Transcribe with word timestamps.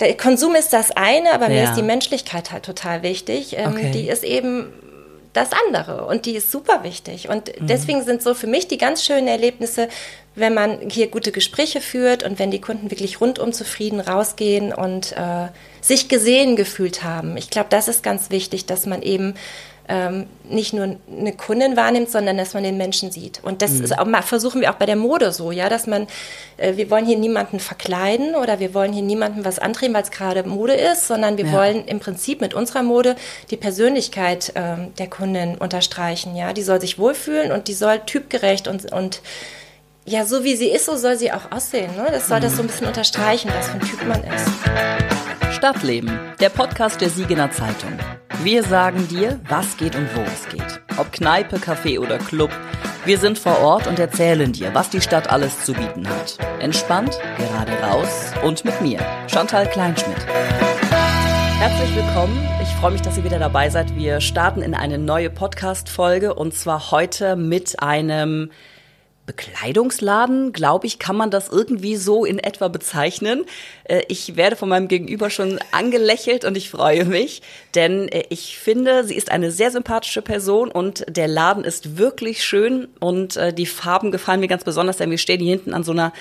Der 0.00 0.14
Konsum 0.16 0.54
ist 0.54 0.72
das 0.72 0.90
eine, 0.90 1.32
aber 1.32 1.48
mir 1.48 1.64
ist 1.64 1.74
die 1.74 1.82
Menschlichkeit 1.82 2.52
halt 2.52 2.64
total 2.64 3.02
wichtig. 3.02 3.56
Ähm, 3.56 3.72
okay. 3.72 3.90
Die 3.92 4.08
ist 4.08 4.24
eben 4.24 4.72
das 5.32 5.50
andere 5.66 6.06
und 6.06 6.26
die 6.26 6.36
ist 6.36 6.50
super 6.50 6.82
wichtig. 6.82 7.28
Und 7.28 7.48
mhm. 7.60 7.66
deswegen 7.66 8.02
sind 8.04 8.22
so 8.22 8.34
für 8.34 8.46
mich 8.46 8.68
die 8.68 8.78
ganz 8.78 9.04
schönen 9.04 9.28
Erlebnisse, 9.28 9.88
wenn 10.34 10.54
man 10.54 10.90
hier 10.90 11.08
gute 11.08 11.32
Gespräche 11.32 11.80
führt 11.80 12.22
und 12.22 12.38
wenn 12.38 12.50
die 12.50 12.60
Kunden 12.60 12.90
wirklich 12.90 13.20
rundum 13.20 13.52
zufrieden 13.52 14.00
rausgehen 14.00 14.72
und 14.72 15.12
äh, 15.12 15.48
sich 15.80 16.08
gesehen 16.08 16.56
gefühlt 16.56 17.02
haben. 17.02 17.36
Ich 17.36 17.48
glaube, 17.50 17.68
das 17.70 17.88
ist 17.88 18.02
ganz 18.02 18.30
wichtig, 18.30 18.66
dass 18.66 18.86
man 18.86 19.02
eben 19.02 19.34
ähm, 19.88 20.26
nicht 20.48 20.72
nur 20.72 20.96
eine 21.10 21.32
Kundin 21.32 21.76
wahrnimmt, 21.76 22.10
sondern 22.10 22.36
dass 22.36 22.54
man 22.54 22.62
den 22.62 22.76
Menschen 22.76 23.10
sieht. 23.10 23.40
Und 23.42 23.62
das 23.62 23.72
mhm. 23.72 23.84
ist 23.84 23.98
auch, 23.98 24.06
versuchen 24.22 24.60
wir 24.60 24.70
auch 24.70 24.76
bei 24.76 24.86
der 24.86 24.96
Mode 24.96 25.32
so, 25.32 25.52
ja, 25.52 25.68
dass 25.68 25.86
man, 25.86 26.06
äh, 26.56 26.76
wir 26.76 26.90
wollen 26.90 27.06
hier 27.06 27.18
niemanden 27.18 27.60
verkleiden 27.60 28.34
oder 28.34 28.60
wir 28.60 28.74
wollen 28.74 28.92
hier 28.92 29.02
niemanden 29.02 29.44
was 29.44 29.58
antreten, 29.58 29.94
weil 29.94 30.02
es 30.02 30.10
gerade 30.10 30.42
Mode 30.44 30.74
ist, 30.74 31.06
sondern 31.06 31.36
wir 31.36 31.46
ja. 31.46 31.52
wollen 31.52 31.86
im 31.86 32.00
Prinzip 32.00 32.40
mit 32.40 32.54
unserer 32.54 32.82
Mode 32.82 33.16
die 33.50 33.56
Persönlichkeit 33.56 34.52
ähm, 34.54 34.92
der 34.98 35.08
Kundin 35.08 35.56
unterstreichen, 35.56 36.36
ja. 36.36 36.52
Die 36.52 36.62
soll 36.62 36.80
sich 36.80 36.98
wohlfühlen 36.98 37.52
und 37.52 37.68
die 37.68 37.74
soll 37.74 38.00
typgerecht 38.00 38.68
und, 38.68 38.92
und 38.92 39.20
ja, 40.08 40.24
so 40.24 40.44
wie 40.44 40.54
sie 40.54 40.68
ist, 40.68 40.86
so 40.86 40.96
soll 40.96 41.16
sie 41.16 41.32
auch 41.32 41.50
aussehen. 41.50 41.94
Ne? 41.96 42.06
Das 42.10 42.28
soll 42.28 42.38
das 42.38 42.56
so 42.56 42.62
ein 42.62 42.68
bisschen 42.68 42.86
unterstreichen, 42.86 43.50
was 43.56 43.68
für 43.68 43.74
ein 43.74 43.80
Typ 43.80 44.06
man 44.06 44.22
ist. 44.22 45.56
Stadtleben, 45.56 46.16
der 46.38 46.48
Podcast 46.48 47.00
der 47.00 47.10
Siegener 47.10 47.50
Zeitung. 47.50 47.92
Wir 48.42 48.62
sagen 48.62 49.08
dir, 49.08 49.40
was 49.48 49.76
geht 49.76 49.96
und 49.96 50.08
wo 50.14 50.20
es 50.22 50.48
geht. 50.48 50.80
Ob 50.96 51.10
Kneipe, 51.10 51.56
Café 51.56 51.98
oder 51.98 52.18
Club. 52.18 52.50
Wir 53.04 53.18
sind 53.18 53.38
vor 53.38 53.58
Ort 53.58 53.88
und 53.88 53.98
erzählen 53.98 54.52
dir, 54.52 54.72
was 54.74 54.90
die 54.90 55.00
Stadt 55.00 55.28
alles 55.28 55.64
zu 55.64 55.72
bieten 55.72 56.08
hat. 56.08 56.38
Entspannt, 56.60 57.18
gerade 57.36 57.72
raus 57.82 58.32
und 58.44 58.64
mit 58.64 58.80
mir, 58.80 59.00
Chantal 59.26 59.68
Kleinschmidt. 59.68 60.24
Herzlich 61.58 61.96
willkommen. 61.96 62.46
Ich 62.62 62.68
freue 62.76 62.92
mich, 62.92 63.02
dass 63.02 63.16
ihr 63.16 63.24
wieder 63.24 63.40
dabei 63.40 63.70
seid. 63.70 63.96
Wir 63.96 64.20
starten 64.20 64.62
in 64.62 64.74
eine 64.74 64.98
neue 64.98 65.30
Podcast-Folge 65.30 66.34
und 66.34 66.54
zwar 66.54 66.92
heute 66.92 67.34
mit 67.34 67.82
einem 67.82 68.50
Bekleidungsladen, 69.26 70.52
glaube 70.52 70.86
ich, 70.86 70.98
kann 70.98 71.16
man 71.16 71.30
das 71.30 71.48
irgendwie 71.48 71.96
so 71.96 72.24
in 72.24 72.38
etwa 72.38 72.68
bezeichnen. 72.68 73.44
Äh, 73.84 74.02
ich 74.08 74.36
werde 74.36 74.56
von 74.56 74.68
meinem 74.68 74.88
Gegenüber 74.88 75.30
schon 75.30 75.58
angelächelt 75.72 76.44
und 76.44 76.56
ich 76.56 76.70
freue 76.70 77.04
mich, 77.04 77.42
denn 77.74 78.08
äh, 78.08 78.24
ich 78.30 78.56
finde, 78.58 79.04
sie 79.04 79.16
ist 79.16 79.32
eine 79.32 79.50
sehr 79.50 79.72
sympathische 79.72 80.22
Person 80.22 80.70
und 80.70 81.04
der 81.08 81.26
Laden 81.26 81.64
ist 81.64 81.98
wirklich 81.98 82.44
schön 82.44 82.88
und 83.00 83.36
äh, 83.36 83.52
die 83.52 83.66
Farben 83.66 84.12
gefallen 84.12 84.40
mir 84.40 84.48
ganz 84.48 84.64
besonders, 84.64 84.96
denn 84.96 85.10
wir 85.10 85.18
stehen 85.18 85.40
hier 85.40 85.50
hinten 85.56 85.74
an 85.74 85.82
so 85.82 85.92
einer 85.92 86.12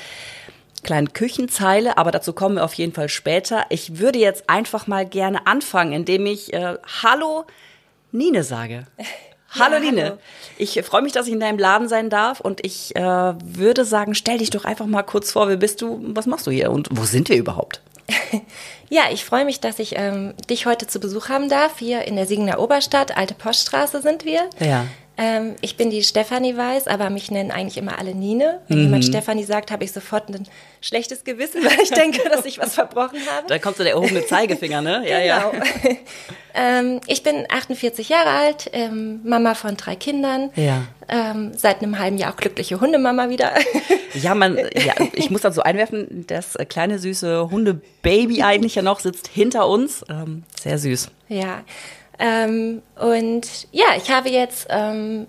kleinen 0.82 1.14
Küchenzeile, 1.14 1.98
aber 1.98 2.12
dazu 2.12 2.34
kommen 2.34 2.56
wir 2.56 2.64
auf 2.64 2.74
jeden 2.74 2.94
Fall 2.94 3.10
später. 3.10 3.66
Ich 3.70 4.00
würde 4.00 4.20
jetzt 4.20 4.50
einfach 4.50 4.88
mal 4.88 5.06
gerne 5.06 5.46
anfangen, 5.48 5.94
indem 5.94 6.26
ich 6.26 6.54
äh, 6.54 6.78
Hallo 7.04 7.46
Nine 8.12 8.44
sage. 8.44 8.88
Hallo 9.60 9.78
Line. 9.78 10.04
Hallo. 10.04 10.18
Ich 10.58 10.82
freue 10.84 11.02
mich, 11.02 11.12
dass 11.12 11.28
ich 11.28 11.34
in 11.34 11.40
deinem 11.40 11.60
Laden 11.60 11.88
sein 11.88 12.10
darf 12.10 12.40
und 12.40 12.66
ich 12.66 12.96
äh, 12.96 13.02
würde 13.02 13.86
sagen, 13.86 14.16
stell 14.16 14.38
dich 14.38 14.50
doch 14.50 14.66
einfach 14.66 14.86
mal 14.86 15.04
kurz 15.04 15.32
vor, 15.32 15.48
wer 15.48 15.58
bist 15.58 15.82
du, 15.82 16.00
was 16.16 16.26
machst 16.26 16.48
du 16.48 16.52
hier 16.52 16.72
und 16.72 16.90
wo 16.92 17.04
sind 17.04 17.30
wir 17.30 17.38
überhaupt? 17.38 17.82
ja, 18.90 19.04
ich 19.12 19.26
freue 19.26 19.46
mich, 19.46 19.60
dass 19.60 19.80
ich 19.80 19.96
ähm, 19.98 20.34
dich 20.50 20.66
heute 20.66 20.88
zu 20.88 21.00
Besuch 21.00 21.30
haben 21.30 21.50
darf. 21.50 21.80
Hier 21.80 22.04
in 22.04 22.16
der 22.16 22.28
Siegener 22.28 22.60
Oberstadt, 22.60 23.18
Alte 23.18 23.34
Poststraße 23.34 24.02
sind 24.02 24.26
wir. 24.26 24.50
Ja. 24.60 24.86
Ähm, 25.18 25.56
ich 25.62 25.78
bin 25.78 25.90
die 25.90 26.04
Stefanie 26.04 26.58
Weiß, 26.58 26.88
aber 26.88 27.10
mich 27.10 27.32
nennen 27.32 27.52
eigentlich 27.52 27.78
immer 27.78 28.00
alle 28.00 28.14
Nine. 28.14 28.60
Wenn 28.68 28.80
mhm. 28.80 28.84
jemand 28.86 29.06
Stefanie 29.06 29.44
sagt, 29.44 29.72
habe 29.72 29.84
ich 29.86 29.92
sofort 29.94 30.30
ein 30.30 30.46
schlechtes 30.82 31.24
Gewissen, 31.24 31.64
weil 31.64 31.80
ich 31.82 31.92
denke, 31.92 32.28
dass 32.30 32.46
ich 32.46 32.60
was 32.60 32.76
verbrochen 32.76 33.20
habe. 33.34 33.48
Da 33.48 33.58
kommt 33.58 33.78
so 33.78 33.84
der 33.84 33.94
erhobene 33.94 34.26
Zeigefinger, 34.26 34.82
ne? 34.82 35.04
Ja, 35.08 35.20
genau. 35.20 35.54
ja. 35.54 35.96
ähm, 36.54 37.00
ich 37.08 37.24
bin 37.24 37.46
48 37.50 38.10
Jahre 38.10 38.30
alt, 38.30 38.70
ähm, 38.74 39.22
Mama 39.24 39.56
von 39.56 39.78
drei 39.78 39.96
Kindern. 39.96 40.50
Ja. 40.56 40.84
Ähm, 41.08 41.52
seit 41.56 41.82
einem 41.82 41.98
halben 42.00 42.18
Jahr 42.18 42.34
auch 42.34 42.38
glückliche 42.38 42.82
Hundemama 42.82 43.30
wieder. 43.30 43.54
ja, 44.14 44.36
man, 44.36 44.58
ja, 44.58 44.94
ich 45.14 45.30
muss 45.30 45.42
dann 45.42 45.54
so 45.54 45.62
einwerfen, 45.62 46.26
das 46.28 46.58
kleine 46.68 47.00
süße 47.00 47.52
Hundebaby 47.52 48.42
eigentlich 48.42 48.76
ja 48.76 48.82
noch 48.82 49.00
sitzt 49.00 49.28
hinter 49.28 49.68
uns. 49.70 50.04
Ähm, 50.10 50.44
sehr 50.60 50.78
süß. 50.78 51.10
Ja. 51.30 51.64
Ähm, 52.20 52.82
und 53.00 53.68
ja, 53.72 53.88
ich 53.98 54.12
habe 54.12 54.30
jetzt 54.30 54.68
ähm, 54.70 55.28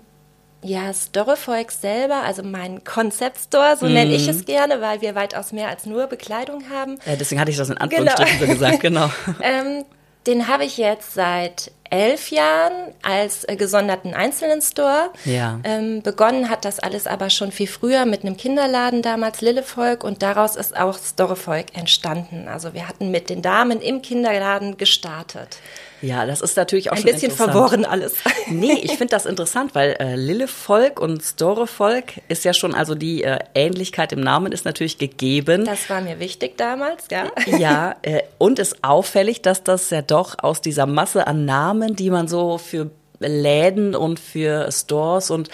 ja, 0.63 0.91
Storyfolk 0.93 1.71
selber, 1.71 2.23
also 2.23 2.43
mein 2.43 2.83
Concept 2.83 3.39
Store, 3.39 3.75
so 3.79 3.85
mm. 3.85 3.93
nenne 3.93 4.15
ich 4.15 4.27
es 4.27 4.45
gerne, 4.45 4.81
weil 4.81 5.01
wir 5.01 5.15
weitaus 5.15 5.51
mehr 5.51 5.69
als 5.69 5.85
nur 5.85 6.07
Bekleidung 6.07 6.69
haben. 6.69 6.97
Ja, 7.05 7.15
deswegen 7.15 7.39
hatte 7.39 7.51
ich 7.51 7.57
das 7.57 7.69
in 7.69 7.77
Anführungsstrichen 7.77 8.39
genau. 8.39 8.47
so 8.47 8.53
gesagt, 8.53 8.79
genau. 8.79 9.09
ähm, 9.41 9.85
den 10.25 10.47
habe 10.47 10.65
ich 10.65 10.77
jetzt 10.77 11.13
seit 11.13 11.71
elf 11.89 12.31
Jahren 12.31 12.93
als 13.01 13.45
äh, 13.45 13.55
gesonderten 13.55 14.13
einzelnen 14.13 14.61
Store. 14.61 15.11
Ja. 15.23 15.59
Ähm, 15.63 16.01
begonnen 16.01 16.49
hat 16.49 16.65
das 16.65 16.79
alles 16.79 17.07
aber 17.07 17.29
schon 17.29 17.53
viel 17.53 17.67
früher 17.67 18.05
mit 18.05 18.23
einem 18.23 18.35
Kinderladen 18.35 19.01
damals, 19.01 19.39
Lillevolk, 19.39 20.03
und 20.03 20.21
daraus 20.21 20.57
ist 20.57 20.77
auch 20.77 20.97
Storyvolk 20.97 21.77
entstanden. 21.77 22.49
Also 22.49 22.73
wir 22.73 22.89
hatten 22.89 23.09
mit 23.09 23.29
den 23.29 23.41
Damen 23.41 23.79
im 23.79 24.01
Kinderladen 24.01 24.77
gestartet. 24.77 25.59
Ja, 26.01 26.25
das 26.25 26.41
ist 26.41 26.55
natürlich 26.57 26.91
auch 26.91 26.95
Ein 26.95 27.03
bisschen 27.03 27.31
verworren 27.31 27.85
alles. 27.85 28.15
Nee, 28.49 28.79
ich 28.81 28.91
finde 28.91 29.07
das 29.07 29.25
interessant, 29.25 29.75
weil 29.75 29.97
äh, 29.99 30.15
Lillevolk 30.15 31.01
und 31.01 31.21
Storevolk 31.21 32.13
ist 32.29 32.45
ja 32.45 32.53
schon, 32.53 32.73
also 32.73 32.95
die 32.95 33.23
äh, 33.23 33.39
Ähnlichkeit 33.55 34.13
im 34.13 34.21
Namen 34.21 34.53
ist 34.53 34.63
natürlich 34.63 34.97
gegeben. 34.97 35.65
Das 35.65 35.89
war 35.89 35.99
mir 35.99 36.19
wichtig 36.19 36.57
damals, 36.57 37.05
ja. 37.11 37.31
Ja, 37.57 37.95
äh, 38.03 38.21
und 38.37 38.59
ist 38.59 38.83
auffällig, 38.83 39.41
dass 39.41 39.63
das 39.63 39.89
ja 39.89 40.01
doch 40.01 40.35
aus 40.41 40.61
dieser 40.61 40.85
Masse 40.85 41.27
an 41.27 41.45
Namen, 41.45 41.95
die 41.95 42.09
man 42.09 42.27
so 42.27 42.57
für 42.57 42.89
Läden 43.19 43.95
und 43.95 44.19
für 44.19 44.71
Stores 44.71 45.29
und 45.29 45.49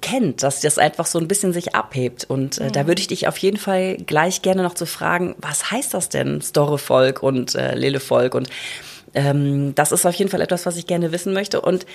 kennt, 0.00 0.42
dass 0.42 0.60
das 0.60 0.78
einfach 0.78 1.06
so 1.06 1.18
ein 1.18 1.28
bisschen 1.28 1.52
sich 1.52 1.74
abhebt. 1.74 2.24
Und 2.28 2.58
äh, 2.58 2.64
mhm. 2.64 2.72
da 2.72 2.86
würde 2.86 3.00
ich 3.00 3.08
dich 3.08 3.26
auf 3.26 3.36
jeden 3.38 3.56
Fall 3.56 3.96
gleich 3.96 4.42
gerne 4.42 4.62
noch 4.62 4.74
zu 4.74 4.86
fragen, 4.86 5.34
was 5.38 5.70
heißt 5.70 5.94
das 5.94 6.08
denn, 6.08 6.40
Storevolk 6.40 7.22
und 7.22 7.54
äh, 7.54 7.74
Lillevolk? 7.74 8.34
Und 8.34 8.48
ähm, 9.14 9.74
das 9.74 9.92
ist 9.92 10.06
auf 10.06 10.14
jeden 10.14 10.30
Fall 10.30 10.40
etwas, 10.40 10.66
was 10.66 10.76
ich 10.76 10.86
gerne 10.86 11.12
wissen 11.12 11.32
möchte. 11.32 11.60
Und 11.60 11.86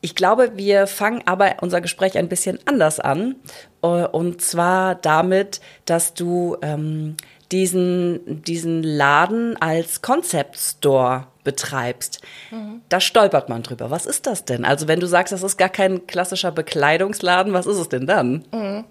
ich 0.00 0.14
glaube, 0.14 0.52
wir 0.56 0.86
fangen 0.86 1.22
aber 1.24 1.56
unser 1.60 1.80
Gespräch 1.80 2.18
ein 2.18 2.28
bisschen 2.28 2.58
anders 2.66 3.00
an. 3.00 3.36
Äh, 3.82 3.86
und 3.86 4.40
zwar 4.42 4.94
damit, 4.94 5.60
dass 5.84 6.14
du 6.14 6.56
ähm, 6.62 7.16
diesen, 7.52 8.42
diesen 8.42 8.82
Laden 8.82 9.60
als 9.60 10.02
Concept 10.02 10.56
Store 10.58 11.26
betreibst. 11.44 12.20
Mhm. 12.50 12.82
Da 12.88 13.00
stolpert 13.00 13.48
man 13.48 13.62
drüber. 13.62 13.90
Was 13.90 14.04
ist 14.04 14.26
das 14.26 14.44
denn? 14.44 14.64
Also 14.64 14.88
wenn 14.88 15.00
du 15.00 15.06
sagst, 15.06 15.32
das 15.32 15.44
ist 15.44 15.56
gar 15.56 15.68
kein 15.68 16.06
klassischer 16.06 16.50
Bekleidungsladen, 16.50 17.52
was 17.52 17.66
ist 17.66 17.78
es 17.78 17.88
denn 17.88 18.06
dann? 18.06 18.44
Mhm. 18.52 18.84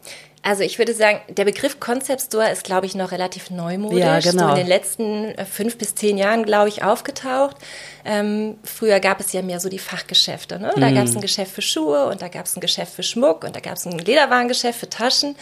Also 0.46 0.62
ich 0.62 0.78
würde 0.78 0.94
sagen, 0.94 1.22
der 1.28 1.44
Begriff 1.44 1.80
Concept 1.80 2.22
Store 2.22 2.52
ist, 2.52 2.64
glaube 2.64 2.86
ich, 2.86 2.94
noch 2.94 3.12
relativ 3.12 3.50
neumodisch. 3.50 4.00
Ja, 4.00 4.20
genau. 4.20 4.44
So 4.44 4.50
in 4.52 4.56
den 4.58 4.68
letzten 4.68 5.26
äh, 5.30 5.44
fünf 5.44 5.76
bis 5.80 5.96
zehn 5.96 6.20
Jahren, 6.20 6.46
glaube 6.46 6.70
ich, 6.70 6.84
aufgetaucht. 6.84 7.58
Ähm, 8.06 8.56
früher 8.64 9.00
gab 9.00 9.20
es 9.20 9.34
ja 9.34 9.42
mehr 9.42 9.60
so 9.60 9.70
die 9.70 9.80
Fachgeschäfte. 9.80 10.60
Ne? 10.60 10.72
Da 10.76 10.92
mm. 10.92 10.94
gab 10.94 11.06
es 11.06 11.16
ein 11.16 11.22
Geschäft 11.22 11.52
für 11.52 11.64
Schuhe 11.64 12.06
und 12.06 12.22
da 12.22 12.28
gab 12.28 12.46
es 12.46 12.56
ein 12.56 12.60
Geschäft 12.60 12.94
für 12.94 13.02
Schmuck 13.02 13.44
und 13.44 13.56
da 13.56 13.60
gab 13.60 13.78
es 13.78 13.88
ein 13.88 13.98
Lederwarengeschäft 13.98 14.80
für 14.80 14.88
Taschen. 14.88 15.36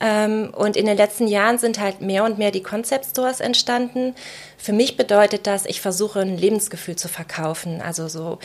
Ähm, 0.00 0.52
und 0.52 0.76
in 0.76 0.86
den 0.86 0.96
letzten 0.96 1.28
Jahren 1.28 1.58
sind 1.58 1.78
halt 1.78 2.00
mehr 2.00 2.24
und 2.24 2.36
mehr 2.36 2.50
die 2.50 2.64
Concept 2.64 3.06
Stores 3.06 3.38
entstanden. 3.38 4.16
Für 4.58 4.72
mich 4.72 4.96
bedeutet 4.96 5.46
das, 5.46 5.66
ich 5.66 5.80
versuche 5.80 6.18
ein 6.18 6.36
Lebensgefühl 6.36 6.96
zu 6.96 7.06
verkaufen. 7.06 7.80
Also 7.80 8.08
so 8.08 8.40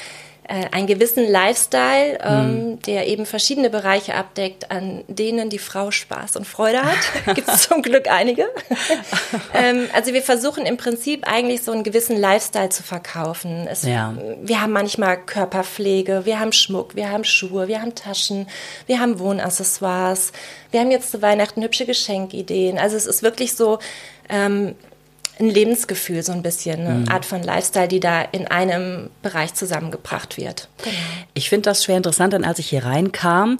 äh, 0.47 0.65
einen 0.71 0.87
gewissen 0.87 1.29
Lifestyle, 1.29 2.19
ähm, 2.23 2.69
mhm. 2.71 2.81
der 2.83 3.07
eben 3.07 3.25
verschiedene 3.25 3.69
Bereiche 3.69 4.15
abdeckt, 4.15 4.71
an 4.71 5.03
denen 5.07 5.49
die 5.49 5.59
Frau 5.59 5.91
Spaß 5.91 6.37
und 6.37 6.47
Freude 6.47 6.83
hat. 6.83 6.97
Gibt 7.35 7.49
es 7.49 7.67
zum 7.67 7.81
Glück 7.81 8.09
einige. 8.09 8.45
ähm, 9.53 9.89
also 9.93 10.13
wir 10.13 10.21
versuchen 10.21 10.65
im 10.65 10.77
Prinzip 10.77 11.27
eigentlich 11.27 11.63
so 11.63 11.71
einen 11.71 11.83
gewissen 11.83 12.17
Lifestyle 12.17 12.69
zu 12.69 12.81
verkaufen. 12.81 13.67
Es, 13.69 13.83
ja. 13.83 14.15
Wir 14.41 14.61
haben 14.61 14.71
manchmal 14.71 15.17
Körperpflege, 15.17 16.25
wir 16.25 16.39
haben 16.39 16.53
Schmuck, 16.53 16.95
wir 16.95 17.09
haben 17.11 17.25
Schuhe, 17.25 17.67
wir 17.67 17.81
haben 17.81 17.93
Taschen, 17.93 18.47
wir 18.85 18.99
haben 18.99 19.19
Wohnaccessoires, 19.19 20.31
wir 20.71 20.79
haben 20.79 20.91
jetzt 20.91 21.11
zu 21.11 21.21
Weihnachten 21.21 21.61
hübsche 21.61 21.85
Geschenkideen. 21.85 22.77
Also 22.77 22.95
es 22.95 23.05
ist 23.05 23.21
wirklich 23.21 23.53
so, 23.53 23.79
ähm, 24.29 24.75
ein 25.39 25.49
Lebensgefühl, 25.49 26.23
so 26.23 26.31
ein 26.31 26.41
bisschen, 26.41 26.79
eine 26.79 26.99
mhm. 26.99 27.09
Art 27.09 27.25
von 27.25 27.43
Lifestyle, 27.43 27.87
die 27.87 27.99
da 27.99 28.21
in 28.21 28.47
einem 28.47 29.09
Bereich 29.21 29.53
zusammengebracht 29.53 30.37
wird. 30.37 30.69
Genau. 30.83 30.95
Ich 31.33 31.49
finde 31.49 31.69
das 31.69 31.83
schwer 31.83 31.97
interessant, 31.97 32.33
denn 32.33 32.43
als 32.43 32.59
ich 32.59 32.69
hier 32.69 32.85
reinkam, 32.85 33.59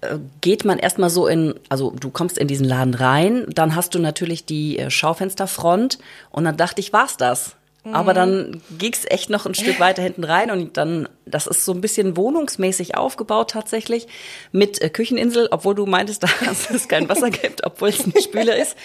äh, 0.00 0.18
geht 0.40 0.64
man 0.64 0.78
erstmal 0.78 1.10
so 1.10 1.26
in, 1.26 1.54
also 1.68 1.90
du 1.90 2.10
kommst 2.10 2.38
in 2.38 2.48
diesen 2.48 2.66
Laden 2.66 2.94
rein, 2.94 3.46
dann 3.48 3.74
hast 3.74 3.94
du 3.94 3.98
natürlich 3.98 4.44
die 4.44 4.78
äh, 4.78 4.90
Schaufensterfront 4.90 5.98
und 6.30 6.44
dann 6.44 6.56
dachte 6.56 6.80
ich, 6.80 6.92
war's 6.92 7.16
das? 7.16 7.56
Aber 7.92 8.12
dann 8.12 8.60
ging 8.76 8.92
es 8.92 9.04
echt 9.08 9.30
noch 9.30 9.46
ein 9.46 9.54
Stück 9.54 9.80
weiter 9.80 10.02
hinten 10.02 10.24
rein 10.24 10.50
und 10.50 10.76
dann, 10.76 11.08
das 11.26 11.46
ist 11.46 11.64
so 11.64 11.72
ein 11.72 11.80
bisschen 11.80 12.16
wohnungsmäßig 12.16 12.96
aufgebaut 12.96 13.50
tatsächlich 13.50 14.06
mit 14.52 14.80
äh, 14.82 14.90
Kücheninsel, 14.90 15.48
obwohl 15.50 15.74
du 15.74 15.86
meintest, 15.86 16.22
dass 16.44 16.70
es 16.70 16.88
kein 16.88 17.08
Wasser 17.08 17.30
gibt, 17.30 17.64
obwohl 17.64 17.88
es 17.90 18.04
ein 18.04 18.12
Spüler 18.20 18.56
ist. 18.60 18.76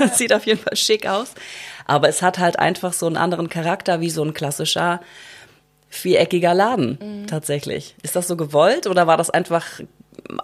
Ja. 0.00 0.08
Sieht 0.08 0.32
auf 0.32 0.46
jeden 0.46 0.60
Fall 0.60 0.76
schick 0.76 1.06
aus. 1.06 1.34
Aber 1.88 2.08
es 2.08 2.22
hat 2.22 2.38
halt 2.38 2.58
einfach 2.58 2.92
so 2.92 3.06
einen 3.06 3.16
anderen 3.16 3.48
Charakter 3.48 4.00
wie 4.00 4.10
so 4.10 4.22
ein 4.22 4.34
klassischer 4.34 5.00
viereckiger 5.88 6.54
Laden 6.54 6.98
mhm. 7.00 7.26
tatsächlich. 7.26 7.96
Ist 8.02 8.14
das 8.14 8.28
so 8.28 8.36
gewollt 8.36 8.86
oder 8.86 9.06
war 9.08 9.16
das 9.16 9.30
einfach 9.30 9.64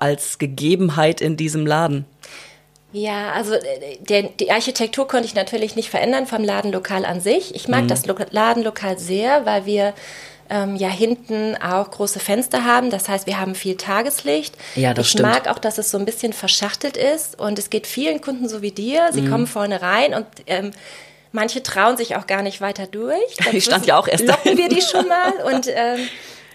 als 0.00 0.38
Gegebenheit 0.38 1.20
in 1.20 1.37
diesem 1.37 1.67
Laden? 1.67 2.06
Ja, 2.93 3.32
also 3.32 3.55
äh, 3.55 3.99
der, 4.00 4.23
die 4.23 4.50
Architektur 4.50 5.06
konnte 5.06 5.26
ich 5.26 5.35
natürlich 5.35 5.76
nicht 5.76 5.91
verändern 5.91 6.26
vom 6.26 6.43
Ladenlokal 6.43 7.05
an 7.05 7.20
sich. 7.20 7.55
Ich 7.55 7.69
mag 7.69 7.82
mhm. 7.82 7.88
das 7.88 8.06
Lo 8.06 8.14
Ladenlokal 8.31 8.99
sehr, 8.99 9.44
weil 9.44 9.67
wir 9.67 9.93
ähm, 10.49 10.76
ja 10.76 10.88
hinten 10.88 11.56
auch 11.56 11.91
große 11.91 12.20
Fenster 12.20 12.64
haben. 12.64 12.91
Das 12.91 13.08
heißt, 13.08 13.26
wir 13.26 13.38
haben 13.38 13.55
viel 13.55 13.76
Tageslicht. 13.76 14.56
Ja, 14.76 14.94
das 14.94 15.06
ich 15.06 15.12
stimmt. 15.12 15.29
mag 15.29 15.49
auch, 15.49 15.58
dass 15.58 15.76
es 15.76 15.91
so 15.91 15.99
ein 15.99 16.05
bisschen 16.05 16.32
verschachtelt 16.32 16.96
ist 16.96 17.38
und 17.38 17.58
es 17.58 17.69
geht 17.69 17.87
vielen 17.87 18.20
Kunden 18.20 18.49
so 18.49 18.62
wie 18.62 18.70
dir. 18.73 19.08
Sie 19.12 19.23
mhm. 19.23 19.31
kommen 19.31 19.46
vorne 19.46 19.82
rein 19.82 20.14
und 20.14 20.26
ähm, 20.46 20.70
Manche 21.34 21.64
trauen 21.64 21.96
sich 21.96 22.14
auch 22.14 22.28
gar 22.28 22.42
nicht 22.42 22.60
weiter 22.60 22.86
durch. 22.86 23.19
ich 23.52 23.64
stand 23.64 23.86
ja 23.86 23.98
auch 23.98 24.06
erst 24.06 24.25
Locken 24.26 24.56
wir 24.56 24.69
die 24.69 24.81
schon 24.81 25.08
mal 25.08 25.32
und 25.52 25.66
ähm, 25.69 26.08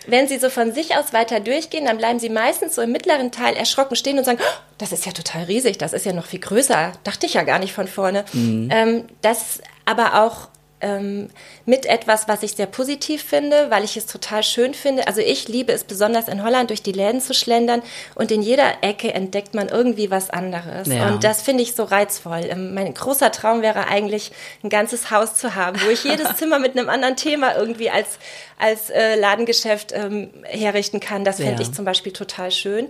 wenn 0.07 0.27
sie 0.27 0.39
so 0.39 0.49
von 0.49 0.73
sich 0.73 0.95
aus 0.95 1.11
weiter 1.11 1.41
durchgehen, 1.41 1.85
dann 1.85 1.97
bleiben 1.97 2.17
sie 2.19 2.29
meistens 2.29 2.75
so 2.75 2.81
im 2.81 2.91
mittleren 2.91 3.31
Teil 3.31 3.55
erschrocken 3.55 3.97
stehen 3.97 4.17
und 4.17 4.23
sagen, 4.23 4.39
oh, 4.41 4.59
das 4.77 4.93
ist 4.93 5.05
ja 5.05 5.11
total 5.11 5.43
riesig, 5.43 5.77
das 5.77 5.91
ist 5.91 6.05
ja 6.05 6.13
noch 6.13 6.25
viel 6.25 6.39
größer, 6.39 6.93
dachte 7.03 7.25
ich 7.25 7.33
ja 7.33 7.43
gar 7.43 7.59
nicht 7.59 7.73
von 7.73 7.87
vorne. 7.89 8.23
Mhm. 8.31 8.69
Ähm, 8.71 9.03
das 9.21 9.61
aber 9.85 10.23
auch 10.23 10.47
ähm, 10.81 11.29
mit 11.65 11.85
etwas, 11.85 12.27
was 12.27 12.43
ich 12.43 12.53
sehr 12.53 12.65
positiv 12.65 13.23
finde, 13.23 13.69
weil 13.69 13.83
ich 13.83 13.97
es 13.97 14.05
total 14.05 14.43
schön 14.43 14.73
finde. 14.73 15.07
Also 15.07 15.21
ich 15.21 15.47
liebe 15.47 15.71
es 15.71 15.83
besonders 15.83 16.27
in 16.27 16.43
Holland 16.43 16.69
durch 16.69 16.81
die 16.81 16.91
Läden 16.91 17.21
zu 17.21 17.33
schlendern 17.33 17.81
und 18.15 18.31
in 18.31 18.41
jeder 18.41 18.81
Ecke 18.81 19.13
entdeckt 19.13 19.53
man 19.53 19.69
irgendwie 19.69 20.11
was 20.11 20.29
anderes. 20.29 20.87
Ja. 20.87 21.09
Und 21.09 21.23
das 21.23 21.41
finde 21.41 21.63
ich 21.63 21.75
so 21.75 21.83
reizvoll. 21.83 22.45
Ähm, 22.49 22.73
mein 22.73 22.93
großer 22.93 23.31
Traum 23.31 23.61
wäre 23.61 23.87
eigentlich, 23.87 24.31
ein 24.63 24.69
ganzes 24.69 25.11
Haus 25.11 25.35
zu 25.35 25.55
haben, 25.55 25.79
wo 25.85 25.89
ich 25.89 26.03
jedes 26.03 26.35
Zimmer 26.37 26.59
mit 26.59 26.77
einem 26.77 26.89
anderen 26.89 27.15
Thema 27.15 27.55
irgendwie 27.55 27.89
als, 27.89 28.19
als 28.57 28.89
äh, 28.89 29.15
Ladengeschäft 29.15 29.91
ähm, 29.93 30.29
herrichten 30.43 30.99
kann. 30.99 31.23
Das 31.23 31.37
fände 31.37 31.61
ja. 31.61 31.61
ich 31.61 31.73
zum 31.73 31.85
Beispiel 31.85 32.13
total 32.13 32.51
schön. 32.51 32.87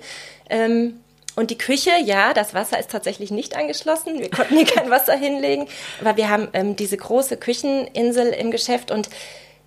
Ähm, 0.49 0.99
und 1.39 1.51
die 1.51 1.57
Küche, 1.57 1.91
ja, 2.03 2.33
das 2.33 2.53
Wasser 2.53 2.77
ist 2.77 2.91
tatsächlich 2.91 3.31
nicht 3.31 3.55
angeschlossen. 3.55 4.19
Wir 4.19 4.29
konnten 4.29 4.57
hier 4.57 4.65
kein 4.65 4.89
Wasser 4.89 5.15
hinlegen. 5.15 5.67
Aber 6.01 6.17
wir 6.17 6.29
haben 6.29 6.49
ähm, 6.51 6.75
diese 6.75 6.97
große 6.97 7.37
Kücheninsel 7.37 8.27
im 8.27 8.51
Geschäft 8.51 8.91
und 8.91 9.09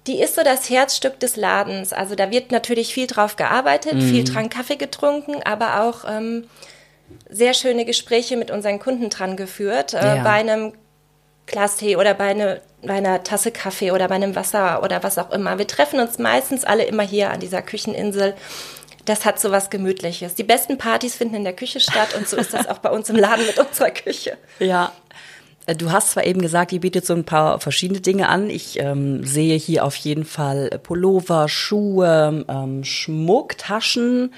die 0.07 0.21
ist 0.21 0.35
so 0.35 0.43
das 0.43 0.69
Herzstück 0.69 1.19
des 1.19 1.37
Ladens. 1.37 1.95
Also 1.95 2.15
da 2.15 2.31
wird 2.31 2.53
natürlich 2.53 2.93
viel 2.93 3.07
drauf 3.07 3.37
gearbeitet, 3.37 3.95
mhm. 3.95 4.03
viel 4.03 4.25
dran 4.25 4.51
Kaffee 4.51 4.77
getrunken, 4.77 5.43
aber 5.45 5.81
auch 5.81 6.05
ähm, 6.07 6.45
sehr 7.31 7.55
schöne 7.55 7.87
Gespräche 7.87 8.37
mit 8.37 8.51
unseren 8.51 8.79
Kunden 8.79 9.09
dran 9.09 9.39
geführt. 9.39 9.95
Äh, 9.95 10.17
ja. 10.17 10.23
Bei 10.23 10.33
einem 10.33 10.75
Glas 11.47 11.77
Tee 11.79 11.97
oder 11.97 12.13
bei, 12.13 12.29
eine, 12.29 12.61
bei 12.83 12.95
einer 12.95 13.23
Tasse 13.23 13.51
Kaffee 13.51 13.93
oder 13.93 14.09
bei 14.09 14.17
einem 14.17 14.37
Wasser 14.37 14.83
oder 14.83 15.03
was 15.03 15.17
auch 15.17 15.31
immer. 15.31 15.57
Wir 15.57 15.67
treffen 15.67 16.01
uns 16.01 16.19
meistens 16.19 16.65
alle 16.65 16.85
immer 16.85 17.03
hier 17.03 17.31
an 17.31 17.41
dieser 17.41 17.63
Kücheninsel 17.63 18.35
das 19.05 19.25
hat 19.25 19.41
so 19.41 19.51
was 19.51 19.71
Gemütliches. 19.71 20.35
Die 20.35 20.45
besten 20.45 20.79
Partys 20.79 21.15
finden 21.15 21.37
in 21.37 21.45
der 21.45 21.55
Küche 21.55 21.81
statt 21.81 22.15
und 22.17 22.29
so 22.29 22.37
ist 22.37 22.55
das 22.55 22.69
auch 22.69 22.79
bei 22.79 22.91
uns 22.91 23.11
im 23.11 23.17
Laden 23.17 23.47
mit 23.47 23.59
unserer 23.59 23.91
Küche. 23.91 24.37
Ja. 24.59 24.93
Äh, 25.67 25.75
du 25.75 25.91
hast 25.91 26.13
zwar 26.13 26.25
eben 26.25 26.41
gesagt, 26.41 26.73
ihr 26.73 26.81
bietet 26.81 27.07
so 27.07 27.15
ein 27.15 27.25
paar 27.25 27.61
verschiedene 27.61 28.01
Dinge 28.01 28.29
an. 28.29 28.51
Ich 28.51 28.79
ähm, 28.79 29.25
sehe 29.25 29.57
hier 29.57 29.85
auf 29.85 29.97
jeden 29.97 30.25
Fall 30.25 30.71
Pullover, 30.83 31.49
Schuhe, 31.49 32.45
ähm, 32.49 32.85
Schmuck, 32.85 33.59
Taschen, 33.59 34.33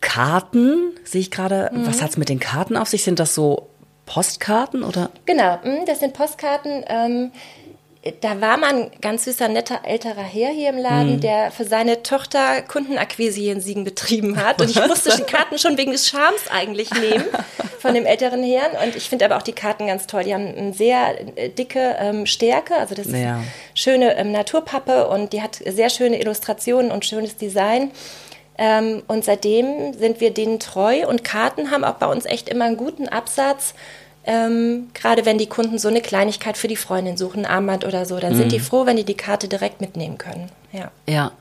Karten. 0.00 0.92
Sehe 1.04 1.20
ich 1.20 1.30
gerade. 1.30 1.70
Mhm. 1.72 1.86
Was 1.86 2.02
hat's 2.02 2.16
mit 2.16 2.28
den 2.28 2.40
Karten 2.40 2.76
auf 2.76 2.88
sich? 2.88 3.04
Sind 3.04 3.18
das 3.18 3.34
so 3.34 3.68
Postkarten 4.06 4.82
oder? 4.82 5.10
Genau, 5.26 5.56
mm, 5.58 5.86
das 5.86 6.00
sind 6.00 6.12
Postkarten. 6.12 6.84
Ähm, 6.86 7.32
da 8.20 8.40
war 8.40 8.56
man 8.56 8.76
ein 8.76 8.90
ganz 9.00 9.24
süßer, 9.24 9.46
netter 9.46 9.80
älterer 9.84 10.22
Herr 10.22 10.50
hier 10.50 10.70
im 10.70 10.78
Laden, 10.78 11.16
mhm. 11.16 11.20
der 11.20 11.52
für 11.52 11.64
seine 11.64 12.02
Tochter 12.02 12.60
Kundenakquise 12.62 13.40
hier 13.40 13.52
in 13.52 13.60
Siegen 13.60 13.84
betrieben 13.84 14.42
hat. 14.44 14.60
Und 14.60 14.70
ich 14.70 14.86
musste 14.88 15.16
die 15.16 15.22
Karten 15.22 15.56
schon 15.56 15.78
wegen 15.78 15.92
des 15.92 16.08
Charmes 16.08 16.50
eigentlich 16.50 16.90
nehmen 16.92 17.24
von 17.78 17.94
dem 17.94 18.04
älteren 18.04 18.42
Herrn. 18.42 18.72
Und 18.82 18.96
ich 18.96 19.08
finde 19.08 19.24
aber 19.24 19.36
auch 19.36 19.42
die 19.42 19.52
Karten 19.52 19.86
ganz 19.86 20.08
toll. 20.08 20.24
Die 20.24 20.34
haben 20.34 20.52
eine 20.52 20.72
sehr 20.72 21.38
äh, 21.38 21.48
dicke 21.48 21.96
ähm, 22.00 22.26
Stärke, 22.26 22.74
also 22.74 22.96
das 22.96 23.06
ja. 23.06 23.38
ist 23.38 23.46
schöne 23.74 24.16
ähm, 24.16 24.32
Naturpappe 24.32 25.06
und 25.06 25.32
die 25.32 25.40
hat 25.40 25.60
sehr 25.64 25.88
schöne 25.88 26.20
Illustrationen 26.20 26.90
und 26.90 27.04
schönes 27.04 27.36
Design. 27.36 27.92
Ähm, 28.58 29.02
und 29.06 29.24
seitdem 29.24 29.94
sind 29.94 30.20
wir 30.20 30.32
denen 30.32 30.58
treu 30.58 31.06
und 31.06 31.22
Karten 31.22 31.70
haben 31.70 31.84
auch 31.84 31.94
bei 31.94 32.06
uns 32.06 32.26
echt 32.26 32.48
immer 32.48 32.64
einen 32.64 32.76
guten 32.76 33.08
Absatz. 33.08 33.74
Ähm, 34.24 34.90
gerade 34.94 35.26
wenn 35.26 35.38
die 35.38 35.48
Kunden 35.48 35.78
so 35.78 35.88
eine 35.88 36.00
Kleinigkeit 36.00 36.56
für 36.56 36.68
die 36.68 36.76
Freundin 36.76 37.16
suchen, 37.16 37.44
ein 37.44 37.50
Armband 37.50 37.84
oder 37.84 38.06
so, 38.06 38.18
dann 38.20 38.34
mhm. 38.34 38.38
sind 38.38 38.52
die 38.52 38.58
mhm. 38.58 38.64
froh, 38.64 38.86
wenn 38.86 38.96
die 38.96 39.04
die 39.04 39.16
Karte 39.16 39.48
direkt 39.48 39.80
mitnehmen 39.80 40.18
können. 40.18 40.50
Ja. 40.72 40.90
ja, 41.06 41.32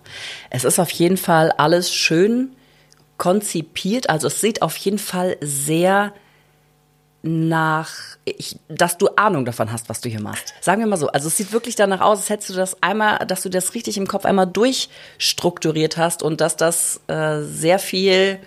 es 0.49 0.63
ist 0.63 0.79
auf 0.79 0.89
jeden 0.91 1.17
Fall 1.17 1.51
alles 1.51 1.93
schön 1.93 2.51
konzipiert. 3.17 4.09
Also 4.09 4.27
es 4.27 4.41
sieht 4.41 4.61
auf 4.61 4.75
jeden 4.77 4.97
Fall 4.97 5.37
sehr 5.41 6.11
nach, 7.23 7.91
ich, 8.25 8.57
dass 8.67 8.97
du 8.97 9.09
Ahnung 9.15 9.45
davon 9.45 9.71
hast, 9.71 9.89
was 9.89 10.01
du 10.01 10.09
hier 10.09 10.21
machst. 10.21 10.55
Sagen 10.59 10.81
wir 10.81 10.87
mal 10.87 10.97
so. 10.97 11.07
Also 11.07 11.27
es 11.27 11.37
sieht 11.37 11.53
wirklich 11.53 11.75
danach 11.75 12.01
aus, 12.01 12.17
als 12.17 12.29
hättest 12.29 12.49
du 12.49 12.53
das 12.55 12.81
einmal, 12.81 13.19
dass 13.27 13.43
du 13.43 13.49
das 13.49 13.75
richtig 13.75 13.97
im 13.97 14.07
Kopf 14.07 14.25
einmal 14.25 14.47
durchstrukturiert 14.47 15.97
hast 15.97 16.23
und 16.23 16.41
dass 16.41 16.57
das 16.57 16.99
äh, 17.07 17.41
sehr 17.41 17.77
viel 17.77 18.39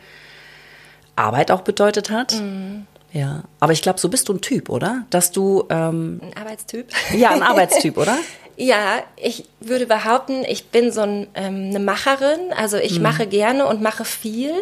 Arbeit 1.14 1.52
auch 1.52 1.60
bedeutet 1.60 2.10
hat. 2.10 2.34
Mhm. 2.34 2.86
Ja, 3.14 3.44
aber 3.61 3.72
ich 3.72 3.81
glaube, 3.81 4.00
so 4.00 4.08
bist 4.08 4.28
du 4.28 4.34
ein 4.34 4.40
Typ, 4.40 4.69
oder? 4.69 5.06
Dass 5.11 5.31
du 5.31 5.64
ähm, 5.70 6.20
ein 6.20 6.37
Arbeitstyp. 6.37 6.88
Ja, 7.16 7.31
ein 7.31 7.43
Arbeitstyp, 7.43 7.96
oder? 7.96 8.19
Ja, 8.56 9.02
ich 9.16 9.46
würde 9.58 9.84
behaupten, 9.84 10.44
ich 10.44 10.69
bin 10.69 10.93
so 10.93 11.00
ein, 11.00 11.26
ähm, 11.34 11.70
eine 11.70 11.81
Macherin. 11.81 12.52
Also 12.56 12.76
ich 12.76 12.99
mhm. 12.99 13.02
mache 13.02 13.26
gerne 13.26 13.66
und 13.66 13.82
mache 13.82 14.05
viel. 14.05 14.52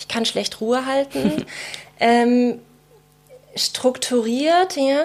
Ich 0.00 0.08
kann 0.08 0.24
schlecht 0.24 0.60
Ruhe 0.60 0.84
halten. 0.84 1.46
ähm, 2.00 2.58
strukturiert, 3.54 4.74
ja. 4.74 5.04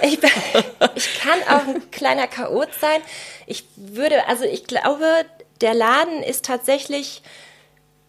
Ich, 0.00 0.20
ich 0.94 1.18
kann 1.18 1.40
auch 1.48 1.66
ein 1.66 1.90
kleiner 1.90 2.28
Chaot 2.28 2.68
sein. 2.80 3.00
Ich 3.48 3.64
würde, 3.74 4.28
also 4.28 4.44
ich 4.44 4.68
glaube, 4.68 5.24
der 5.60 5.74
Laden 5.74 6.22
ist 6.22 6.44
tatsächlich 6.44 7.22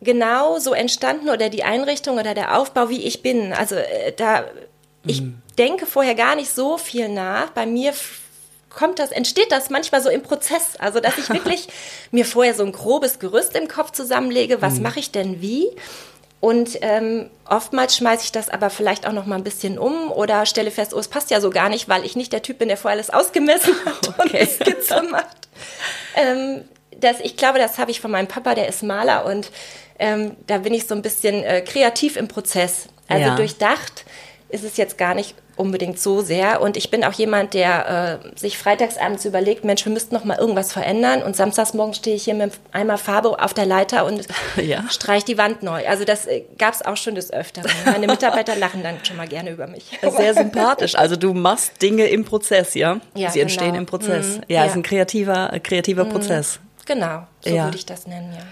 genau 0.01 0.59
so 0.59 0.73
entstanden 0.73 1.29
oder 1.29 1.49
die 1.49 1.63
Einrichtung 1.63 2.17
oder 2.17 2.33
der 2.33 2.57
Aufbau, 2.57 2.89
wie 2.89 3.03
ich 3.03 3.21
bin. 3.21 3.53
Also 3.53 3.75
äh, 3.75 4.13
da, 4.15 4.45
ich 5.05 5.21
mhm. 5.21 5.41
denke 5.57 5.85
vorher 5.85 6.15
gar 6.15 6.35
nicht 6.35 6.53
so 6.53 6.77
viel 6.77 7.09
nach. 7.09 7.49
Bei 7.51 7.65
mir 7.65 7.93
kommt 8.69 8.99
das, 8.99 9.11
entsteht 9.11 9.51
das 9.51 9.69
manchmal 9.69 10.01
so 10.01 10.09
im 10.09 10.21
Prozess. 10.21 10.75
Also, 10.77 10.99
dass 10.99 11.17
ich 11.17 11.29
wirklich 11.33 11.67
mir 12.11 12.25
vorher 12.25 12.53
so 12.53 12.63
ein 12.63 12.71
grobes 12.71 13.19
Gerüst 13.19 13.55
im 13.55 13.67
Kopf 13.67 13.91
zusammenlege, 13.91 14.61
was 14.61 14.75
mhm. 14.75 14.83
mache 14.83 14.99
ich 14.99 15.11
denn 15.11 15.41
wie? 15.41 15.67
Und 16.39 16.77
ähm, 16.81 17.31
oftmals 17.49 17.97
schmeiße 17.97 18.25
ich 18.25 18.31
das 18.31 18.49
aber 18.49 18.69
vielleicht 18.69 19.07
auch 19.07 19.11
noch 19.11 19.25
mal 19.25 19.37
ein 19.37 19.43
bisschen 19.43 19.79
um 19.79 20.11
oder 20.11 20.45
stelle 20.45 20.69
fest, 20.69 20.93
oh, 20.93 20.99
es 20.99 21.07
passt 21.07 21.31
ja 21.31 21.41
so 21.41 21.49
gar 21.49 21.67
nicht, 21.67 21.89
weil 21.89 22.05
ich 22.05 22.15
nicht 22.15 22.31
der 22.31 22.43
Typ 22.43 22.59
bin, 22.59 22.67
der 22.67 22.77
vorher 22.77 22.95
alles 22.95 23.09
ausgemessen 23.09 23.73
hat 23.85 24.19
okay. 24.19 24.41
und 24.41 24.49
Skizze 24.49 25.01
macht. 25.09 25.49
Ähm, 26.15 26.65
das, 26.99 27.19
ich 27.21 27.37
glaube, 27.37 27.57
das 27.57 27.79
habe 27.79 27.89
ich 27.89 28.01
von 28.01 28.11
meinem 28.11 28.27
Papa, 28.27 28.53
der 28.53 28.67
ist 28.67 28.83
Maler 28.83 29.25
und 29.25 29.51
ähm, 29.99 30.35
da 30.47 30.59
bin 30.59 30.73
ich 30.73 30.87
so 30.87 30.95
ein 30.95 31.01
bisschen 31.01 31.43
äh, 31.43 31.61
kreativ 31.61 32.15
im 32.17 32.27
Prozess. 32.27 32.87
Also 33.07 33.27
ja. 33.27 33.35
durchdacht 33.35 34.05
ist 34.49 34.63
es 34.63 34.77
jetzt 34.77 34.97
gar 34.97 35.13
nicht 35.13 35.35
unbedingt 35.57 35.99
so 35.99 36.21
sehr. 36.21 36.61
Und 36.61 36.77
ich 36.77 36.89
bin 36.91 37.03
auch 37.03 37.13
jemand, 37.13 37.53
der 37.53 38.21
äh, 38.23 38.39
sich 38.39 38.57
freitagsabends 38.57 39.25
überlegt, 39.25 39.65
Mensch, 39.65 39.83
wir 39.85 39.91
müssten 39.91 40.13
noch 40.15 40.23
mal 40.23 40.37
irgendwas 40.37 40.71
verändern. 40.71 41.23
Und 41.23 41.35
samstagsmorgen 41.35 41.93
stehe 41.93 42.15
ich 42.15 42.23
hier 42.23 42.35
mit 42.35 42.53
einmal 42.71 42.97
Farbe 42.97 43.41
auf 43.41 43.53
der 43.53 43.65
Leiter 43.65 44.05
und 44.05 44.25
ja. 44.55 44.83
streich 44.89 45.25
die 45.25 45.37
Wand 45.37 45.63
neu. 45.63 45.85
Also 45.87 46.05
das 46.05 46.27
äh, 46.27 46.43
gab 46.57 46.73
es 46.73 46.83
auch 46.83 46.95
schon 46.95 47.15
des 47.15 47.33
Öfteren. 47.33 47.69
Meine 47.85 48.07
Mitarbeiter 48.07 48.55
lachen 48.57 48.83
dann 48.83 49.03
schon 49.03 49.17
mal 49.17 49.27
gerne 49.27 49.49
über 49.49 49.67
mich. 49.67 49.85
Sehr 50.01 50.33
sympathisch. 50.35 50.95
Also 50.95 51.15
du 51.15 51.33
machst 51.33 51.81
Dinge 51.81 52.05
im 52.05 52.23
Prozess, 52.23 52.73
ja? 52.75 53.01
ja 53.15 53.29
Sie 53.29 53.39
genau. 53.39 53.41
entstehen 53.41 53.75
im 53.75 53.85
Prozess. 53.85 54.37
Mhm. 54.37 54.43
Ja, 54.47 54.61
ja, 54.61 54.65
ist 54.65 54.75
ein 54.75 54.83
kreativer, 54.83 55.59
kreativer 55.63 56.05
mhm. 56.05 56.09
Prozess. 56.09 56.59
Genau, 56.85 57.23
so 57.41 57.49
ja. 57.49 57.65
würde 57.65 57.77
ich 57.77 57.85
das 57.85 58.07
nennen, 58.07 58.31
ja. 58.33 58.43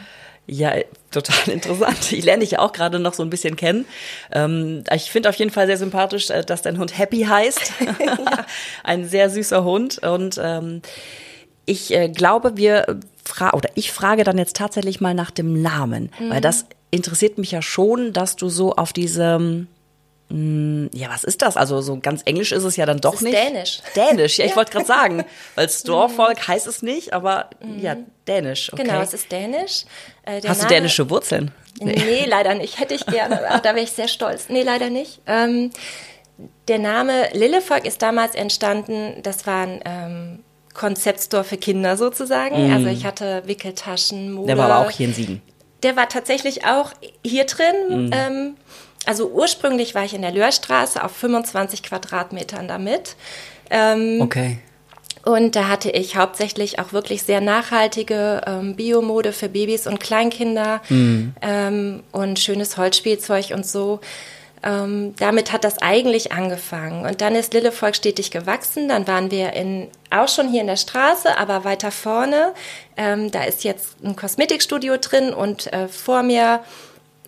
Ja, 0.47 0.75
total 1.15 1.49
interessant. 1.53 2.11
Ich 2.11 2.23
lerne 2.23 2.41
dich 2.41 2.51
ja 2.51 2.59
auch 2.59 2.71
gerade 2.71 2.99
noch 2.99 3.13
so 3.13 3.23
ein 3.23 3.29
bisschen 3.29 3.55
kennen. 3.55 3.85
Ähm, 4.31 4.83
ich 4.93 5.11
finde 5.11 5.29
auf 5.29 5.35
jeden 5.35 5.51
Fall 5.51 5.67
sehr 5.67 5.77
sympathisch, 5.77 6.29
äh, 6.29 6.43
dass 6.43 6.61
dein 6.61 6.77
Hund 6.77 6.97
Happy 6.97 7.21
heißt. 7.21 7.73
ja. 8.05 8.45
Ein 8.83 9.07
sehr 9.07 9.29
süßer 9.29 9.63
Hund. 9.63 9.99
Und 9.99 10.39
ähm, 10.41 10.81
ich 11.65 11.93
äh, 11.93 12.09
glaube, 12.09 12.57
wir 12.57 12.99
fra 13.23 13.53
oder 13.53 13.69
ich 13.75 13.91
frage 13.91 14.23
dann 14.23 14.37
jetzt 14.37 14.55
tatsächlich 14.55 15.01
mal 15.01 15.13
nach 15.13 15.31
dem 15.31 15.61
Namen, 15.61 16.11
mhm. 16.19 16.29
weil 16.29 16.41
das 16.41 16.65
interessiert 16.91 17.37
mich 17.37 17.51
ja 17.51 17.61
schon, 17.61 18.13
dass 18.13 18.35
du 18.35 18.49
so 18.49 18.75
auf 18.75 18.93
diese 18.93 19.35
hm, 19.35 19.67
ja, 20.29 21.09
was 21.09 21.23
ist 21.23 21.43
das? 21.43 21.55
Also 21.55 21.81
so 21.81 21.99
ganz 21.99 22.23
Englisch 22.25 22.51
ist 22.51 22.63
es 22.63 22.75
ja 22.77 22.87
dann 22.87 22.99
doch 22.99 23.11
das 23.11 23.21
ist 23.21 23.25
nicht. 23.25 23.37
Dänisch. 23.37 23.81
Dänisch, 23.95 24.39
ja, 24.39 24.45
ich 24.45 24.55
wollte 24.55 24.71
gerade 24.71 24.85
sagen, 24.85 25.23
weil 25.55 25.69
Storfolk 25.69 26.47
heißt 26.47 26.65
es 26.65 26.81
nicht, 26.81 27.13
aber 27.13 27.51
ja, 27.79 27.95
mhm. 27.95 28.05
Dänisch. 28.27 28.73
Okay. 28.73 28.83
Genau, 28.83 29.01
es 29.01 29.13
ist 29.13 29.31
Dänisch. 29.31 29.85
Äh, 30.23 30.41
Hast 30.47 30.63
du 30.63 30.67
dänische 30.67 31.09
Wurzeln? 31.11 31.51
Nee. 31.79 31.93
nee. 31.95 32.25
leider 32.25 32.55
nicht. 32.55 32.79
Hätte 32.79 32.95
ich 32.95 33.05
gerne, 33.05 33.47
aber 33.49 33.59
da 33.59 33.75
wäre 33.75 33.83
ich 33.83 33.91
sehr 33.91 34.07
stolz. 34.07 34.49
Nee, 34.49 34.63
leider 34.63 34.89
nicht. 34.89 35.21
Ähm, 35.27 35.69
der 36.67 36.79
Name 36.79 37.29
Lillevolk 37.33 37.85
ist 37.85 38.01
damals 38.01 38.33
entstanden, 38.33 39.21
das 39.21 39.45
war 39.45 39.67
ein 39.67 39.81
ähm, 39.85 40.39
Konzeptstore 40.73 41.43
für 41.43 41.57
Kinder 41.57 41.97
sozusagen. 41.97 42.67
Mm. 42.67 42.73
Also 42.73 42.87
ich 42.87 43.05
hatte 43.05 43.43
Wickeltaschen, 43.45 44.31
Mode. 44.31 44.47
Der 44.47 44.57
war 44.57 44.71
aber 44.71 44.87
auch 44.87 44.91
hier 44.91 45.07
in 45.07 45.13
Siegen. 45.13 45.41
Der 45.83 45.95
war 45.95 46.09
tatsächlich 46.09 46.65
auch 46.65 46.91
hier 47.23 47.45
drin. 47.45 48.07
Mm. 48.07 48.11
Ähm, 48.11 48.55
also 49.05 49.29
ursprünglich 49.29 49.95
war 49.95 50.03
ich 50.03 50.13
in 50.13 50.21
der 50.21 50.31
Löhrstraße 50.31 51.03
auf 51.03 51.11
25 51.11 51.83
Quadratmetern 51.83 52.67
damit. 52.67 53.15
Ähm, 53.69 54.21
okay. 54.21 54.59
Und 55.23 55.55
da 55.55 55.67
hatte 55.67 55.89
ich 55.89 56.15
hauptsächlich 56.15 56.77
auch 56.77 56.93
wirklich 56.93 57.23
sehr 57.23 57.41
nachhaltige 57.41 58.41
ähm, 58.45 58.75
Biomode 58.75 59.33
für 59.33 59.49
Babys 59.49 59.87
und 59.87 59.99
Kleinkinder 59.99 60.81
mm. 60.87 61.29
ähm, 61.41 62.03
und 62.11 62.37
schönes 62.37 62.77
Holzspielzeug 62.77 63.49
und 63.51 63.65
so. 63.65 64.01
Ähm, 64.61 65.15
damit 65.17 65.51
hat 65.51 65.63
das 65.63 65.79
eigentlich 65.79 66.31
angefangen. 66.31 67.05
Und 67.05 67.21
dann 67.21 67.35
ist 67.35 67.53
Lillevolk 67.53 67.95
stetig 67.95 68.29
gewachsen. 68.29 68.87
Dann 68.87 69.07
waren 69.07 69.31
wir 69.31 69.53
in, 69.53 69.87
auch 70.11 70.27
schon 70.27 70.49
hier 70.49 70.61
in 70.61 70.67
der 70.67 70.75
Straße, 70.75 71.37
aber 71.37 71.63
weiter 71.63 71.91
vorne. 71.91 72.53
Ähm, 72.97 73.31
da 73.31 73.43
ist 73.43 73.63
jetzt 73.63 74.03
ein 74.03 74.15
Kosmetikstudio 74.15 74.97
drin 74.97 75.33
und 75.33 75.71
äh, 75.73 75.87
vor 75.87 76.21
mir 76.21 76.61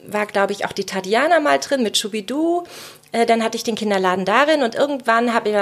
war, 0.08 0.26
glaube 0.26 0.54
ich, 0.54 0.66
auch 0.66 0.72
die 0.72 0.86
Tatiana 0.86 1.40
mal 1.40 1.60
drin 1.60 1.84
mit 1.84 1.98
Schubidu. 1.98 2.64
Äh, 3.12 3.26
dann 3.26 3.44
hatte 3.44 3.58
ich 3.58 3.64
den 3.64 3.76
Kinderladen 3.76 4.26
darin 4.26 4.64
und 4.64 4.76
irgendwann 4.76 5.34
habe 5.34 5.50
ich 5.50 5.56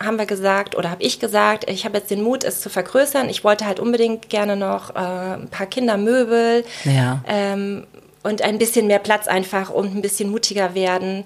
haben 0.00 0.18
wir 0.18 0.26
gesagt 0.26 0.76
oder 0.76 0.90
habe 0.90 1.02
ich 1.02 1.20
gesagt, 1.20 1.68
ich 1.68 1.84
habe 1.84 1.98
jetzt 1.98 2.10
den 2.10 2.22
Mut, 2.22 2.42
es 2.42 2.62
zu 2.62 2.70
vergrößern. 2.70 3.28
Ich 3.28 3.44
wollte 3.44 3.66
halt 3.66 3.78
unbedingt 3.78 4.30
gerne 4.30 4.56
noch 4.56 4.94
äh, 4.94 4.98
ein 4.98 5.48
paar 5.50 5.66
Kindermöbel 5.66 6.64
ja. 6.84 7.22
ähm, 7.28 7.86
und 8.22 8.40
ein 8.40 8.56
bisschen 8.56 8.86
mehr 8.86 8.98
Platz 8.98 9.28
einfach 9.28 9.68
und 9.68 9.94
ein 9.94 10.00
bisschen 10.00 10.30
mutiger 10.30 10.74
werden, 10.74 11.24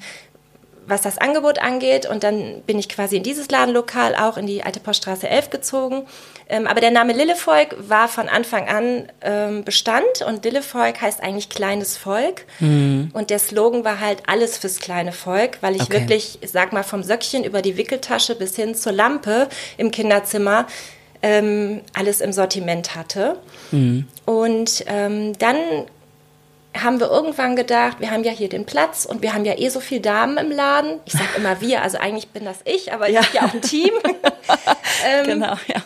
was 0.87 1.03
das 1.03 1.19
Angebot 1.19 1.59
angeht. 1.59 2.07
Und 2.07 2.25
dann 2.25 2.63
bin 2.67 2.79
ich 2.79 2.89
quasi 2.89 3.17
in 3.17 3.23
dieses 3.23 3.51
Ladenlokal 3.51 4.15
auch 4.15 4.37
in 4.37 4.47
die 4.47 4.63
alte 4.63 4.81
Poststraße 4.81 5.29
11 5.29 5.51
gezogen. 5.51 6.07
Ähm, 6.49 6.67
aber 6.67 6.81
der 6.81 6.91
Name 6.91 7.13
Lillevolk 7.13 7.77
war 7.79 8.09
von 8.09 8.29
Anfang 8.29 8.69
an 8.69 9.09
ähm, 9.23 9.65
Bestand 9.65 10.23
und 10.27 10.45
Lillevolk 10.45 11.01
heißt 11.01 11.23
eigentlich 11.23 11.49
kleines 11.49 11.97
Volk. 11.97 12.45
Mhm. 12.61 13.11
Und 13.15 13.31
der 13.31 13.39
Slogan 13.39 13.85
war 13.85 14.01
halt 14.01 14.23
alles 14.27 14.59
fürs 14.59 14.79
kleine 14.79 15.13
Volk, 15.13 15.59
weil 15.63 15.75
ich 15.75 15.83
okay. 15.83 16.01
wirklich, 16.01 16.39
sag 16.45 16.73
mal, 16.73 16.83
vom 16.83 17.03
Söckchen 17.03 17.45
über 17.45 17.63
die 17.63 17.77
Wickeltasche 17.77 18.35
bis 18.35 18.57
hin 18.57 18.75
zur 18.75 18.93
Lampe 18.93 19.49
im 19.79 19.91
Kinderzimmer 19.91 20.67
ähm, 21.23 21.81
alles 21.95 22.21
im 22.21 22.33
Sortiment 22.33 22.95
hatte. 22.95 23.39
Mhm. 23.73 24.07
Und 24.27 24.85
ähm, 24.87 25.33
dann 25.39 25.57
haben 26.83 27.01
wir 27.01 27.09
irgendwann 27.09 27.57
gedacht, 27.57 28.01
wir 28.01 28.11
haben 28.11 28.25
ja 28.25 28.33
hier 28.33 28.49
den 28.49 28.67
Platz 28.67 29.05
und 29.05 29.23
wir 29.23 29.33
haben 29.33 29.45
ja 29.45 29.59
eh 29.59 29.69
so 29.69 29.81
viele 29.81 30.01
Damen 30.01 30.37
im 30.39 30.51
Laden. 30.51 31.01
Ich 31.05 31.13
sage 31.13 31.29
immer 31.37 31.61
wir, 31.61 31.83
also 31.83 31.99
eigentlich 31.99 32.29
bin 32.29 32.45
das 32.45 32.59
ich, 32.65 32.93
aber 32.93 33.09
ja. 33.09 33.21
ich 33.21 33.27
habe 33.27 33.37
ja 33.37 33.45
auch 33.47 33.55
ein 33.55 33.63
Team. 33.63 33.91
ähm, 35.07 35.27
genau, 35.27 35.55
ja. 35.67 35.83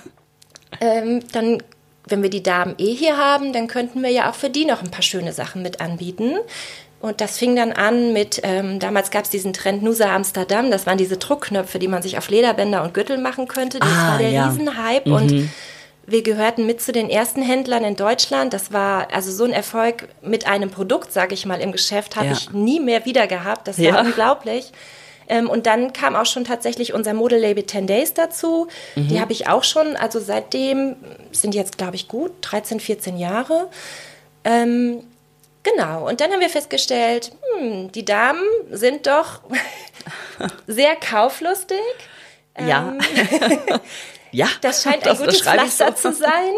Ähm, 0.80 1.20
dann, 1.32 1.62
wenn 2.06 2.22
wir 2.22 2.30
die 2.30 2.42
Damen 2.42 2.74
eh 2.78 2.94
hier 2.94 3.16
haben, 3.16 3.52
dann 3.52 3.66
könnten 3.66 4.02
wir 4.02 4.10
ja 4.10 4.30
auch 4.30 4.34
für 4.34 4.50
die 4.50 4.64
noch 4.64 4.82
ein 4.82 4.90
paar 4.90 5.02
schöne 5.02 5.32
Sachen 5.32 5.62
mit 5.62 5.80
anbieten. 5.80 6.36
Und 7.00 7.20
das 7.20 7.38
fing 7.38 7.54
dann 7.54 7.72
an 7.72 8.12
mit, 8.12 8.40
ähm, 8.42 8.80
damals 8.80 9.10
gab 9.10 9.24
es 9.24 9.30
diesen 9.30 9.52
Trend 9.52 9.84
Nusa 9.84 10.14
Amsterdam, 10.14 10.70
das 10.70 10.84
waren 10.84 10.98
diese 10.98 11.16
Druckknöpfe, 11.16 11.78
die 11.78 11.86
man 11.86 12.02
sich 12.02 12.18
auf 12.18 12.28
Lederbänder 12.28 12.82
und 12.82 12.92
Gürtel 12.92 13.18
machen 13.18 13.46
könnte. 13.46 13.78
Das 13.78 13.88
ah, 13.88 14.12
war 14.12 14.18
der 14.18 14.30
ja. 14.30 14.48
Riesenhype 14.48 15.08
mhm. 15.08 15.14
und 15.14 15.48
wir 16.10 16.22
gehörten 16.22 16.64
mit 16.64 16.80
zu 16.80 16.90
den 16.90 17.10
ersten 17.10 17.42
Händlern 17.42 17.84
in 17.84 17.94
Deutschland. 17.94 18.54
Das 18.54 18.72
war 18.72 19.12
also 19.12 19.30
so 19.30 19.44
ein 19.44 19.52
Erfolg 19.52 20.08
mit 20.22 20.46
einem 20.46 20.70
Produkt, 20.70 21.12
sage 21.12 21.34
ich 21.34 21.44
mal, 21.44 21.60
im 21.60 21.70
Geschäft, 21.70 22.16
habe 22.16 22.28
ja. 22.28 22.32
ich 22.32 22.50
nie 22.50 22.80
mehr 22.80 23.04
wieder 23.04 23.26
gehabt. 23.26 23.68
Das 23.68 23.78
war 23.78 23.84
ja. 23.84 24.00
unglaublich. 24.00 24.72
Ähm, 25.28 25.50
und 25.50 25.66
dann 25.66 25.92
kam 25.92 26.16
auch 26.16 26.24
schon 26.24 26.44
tatsächlich 26.44 26.94
unser 26.94 27.12
Modelabel 27.12 27.66
10 27.66 27.86
Days 27.86 28.14
dazu. 28.14 28.68
Mhm. 28.96 29.08
Die 29.08 29.20
habe 29.20 29.32
ich 29.32 29.48
auch 29.48 29.64
schon, 29.64 29.96
also 29.96 30.18
seitdem 30.18 30.96
sind 31.32 31.54
jetzt, 31.54 31.76
glaube 31.76 31.96
ich, 31.96 32.08
gut 32.08 32.32
13, 32.40 32.80
14 32.80 33.18
Jahre. 33.18 33.68
Ähm, 34.44 35.02
genau, 35.62 36.08
und 36.08 36.22
dann 36.22 36.32
haben 36.32 36.40
wir 36.40 36.48
festgestellt, 36.48 37.32
hm, 37.58 37.92
die 37.92 38.06
Damen 38.06 38.42
sind 38.70 39.06
doch 39.06 39.42
sehr 40.66 40.96
kauflustig. 40.96 41.76
Ähm, 42.54 42.68
Ja, 42.68 42.94
das 44.60 44.82
scheint 44.82 44.98
ein 44.98 45.02
das, 45.04 45.18
gutes 45.18 45.42
das 45.42 45.52
Pflaster 45.52 45.94
so. 45.96 46.10
zu 46.10 46.16
sein. 46.16 46.54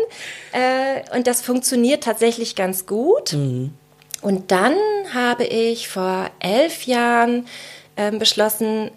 Äh, 0.52 1.16
und 1.16 1.26
das 1.26 1.42
funktioniert 1.42 2.04
tatsächlich 2.04 2.56
ganz 2.56 2.86
gut. 2.86 3.32
Mhm. 3.32 3.72
Und 4.22 4.50
dann 4.50 4.74
habe 5.14 5.44
ich 5.44 5.88
vor 5.88 6.30
elf 6.40 6.84
Jahren 6.84 7.46
äh, 7.96 8.10
beschlossen, 8.10 8.90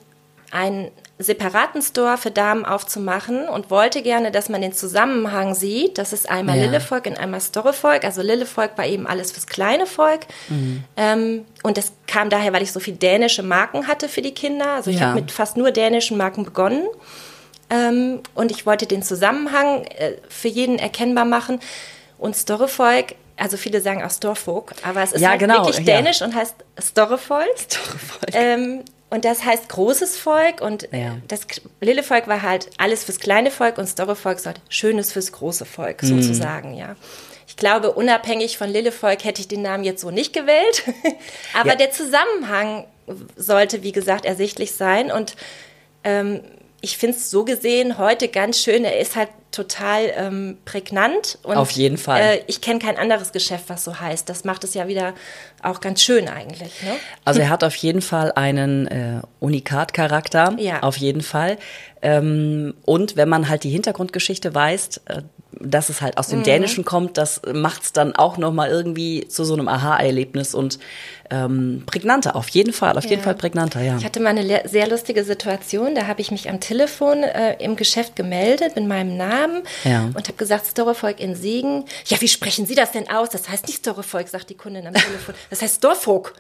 einen 0.52 0.92
separaten 1.20 1.82
Store 1.82 2.18
für 2.18 2.32
Damen 2.32 2.66
aufzumachen 2.66 3.48
und 3.48 3.70
wollte 3.70 4.02
gerne, 4.02 4.32
dass 4.32 4.50
man 4.50 4.62
den 4.62 4.74
Zusammenhang 4.74 5.54
sieht. 5.54 5.98
Das 5.98 6.12
ist 6.12 6.30
einmal 6.30 6.58
ja. 6.58 6.66
Lillevolk 6.66 7.06
und 7.06 7.18
einmal 7.18 7.40
Storevolk. 7.40 8.04
Also 8.04 8.22
Lillevolk 8.22 8.78
war 8.78 8.86
eben 8.86 9.08
alles 9.08 9.32
fürs 9.32 9.48
kleine 9.48 9.86
Volk. 9.86 10.22
Mhm. 10.50 10.84
Ähm, 10.98 11.46
und 11.62 11.78
das 11.78 11.94
kam 12.08 12.30
daher, 12.30 12.52
weil 12.54 12.64
ich 12.64 12.72
so 12.72 12.80
viele 12.80 12.98
dänische 12.98 13.44
Marken 13.44 13.88
hatte 13.88 14.10
für 14.10 14.22
die 14.22 14.34
Kinder. 14.34 14.74
Also 14.74 14.90
ich 14.90 15.00
ja. 15.00 15.08
habe 15.08 15.22
mit 15.22 15.32
fast 15.32 15.56
nur 15.56 15.72
dänischen 15.72 16.18
Marken 16.18 16.44
begonnen. 16.44 16.86
Ähm, 17.74 18.22
und 18.36 18.52
ich 18.52 18.66
wollte 18.66 18.86
den 18.86 19.02
Zusammenhang 19.02 19.86
äh, 19.86 20.14
für 20.30 20.48
jeden 20.48 20.78
erkennbar 20.78 21.26
machen. 21.26 21.60
Und 22.20 22.36
Storefolk, 22.36 23.16
also 23.36 23.58
viele 23.58 23.82
sagen 23.82 24.04
auch 24.04 24.12
Storfolk, 24.12 24.74
aber 24.84 25.02
es 25.02 25.12
ist 25.12 25.22
ja, 25.22 25.32
halt 25.32 25.40
genau, 25.40 25.66
wirklich 25.66 25.86
dänisch 25.86 26.20
ja. 26.20 26.28
und 26.28 26.36
heißt 26.36 26.56
Storefolk. 26.80 27.50
Storefolk. 27.58 28.32
Ähm, 28.34 28.84
und 29.10 29.26
das 29.26 29.44
heißt 29.44 29.70
großes 29.70 30.18
Volk 30.18 30.62
und 30.62 30.88
ja. 30.92 31.18
das 31.28 31.42
Lillevolk 31.82 32.28
war 32.28 32.42
halt 32.42 32.70
alles 32.78 33.04
fürs 33.04 33.20
kleine 33.20 33.52
Volk 33.52 33.78
und 33.78 33.88
Storevolk 33.88 34.40
sollte 34.40 34.62
schönes 34.70 35.12
fürs 35.12 35.32
große 35.32 35.66
Volk 35.66 36.02
mhm. 36.02 36.22
sozusagen, 36.22 36.76
ja. 36.76 36.96
Ich 37.48 37.58
glaube, 37.58 37.92
unabhängig 37.92 38.58
von 38.58 38.70
Lillevolk 38.70 39.24
hätte 39.24 39.42
ich 39.42 39.48
den 39.48 39.62
Namen 39.62 39.84
jetzt 39.84 40.02
so 40.02 40.10
nicht 40.10 40.34
gewählt, 40.34 40.84
aber 41.54 41.76
der 41.76 41.92
Zusammenhang 41.92 42.86
sollte, 43.36 43.84
wie 43.84 43.92
gesagt, 43.92 44.26
ersichtlich 44.26 44.72
sein 44.74 45.12
und 45.12 45.36
ähm, 46.04 46.42
ich 46.84 46.98
finde 46.98 47.16
es 47.16 47.32
so 47.32 47.46
gesehen 47.46 47.98
heute 47.98 48.28
ganz 48.28 48.60
schön. 48.60 48.84
Er 48.84 49.00
ist 49.00 49.16
halt 49.16 49.30
total 49.52 50.12
ähm, 50.18 50.58
prägnant. 50.66 51.38
Und, 51.44 51.56
Auf 51.56 51.72
jeden 51.72 51.98
Fall. 51.98 52.22
Äh, 52.22 52.40
ich 52.48 52.60
kenne 52.60 52.80
kein 52.80 52.98
anderes 52.98 53.32
Geschäft, 53.32 53.66
was 53.70 53.86
so 53.86 54.02
heißt. 54.02 54.28
Das 54.28 54.44
macht 54.44 54.66
es 54.66 54.74
ja 54.74 54.86
wieder 54.90 55.14
auch 55.62 55.80
ganz 55.80 56.02
schön 56.02 56.28
eigentlich. 56.28 56.84
Ne? 56.84 56.92
Also 57.24 57.40
er 57.40 57.50
hat 57.50 57.64
auf 57.64 57.76
jeden 57.76 58.02
Fall 58.02 58.34
einen 58.34 58.88
äh, 58.88 59.22
Unikat-Charakter. 59.40 60.58
Ja. 60.60 60.84
Auf 60.84 60.98
jeden 60.98 61.22
Fall. 61.22 61.58
Ähm, 62.02 62.74
und 62.84 63.16
wenn 63.16 63.30
man 63.30 63.48
halt 63.48 63.64
die 63.64 63.70
Hintergrundgeschichte 63.70 64.54
weiß, 64.54 65.02
äh, 65.06 65.22
dass 65.60 65.90
es 65.90 66.02
halt 66.02 66.18
aus 66.18 66.28
dem 66.28 66.40
mhm. 66.40 66.44
Dänischen 66.44 66.86
kommt, 66.86 67.18
das 67.18 67.42
macht 67.52 67.84
es 67.84 67.94
dann 67.94 68.16
auch 68.16 68.38
nochmal 68.38 68.70
irgendwie 68.70 69.28
zu 69.28 69.44
so 69.44 69.54
einem 69.54 69.68
Aha-Erlebnis 69.68 70.54
und 70.54 70.80
ähm, 71.30 71.84
prägnanter, 71.86 72.36
auf 72.36 72.50
jeden 72.50 72.74
Fall, 72.74 72.98
auf 72.98 73.06
ja. 73.06 73.12
jeden 73.12 73.24
Fall 73.24 73.36
prägnanter, 73.36 73.82
ja. 73.82 73.98
Ich 73.98 74.06
hatte 74.06 74.20
mal 74.20 74.30
eine 74.30 74.68
sehr 74.68 74.88
lustige 74.88 75.24
Situation, 75.24 75.96
da 75.96 76.08
habe 76.08 76.22
ich 76.22 76.32
mich 76.32 76.50
am 76.50 76.60
Telefon 76.60 77.24
äh, 77.24 77.56
im 77.64 77.76
Geschäft 77.76 78.16
gemeldet 78.16 78.76
mit 78.76 78.88
meinem 78.88 79.18
Namen 79.18 79.64
ja. 79.84 80.04
und 80.06 80.28
habe 80.28 80.38
gesagt, 80.38 80.68
Storevolk 80.68 81.20
in 81.20 81.36
Siegen. 81.36 81.86
Ja, 82.06 82.20
wie 82.22 82.28
sprechen 82.28 82.66
Sie 82.66 82.76
das 82.76 82.92
denn 82.92 83.10
aus? 83.10 83.30
Das 83.30 83.50
heißt 83.50 83.68
nicht 83.68 83.80
Storevolk, 83.80 84.28
sagt 84.28 84.50
die 84.50 84.56
Kundin 84.56 84.88
am 84.88 84.94
Telefon. 84.94 85.36
Das 85.50 85.62
heißt 85.62 85.78
Storfolk. 85.78 86.34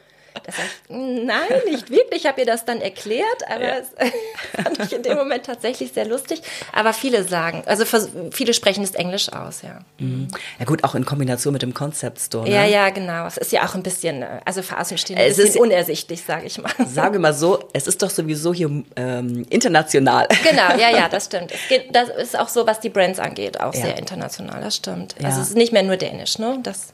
Das 0.46 0.58
heißt, 0.58 0.72
nein, 0.90 1.48
nicht 1.70 1.90
wirklich. 1.90 2.24
Ich 2.24 2.25
habe 2.25 2.42
ihr 2.42 2.46
das 2.46 2.66
dann 2.66 2.82
erklärt, 2.82 3.48
aber 3.48 3.63
ja. 3.63 3.78
es 3.78 3.90
fand 4.63 4.80
ich 4.80 4.94
in 4.94 5.04
dem 5.04 5.18
Moment 5.18 5.46
tatsächlich 5.46 5.92
sehr 5.94 6.06
lustig. 6.06 6.42
Aber 6.72 6.94
viele 6.94 7.24
sagen, 7.24 7.63
also 7.66 7.86
viele 8.32 8.54
sprechen 8.54 8.84
es 8.84 8.92
Englisch 8.92 9.32
aus, 9.32 9.62
ja. 9.62 9.80
Mhm. 10.00 10.28
Ja 10.60 10.66
gut, 10.66 10.84
auch 10.84 10.96
in 10.96 11.06
Kombination 11.06 11.54
mit 11.54 11.62
dem 11.62 11.74
Concept 11.74 12.20
Store. 12.20 12.48
Ne? 12.48 12.54
Ja, 12.54 12.66
ja, 12.66 12.90
genau. 12.90 13.25
Es 13.28 13.38
ist 13.38 13.52
ja 13.52 13.66
auch 13.66 13.75
ein 13.75 13.84
bisschen, 13.84 14.24
also 14.46 14.62
für 14.62 14.80
Außenstehende 14.80 15.24
ein 15.24 15.30
bisschen 15.30 15.48
ist, 15.48 15.58
unersichtlich, 15.58 16.24
sage 16.24 16.46
ich 16.46 16.58
mal. 16.58 16.72
Sagen 16.88 17.13
wir 17.13 17.20
mal 17.20 17.34
so, 17.34 17.70
es 17.74 17.88
ist 17.88 18.02
doch 18.02 18.10
sowieso 18.10 18.54
hier 18.54 18.70
ähm, 18.96 19.46
international. 19.50 20.28
Genau, 20.44 20.78
ja, 20.78 20.90
ja, 20.90 21.10
das 21.12 21.25
stimmt. 21.25 21.54
Geht, 21.70 21.96
das 21.96 22.10
ist 22.10 22.38
auch 22.38 22.50
so, 22.50 22.66
was 22.66 22.80
die 22.80 22.90
Brands 22.90 23.20
angeht, 23.20 23.60
auch 23.60 23.74
ja. 23.74 23.82
sehr 23.82 23.98
international, 23.98 24.62
das 24.62 24.75
stimmt. 24.75 25.16
Also 25.24 25.42
es 25.42 25.50
ist 25.50 25.58
nicht 25.58 25.74
mehr 25.74 25.84
nur 25.84 25.98
dänisch, 25.98 26.40
ne? 26.40 26.60
Das 26.63 26.94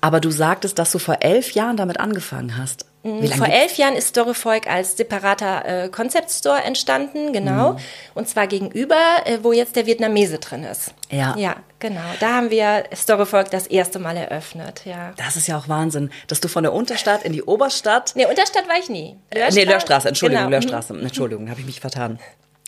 aber 0.00 0.20
du 0.20 0.30
sagtest, 0.30 0.78
dass 0.78 0.92
du 0.92 0.98
vor 0.98 1.18
elf 1.20 1.52
Jahren 1.52 1.76
damit 1.76 2.00
angefangen 2.00 2.56
hast. 2.56 2.86
Mhm. 3.04 3.28
Vor 3.32 3.46
elf 3.46 3.76
Jahren 3.76 3.96
ist 3.96 4.08
Storyfolk 4.08 4.66
als 4.66 4.96
separater 4.96 5.64
äh, 5.66 5.88
Concept 5.90 6.30
Store 6.30 6.62
entstanden, 6.62 7.34
genau. 7.34 7.74
Mhm. 7.74 7.78
Und 8.14 8.28
zwar 8.30 8.46
gegenüber, 8.46 8.96
äh, 9.26 9.38
wo 9.42 9.52
jetzt 9.52 9.76
der 9.76 9.84
Vietnamese 9.84 10.38
drin 10.38 10.64
ist. 10.64 10.94
Ja. 11.10 11.36
Ja, 11.36 11.56
genau. 11.80 12.00
Da 12.20 12.36
haben 12.36 12.48
wir 12.48 12.84
Storyfolk 12.94 13.50
das 13.50 13.66
erste 13.66 13.98
Mal 13.98 14.16
eröffnet, 14.16 14.86
ja. 14.86 15.12
Das 15.18 15.36
ist 15.36 15.46
ja 15.46 15.58
auch 15.58 15.68
Wahnsinn, 15.68 16.10
dass 16.28 16.40
du 16.40 16.48
von 16.48 16.62
der 16.62 16.72
Unterstadt 16.72 17.24
in 17.24 17.34
die 17.34 17.42
Oberstadt. 17.42 18.12
Nee, 18.14 18.24
Unterstadt 18.24 18.66
war 18.68 18.78
ich 18.78 18.88
nie. 18.88 19.16
Löhrstraße. 19.34 19.58
Nee, 19.58 19.64
Löhrstraße, 19.64 20.08
Entschuldigung, 20.08 20.44
genau. 20.44 20.56
Löhrstraße. 20.56 20.98
Entschuldigung, 20.98 21.50
habe 21.50 21.60
ich 21.60 21.66
mich 21.66 21.80
vertan. 21.80 22.18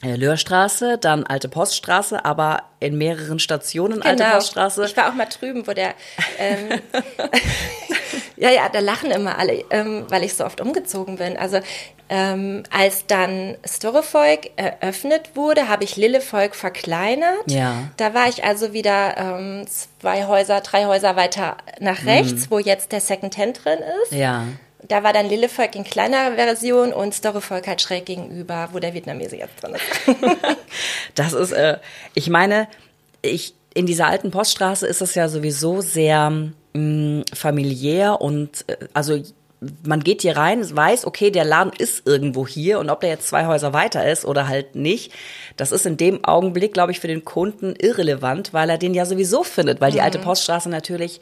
Äh, 0.02 0.16
Löhrstraße, 0.16 0.98
dann 0.98 1.24
Alte 1.24 1.48
Poststraße, 1.48 2.24
aber 2.24 2.64
in 2.80 2.98
mehreren 2.98 3.38
Stationen 3.38 4.00
genau. 4.00 4.06
Alte 4.06 4.24
Poststraße. 4.24 4.84
Ich 4.84 4.96
war 4.96 5.08
auch 5.08 5.14
mal 5.14 5.26
drüben, 5.26 5.66
wo 5.66 5.72
der 5.72 5.94
ähm, 6.38 6.80
Ja, 8.36 8.50
ja, 8.50 8.68
da 8.68 8.80
lachen 8.80 9.10
immer 9.10 9.38
alle, 9.38 9.64
ähm, 9.70 10.04
weil 10.08 10.22
ich 10.22 10.34
so 10.34 10.44
oft 10.44 10.60
umgezogen 10.60 11.16
bin. 11.16 11.36
Also 11.36 11.60
ähm, 12.08 12.62
als 12.70 13.06
dann 13.06 13.56
Storevolk 13.66 14.50
eröffnet 14.56 15.30
wurde, 15.34 15.68
habe 15.68 15.84
ich 15.84 15.96
Lillevolk 15.96 16.54
verkleinert. 16.54 17.50
Ja. 17.50 17.88
Da 17.96 18.14
war 18.14 18.28
ich 18.28 18.44
also 18.44 18.72
wieder 18.72 19.16
ähm, 19.16 19.66
zwei 19.66 20.26
Häuser, 20.26 20.60
drei 20.60 20.86
Häuser 20.86 21.16
weiter 21.16 21.56
nach 21.80 22.02
mhm. 22.02 22.08
rechts, 22.08 22.46
mhm. 22.46 22.50
wo 22.50 22.58
jetzt 22.58 22.92
der 22.92 23.00
Second 23.00 23.36
Hand 23.38 23.64
drin 23.64 23.78
ist. 24.02 24.12
Ja. 24.12 24.44
Da 24.88 25.02
war 25.02 25.12
dann 25.12 25.28
Lillevolk 25.28 25.75
in 25.75 25.85
kleiner 25.85 26.33
Version 26.33 26.93
und 26.93 27.14
Storevolk 27.14 27.66
halt 27.66 27.81
schräg 27.81 28.07
gegenüber, 28.07 28.69
wo 28.73 28.78
der 28.78 28.95
Vietnamese 28.95 29.37
jetzt 29.37 29.62
drin 29.62 29.75
ist. 29.75 30.16
das 31.14 31.33
ist, 31.33 31.52
äh, 31.52 31.78
ich 32.14 32.28
meine, 32.28 32.69
ich 33.23 33.55
in 33.75 33.87
dieser 33.87 34.07
alten 34.07 34.31
Poststraße 34.31 34.87
ist 34.87 35.02
es 35.02 35.14
ja 35.14 35.28
sowieso 35.28 35.83
sehr 35.83 36.31
mh, 36.31 36.50
mm, 36.75 37.25
familiär 37.35 38.21
und 38.21 38.64
äh, 38.69 38.76
also 38.95 39.19
man 39.85 40.00
geht 40.00 40.23
hier 40.23 40.37
rein, 40.37 40.64
weiß, 40.76 41.07
okay, 41.07 41.31
der 41.31 41.45
Laden 41.45 41.73
ist 41.76 42.07
irgendwo 42.07 42.47
hier 42.47 42.78
und 42.78 42.90
ob 42.90 43.00
der 43.00 43.11
jetzt 43.11 43.28
zwei 43.28 43.47
Häuser 43.47 43.73
weiter 43.73 44.11
ist 44.11 44.25
oder 44.25 44.49
halt 44.49 44.75
nicht, 44.75 45.12
das 45.57 45.73
ist 45.73 45.87
in 45.87 45.97
dem 45.97 46.25
Augenblick, 46.25 46.75
glaube 46.75 46.93
ich, 46.93 47.00
für 47.00 47.09
den 47.09 47.25
Kunden 47.25 47.75
irrelevant, 47.76 48.52
weil 48.52 48.69
er 48.69 48.78
den 48.78 48.95
ja 48.95 49.07
sowieso 49.07 49.43
findet, 49.43 49.81
weil 49.81 49.90
mhm. 49.90 49.95
die 49.95 50.00
alte 50.02 50.19
Poststraße 50.19 50.69
natürlich 50.69 51.21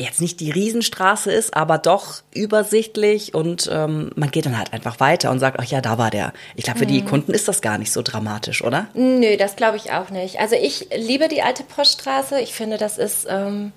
jetzt 0.00 0.20
nicht 0.20 0.40
die 0.40 0.50
Riesenstraße 0.50 1.30
ist, 1.30 1.54
aber 1.54 1.78
doch 1.78 2.22
übersichtlich 2.32 3.34
und 3.34 3.68
ähm, 3.70 4.10
man 4.16 4.30
geht 4.30 4.46
dann 4.46 4.56
halt 4.56 4.72
einfach 4.72 4.98
weiter 4.98 5.30
und 5.30 5.38
sagt, 5.38 5.58
ach 5.60 5.64
ja, 5.64 5.80
da 5.80 5.98
war 5.98 6.10
der. 6.10 6.32
Ich 6.56 6.64
glaube, 6.64 6.78
für 6.78 6.86
die 6.86 7.02
mhm. 7.02 7.06
Kunden 7.06 7.32
ist 7.32 7.48
das 7.48 7.60
gar 7.60 7.76
nicht 7.78 7.92
so 7.92 8.02
dramatisch, 8.02 8.64
oder? 8.64 8.88
Nö, 8.94 9.36
das 9.36 9.56
glaube 9.56 9.76
ich 9.76 9.92
auch 9.92 10.10
nicht. 10.10 10.40
Also 10.40 10.56
ich 10.56 10.88
liebe 10.96 11.28
die 11.28 11.42
alte 11.42 11.62
Poststraße. 11.64 12.40
Ich 12.40 12.54
finde, 12.54 12.78
das 12.78 12.98
ist 12.98 13.26
ähm, 13.28 13.72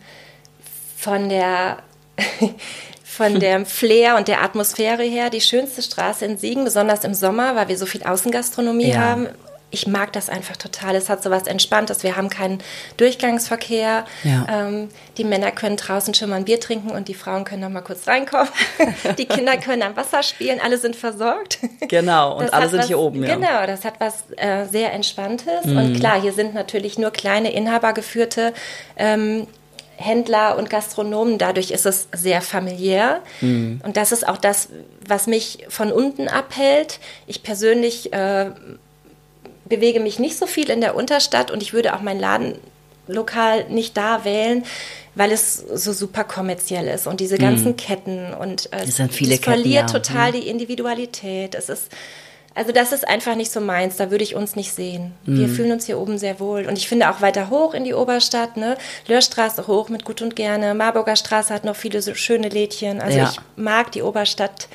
von 0.98 1.30
der 1.30 1.80
von 3.04 3.40
dem 3.40 3.66
Flair 3.66 4.16
und 4.16 4.28
der 4.28 4.42
Atmosphäre 4.42 5.04
her 5.04 5.30
die 5.30 5.42
schönste 5.42 5.82
Straße 5.82 6.26
in 6.26 6.38
Siegen, 6.38 6.64
besonders 6.64 7.04
im 7.04 7.14
Sommer, 7.14 7.56
weil 7.56 7.68
wir 7.68 7.78
so 7.78 7.86
viel 7.86 8.04
Außengastronomie 8.04 8.90
ja. 8.90 9.00
haben. 9.00 9.28
Ich 9.74 9.88
mag 9.88 10.14
das 10.14 10.30
einfach 10.30 10.56
total. 10.56 10.96
Es 10.96 11.10
hat 11.10 11.24
so 11.24 11.32
was 11.32 11.48
Entspanntes. 11.48 12.04
Wir 12.04 12.16
haben 12.16 12.30
keinen 12.30 12.60
Durchgangsverkehr. 12.98 14.06
Ja. 14.24 14.46
Ähm, 14.48 14.90
die 15.18 15.24
Männer 15.24 15.52
können 15.52 15.78
draußen 15.78 16.14
schon 16.14 16.30
mal 16.30 16.36
ein 16.36 16.46
Bier 16.46 16.60
trinken 16.60 16.92
und 16.92 17.08
die 17.08 17.16
Frauen 17.16 17.44
können 17.44 17.62
noch 17.62 17.70
mal 17.70 17.82
kurz 17.82 18.08
reinkommen. 18.08 18.50
die 19.18 19.26
Kinder 19.26 19.58
können 19.58 19.82
am 19.82 19.96
Wasser 19.96 20.22
spielen. 20.22 20.60
Alle 20.64 20.78
sind 20.78 20.96
versorgt. 20.96 21.58
Genau, 21.88 22.38
und 22.38 22.44
das 22.44 22.54
alle 22.54 22.70
sind 22.70 22.80
was, 22.82 22.88
hier 22.88 23.00
oben. 23.00 23.24
Ja. 23.24 23.36
Genau, 23.36 23.66
das 23.66 23.84
hat 23.84 23.96
was 24.00 24.26
äh, 24.38 24.66
sehr 24.66 24.94
Entspanntes. 24.94 25.66
Mhm. 25.66 25.78
Und 25.78 26.00
klar, 26.00 26.22
hier 26.22 26.34
sind 26.34 26.54
natürlich 26.54 27.00
nur 27.00 27.10
kleine, 27.10 27.52
inhabergeführte 27.52 28.54
ähm, 28.96 29.48
Händler 29.96 30.58
und 30.58 30.70
Gastronomen. 30.70 31.38
Dadurch 31.38 31.72
ist 31.72 31.86
es 31.86 32.08
sehr 32.14 32.42
familiär. 32.42 33.22
Mhm. 33.42 33.82
Und 33.84 33.98
das 33.98 34.12
ist 34.12 34.28
auch 34.28 34.38
das, 34.38 34.70
was 35.08 35.28
mich 35.28 35.66
von 35.70 35.92
unten 35.92 36.28
abhält. 36.28 37.00
Ich 37.28 37.44
persönlich 37.44 38.14
äh, 38.14 38.52
bewege 39.66 40.00
mich 40.00 40.20
nicht 40.20 40.38
so 40.38 40.46
viel 40.46 40.70
in 40.70 40.82
der 40.82 40.96
Unterstadt 40.96 41.52
und 41.52 41.62
ich 41.62 41.74
würde 41.74 41.96
auch 41.96 42.02
mein 42.02 42.20
Ladenlokal 42.20 43.66
nicht 43.70 43.96
da 43.98 44.26
wählen, 44.26 44.64
weil 45.16 45.32
es 45.32 45.58
so 45.58 45.94
super 45.94 46.24
kommerziell 46.24 46.88
ist 46.88 47.08
und 47.08 47.20
diese 47.20 47.38
ganzen 47.38 47.72
mhm. 47.72 47.78
Ketten 47.78 48.34
und 48.34 48.72
äh, 48.74 48.84
es, 48.84 49.00
es 49.00 49.40
verliert 49.40 49.92
ja. 49.92 50.00
total 50.00 50.30
mhm. 50.30 50.42
die 50.42 50.48
Individualität. 50.48 51.56
Es 51.56 51.70
ist 51.70 51.90
also 52.56 52.72
das 52.72 52.92
ist 52.92 53.08
einfach 53.08 53.36
nicht 53.36 53.52
so 53.52 53.60
meins, 53.60 53.98
da 53.98 54.12
würde 54.12 54.24
ich 54.24 54.36
uns 54.36 54.56
nicht 54.56 54.74
sehen. 54.74 55.14
Mhm. 55.26 55.40
Wir 55.40 55.50
fühlen 55.50 55.72
uns 55.72 55.86
hier 55.86 55.98
oben 55.98 56.18
sehr 56.18 56.40
wohl. 56.40 56.68
Und 56.68 56.78
ich 56.78 56.88
finde 56.88 57.10
auch 57.10 57.22
weiter 57.22 57.50
hoch 57.50 57.74
in 57.74 57.84
die 57.84 57.96
Oberstadt, 57.96 58.58
ne? 58.58 58.78
Löhrstraße 59.08 59.66
hoch 59.66 59.90
mit 59.90 60.06
Gut 60.06 60.22
und 60.22 60.36
Gerne. 60.36 60.76
Marburger 60.76 61.16
Straße 61.16 61.54
hat 61.54 61.64
noch 61.64 61.76
viele 61.76 62.02
so 62.02 62.14
schöne 62.14 62.50
Lädchen. 62.50 63.02
Also 63.02 63.18
ja. 63.18 63.32
ich 63.32 63.40
mag 63.56 63.92
die 63.92 64.04
Oberstadt 64.04 64.68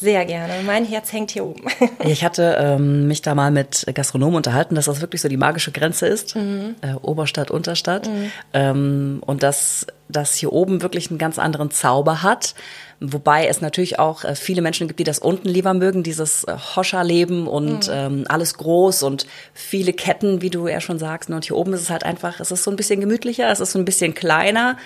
sehr 0.00 0.24
gerne. 0.24 0.62
Mein 0.64 0.84
Herz 0.84 1.12
hängt 1.12 1.30
hier 1.30 1.44
oben. 1.44 1.62
Ich 2.04 2.24
hatte 2.24 2.56
ähm, 2.58 3.08
mich 3.08 3.22
da 3.22 3.34
mal 3.34 3.50
mit 3.50 3.84
Gastronomen 3.92 4.36
unterhalten, 4.36 4.74
dass 4.74 4.86
das 4.86 5.00
wirklich 5.00 5.20
so 5.20 5.28
die 5.28 5.36
magische 5.36 5.72
Grenze 5.72 6.06
ist. 6.06 6.36
Mhm. 6.36 6.76
Äh, 6.80 6.94
Oberstadt, 7.02 7.50
Unterstadt. 7.50 8.08
Mhm. 8.08 8.30
Ähm, 8.52 9.22
und 9.26 9.42
dass 9.42 9.86
das 10.08 10.34
hier 10.34 10.52
oben 10.52 10.80
wirklich 10.80 11.10
einen 11.10 11.18
ganz 11.18 11.38
anderen 11.38 11.70
Zauber 11.70 12.22
hat. 12.22 12.54
Wobei 13.00 13.46
es 13.46 13.60
natürlich 13.60 13.98
auch 13.98 14.24
äh, 14.24 14.34
viele 14.34 14.62
Menschen 14.62 14.88
gibt, 14.88 14.98
die 14.98 15.04
das 15.04 15.18
unten 15.18 15.48
lieber 15.48 15.74
mögen, 15.74 16.02
dieses 16.02 16.44
äh, 16.44 16.56
Hoscher-Leben 16.56 17.46
und 17.46 17.88
mhm. 17.88 17.94
ähm, 17.94 18.24
alles 18.28 18.54
groß 18.54 19.02
und 19.02 19.26
viele 19.54 19.92
Ketten, 19.92 20.42
wie 20.42 20.50
du 20.50 20.66
ja 20.66 20.80
schon 20.80 20.98
sagst. 20.98 21.30
Und 21.30 21.44
hier 21.44 21.56
oben 21.56 21.74
ist 21.74 21.82
es 21.82 21.90
halt 21.90 22.04
einfach, 22.04 22.40
es 22.40 22.50
ist 22.50 22.64
so 22.64 22.70
ein 22.70 22.76
bisschen 22.76 23.00
gemütlicher, 23.00 23.50
es 23.50 23.60
ist 23.60 23.72
so 23.72 23.78
ein 23.78 23.84
bisschen 23.84 24.14
kleiner, 24.14 24.76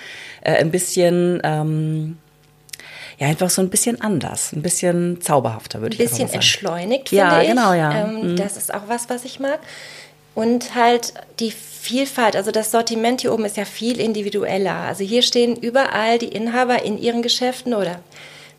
äh, 0.41 0.53
ein 0.53 0.71
bisschen, 0.71 1.41
ähm, 1.43 2.17
ja, 3.19 3.27
einfach 3.27 3.49
so 3.49 3.61
ein 3.61 3.69
bisschen 3.69 4.01
anders, 4.01 4.53
ein 4.53 4.61
bisschen 4.61 5.21
zauberhafter, 5.21 5.81
würde 5.81 5.95
ich 5.95 6.09
sagen. 6.09 6.21
Ein 6.21 6.25
bisschen 6.25 6.33
entschleunigt, 6.35 7.09
finde 7.09 7.23
ja, 7.23 7.41
ich. 7.41 7.47
Genau, 7.49 7.73
ja. 7.73 8.05
Ähm, 8.05 8.31
mhm. 8.31 8.35
Das 8.35 8.57
ist 8.57 8.73
auch 8.73 8.87
was, 8.87 9.09
was 9.09 9.25
ich 9.25 9.39
mag. 9.39 9.59
Und 10.35 10.75
halt 10.75 11.13
die 11.39 11.51
Vielfalt, 11.51 12.35
also 12.35 12.51
das 12.51 12.71
Sortiment 12.71 13.21
hier 13.21 13.33
oben 13.33 13.45
ist 13.45 13.57
ja 13.57 13.65
viel 13.65 13.99
individueller. 13.99 14.75
Also 14.75 15.03
hier 15.03 15.21
stehen 15.21 15.55
überall 15.55 16.17
die 16.17 16.29
Inhaber 16.29 16.83
in 16.83 16.97
ihren 16.97 17.21
Geschäften 17.21 17.73
oder 17.73 17.99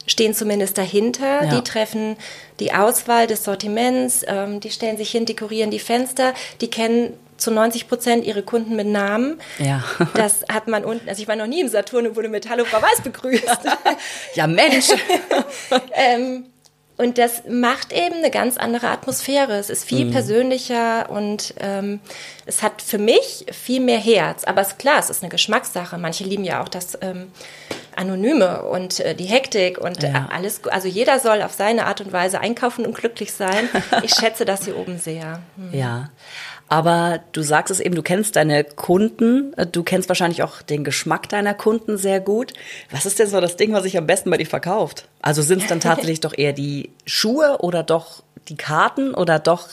stehen 0.06 0.34
zumindest 0.34 0.78
dahinter. 0.78 1.44
Ja. 1.44 1.56
Die 1.56 1.64
treffen 1.64 2.16
die 2.60 2.72
Auswahl 2.72 3.26
des 3.26 3.44
Sortiments, 3.44 4.24
ähm, 4.26 4.60
die 4.60 4.70
stellen 4.70 4.96
sich 4.96 5.10
hin, 5.10 5.26
dekorieren 5.26 5.70
die 5.70 5.78
Fenster, 5.78 6.34
die 6.60 6.68
kennen 6.68 7.14
zu 7.36 7.50
90 7.50 7.88
Prozent 7.88 8.24
ihre 8.24 8.42
Kunden 8.42 8.76
mit 8.76 8.86
Namen. 8.86 9.40
Ja. 9.58 9.82
Das 10.14 10.44
hat 10.50 10.68
man 10.68 10.84
unten, 10.84 11.08
also 11.08 11.20
ich 11.20 11.28
war 11.28 11.36
noch 11.36 11.46
nie 11.46 11.60
im 11.60 11.68
Saturn 11.68 12.06
und 12.06 12.16
wurde 12.16 12.28
mit 12.28 12.48
Hallo 12.48 12.64
Frau 12.64 12.80
Weiß 12.80 13.00
begrüßt. 13.02 13.58
ja 14.34 14.46
Mensch. 14.46 14.88
ähm, 15.92 16.46
und 16.96 17.18
das 17.18 17.42
macht 17.48 17.92
eben 17.92 18.16
eine 18.16 18.30
ganz 18.30 18.56
andere 18.56 18.88
Atmosphäre. 18.88 19.54
Es 19.54 19.68
ist 19.68 19.84
viel 19.84 20.06
mhm. 20.06 20.12
persönlicher 20.12 21.10
und 21.10 21.54
ähm, 21.58 21.98
es 22.46 22.62
hat 22.62 22.82
für 22.82 22.98
mich 22.98 23.46
viel 23.50 23.80
mehr 23.80 23.98
Herz. 23.98 24.44
Aber 24.44 24.60
es 24.60 24.68
ist 24.68 24.78
klar, 24.78 25.00
es 25.00 25.10
ist 25.10 25.22
eine 25.22 25.30
Geschmackssache. 25.30 25.98
Manche 25.98 26.22
lieben 26.22 26.44
ja 26.44 26.62
auch 26.62 26.68
das 26.68 26.96
ähm, 27.00 27.32
Anonyme 27.96 28.62
und 28.62 29.00
äh, 29.00 29.16
die 29.16 29.24
Hektik 29.24 29.78
und 29.78 30.04
ja. 30.04 30.28
alles. 30.32 30.64
Also 30.66 30.86
jeder 30.86 31.18
soll 31.18 31.42
auf 31.42 31.52
seine 31.52 31.86
Art 31.86 32.00
und 32.00 32.12
Weise 32.12 32.40
einkaufen 32.40 32.86
und 32.86 32.94
glücklich 32.94 33.32
sein. 33.32 33.68
Ich 34.02 34.14
schätze 34.14 34.44
das 34.44 34.64
hier 34.64 34.76
oben 34.76 34.98
sehr. 34.98 35.40
Hm. 35.56 35.76
Ja. 35.76 36.10
Aber 36.68 37.20
du 37.32 37.42
sagst 37.42 37.70
es 37.70 37.80
eben, 37.80 37.94
du 37.94 38.02
kennst 38.02 38.36
deine 38.36 38.64
Kunden, 38.64 39.54
du 39.72 39.82
kennst 39.82 40.08
wahrscheinlich 40.08 40.42
auch 40.42 40.62
den 40.62 40.82
Geschmack 40.82 41.28
deiner 41.28 41.54
Kunden 41.54 41.96
sehr 41.96 42.20
gut. 42.20 42.52
Was 42.90 43.06
ist 43.06 43.18
denn 43.18 43.28
so 43.28 43.40
das 43.40 43.56
Ding, 43.56 43.72
was 43.72 43.82
sich 43.82 43.98
am 43.98 44.06
besten 44.06 44.30
bei 44.30 44.38
dir 44.38 44.46
verkauft? 44.46 45.08
Also 45.20 45.42
sind 45.42 45.62
es 45.62 45.68
dann 45.68 45.80
tatsächlich 45.80 46.20
doch 46.20 46.36
eher 46.36 46.52
die 46.52 46.90
Schuhe 47.06 47.58
oder 47.60 47.82
doch 47.82 48.22
die 48.48 48.56
Karten 48.56 49.14
oder 49.14 49.38
doch, 49.38 49.68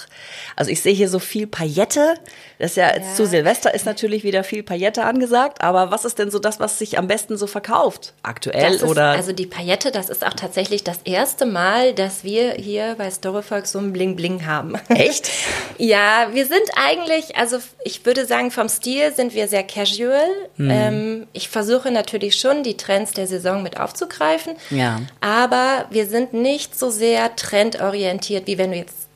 also 0.56 0.72
ich 0.72 0.82
sehe 0.82 0.94
hier 0.94 1.10
so 1.10 1.20
viel 1.20 1.48
Paillette. 1.48 2.16
Das 2.60 2.72
ist 2.72 2.78
ja, 2.78 2.96
ja. 2.96 3.16
zu 3.16 3.26
Silvester 3.26 3.74
ist 3.74 3.86
natürlich 3.86 4.24
wieder 4.24 4.44
viel 4.44 4.64
Paillette 4.64 5.04
angesagt, 5.04 5.62
aber 5.62 5.92
was 5.92 6.06
ist 6.06 6.20
denn 6.20 6.32
so 6.32 6.40
das, 6.40 6.60
was 6.60 6.80
sich 6.80 6.98
am 6.98 7.08
besten 7.08 7.38
so 7.38 7.48
verkauft 7.48 8.14
aktuell 8.24 8.76
ist, 8.76 8.84
oder? 8.84 9.10
Also 9.10 9.34
die 9.34 9.46
Paillette, 9.46 9.92
das 9.92 10.10
ist 10.10 10.26
auch 10.26 10.34
tatsächlich 10.34 10.84
das 10.84 11.00
erste 11.04 11.46
Mal, 11.46 11.94
dass 11.94 12.24
wir 12.24 12.54
hier 12.54 12.96
bei 12.98 13.10
Storyfolk 13.10 13.66
so 13.66 13.80
ein 13.80 13.92
Bling 13.94 14.16
Bling 14.16 14.46
haben. 14.46 14.76
Echt? 14.90 15.30
ja, 15.78 16.30
wir 16.34 16.46
sind 16.46 16.64
eigentlich, 16.76 17.36
also 17.36 17.58
ich 17.84 18.06
würde 18.06 18.26
sagen, 18.26 18.52
vom 18.52 18.70
Stil 18.70 19.14
sind 19.14 19.34
wir 19.34 19.48
sehr 19.48 19.64
casual. 19.64 20.28
Hm. 20.58 20.70
Ähm, 20.70 21.28
ich 21.34 21.50
versuche 21.50 21.92
natürlich 21.92 22.36
schon, 22.40 22.64
die 22.64 22.78
Trends 22.78 23.14
der 23.14 23.28
Saison 23.28 23.64
mit 23.64 23.80
aufzugreifen. 23.80 24.54
Ja. 24.70 25.02
Aber 25.20 25.86
wir 25.90 26.06
sind 26.06 26.34
nicht 26.34 26.78
so 26.78 26.90
sehr 26.90 27.36
trendorientiert, 27.36 28.48
wie 28.48 28.58
wenn 28.62 28.72
du 28.72 28.78
jetzt 28.78 29.08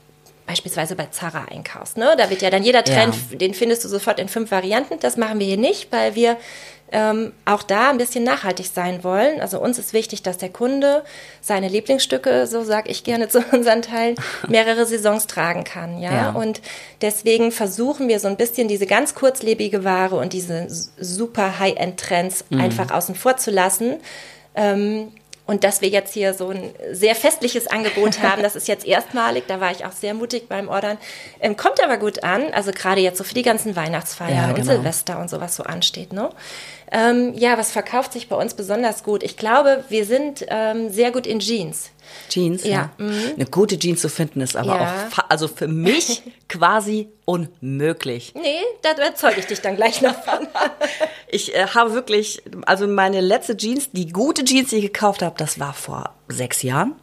beispielsweise 0.46 0.96
bei 0.96 1.08
Zara 1.08 1.46
einkaufst. 1.50 1.98
Ne? 1.98 2.16
Da 2.18 2.30
wird 2.30 2.42
ja 2.42 2.50
dann 2.50 2.64
jeder 2.64 2.84
Trend, 2.84 3.16
ja. 3.32 3.38
den 3.38 3.54
findest 3.54 3.84
du 3.84 3.88
sofort 3.88 4.20
in 4.20 4.30
fünf 4.30 4.52
Varianten. 4.52 5.00
Das 5.00 5.18
machen 5.18 5.40
wir 5.40 5.48
hier 5.48 5.58
nicht, 5.58 5.92
weil 5.92 6.16
wir 6.16 6.38
ähm, 6.92 7.34
auch 7.46 7.64
da 7.64 7.90
ein 7.90 7.98
bisschen 7.98 8.24
nachhaltig 8.24 8.68
sein 8.68 9.04
wollen. 9.04 9.42
Also 9.42 9.60
uns 9.60 9.80
ist 9.80 9.94
wichtig, 9.94 10.22
dass 10.22 10.38
der 10.38 10.50
Kunde 10.50 11.04
seine 11.42 11.68
Lieblingsstücke, 11.68 12.46
so 12.46 12.64
sage 12.64 12.90
ich 12.92 13.04
gerne 13.04 13.28
zu 13.30 13.44
unseren 13.52 13.82
Teilen, 13.82 14.16
mehrere 14.48 14.86
Saisons 14.86 15.26
tragen 15.26 15.64
kann. 15.64 16.00
Ja? 16.00 16.14
ja? 16.14 16.30
Und 16.32 16.62
deswegen 17.02 17.52
versuchen 17.52 18.08
wir 18.08 18.20
so 18.20 18.28
ein 18.28 18.38
bisschen 18.38 18.68
diese 18.68 18.86
ganz 18.86 19.16
kurzlebige 19.16 19.84
Ware 19.84 20.16
und 20.16 20.34
diese 20.34 20.68
super 20.70 21.58
High-End-Trends 21.58 22.46
mhm. 22.50 22.62
einfach 22.62 22.92
außen 22.92 23.16
vor 23.16 23.38
zu 23.38 23.50
lassen. 23.50 23.96
Ähm, 24.54 25.12
und 25.48 25.64
dass 25.64 25.82
wir 25.82 25.90
jetzt 25.90 26.14
hier 26.14 26.34
so 26.34 26.50
ein 26.50 26.74
sehr 26.92 27.16
festliches 27.16 27.68
Angebot 27.68 28.20
haben, 28.24 28.42
das 28.42 28.56
ist 28.56 28.68
jetzt 28.68 28.86
erstmalig, 28.86 29.46
da 29.48 29.60
war 29.60 29.72
ich 29.72 29.86
auch 29.86 29.92
sehr 29.92 30.14
mutig 30.14 30.48
beim 30.50 30.68
Ordern. 30.70 30.98
Ähm, 31.40 31.56
kommt 31.56 31.84
aber 31.84 31.98
gut 31.98 32.24
an, 32.24 32.54
also 32.54 32.72
gerade 32.72 33.02
jetzt 33.02 33.18
so 33.18 33.24
für 33.24 33.36
die 33.36 33.44
ganzen 33.44 33.76
Weihnachtsfeiern 33.76 34.36
ja, 34.36 34.48
genau. 34.48 34.60
und 34.60 34.66
Silvester 34.66 35.20
und 35.20 35.30
so, 35.30 35.40
was 35.40 35.56
so 35.56 35.64
ansteht. 35.64 36.14
Ne? 36.14 36.30
Ähm, 36.92 37.34
ja, 37.36 37.58
was 37.58 37.72
verkauft 37.72 38.14
sich 38.14 38.30
bei 38.30 38.36
uns 38.36 38.54
besonders 38.54 39.04
gut? 39.04 39.24
Ich 39.24 39.38
glaube, 39.38 39.84
wir 39.90 40.06
sind 40.06 40.46
ähm, 40.50 40.90
sehr 40.90 41.12
gut 41.12 41.28
in 41.28 41.40
Jeans. 41.40 41.92
Jeans, 42.30 42.64
ja. 42.64 42.70
ja. 42.70 42.92
Mhm. 42.98 43.34
Eine 43.36 43.46
gute 43.46 43.78
Jeans 43.78 44.02
zu 44.02 44.10
finden 44.10 44.42
ist 44.42 44.56
aber 44.56 44.76
ja. 44.76 45.08
auch, 45.12 45.26
also 45.30 45.48
für 45.48 45.68
mich 45.68 46.24
quasi 46.50 47.10
unmöglich. 47.26 48.34
Nee, 48.36 48.60
da 48.82 48.94
überzeuge 48.94 49.40
ich 49.40 49.48
dich 49.48 49.62
dann 49.62 49.76
gleich 49.76 50.02
noch 50.02 50.24
von. 50.24 50.48
ich 51.28 51.56
äh, 51.56 51.68
habe 51.68 51.94
wirklich, 51.94 52.42
also 52.66 52.88
meine 52.88 53.22
letzte 53.22 53.58
Jeans, 53.58 53.92
die 53.92 54.10
gute 54.10 54.44
Jeans, 54.44 54.70
die 54.70 54.78
ich 54.78 54.84
gekauft 54.84 55.22
habe, 55.22 55.36
das 55.38 55.60
war 55.60 55.74
vor 55.74 56.14
sechs 56.28 56.62
Jahren. 56.64 56.96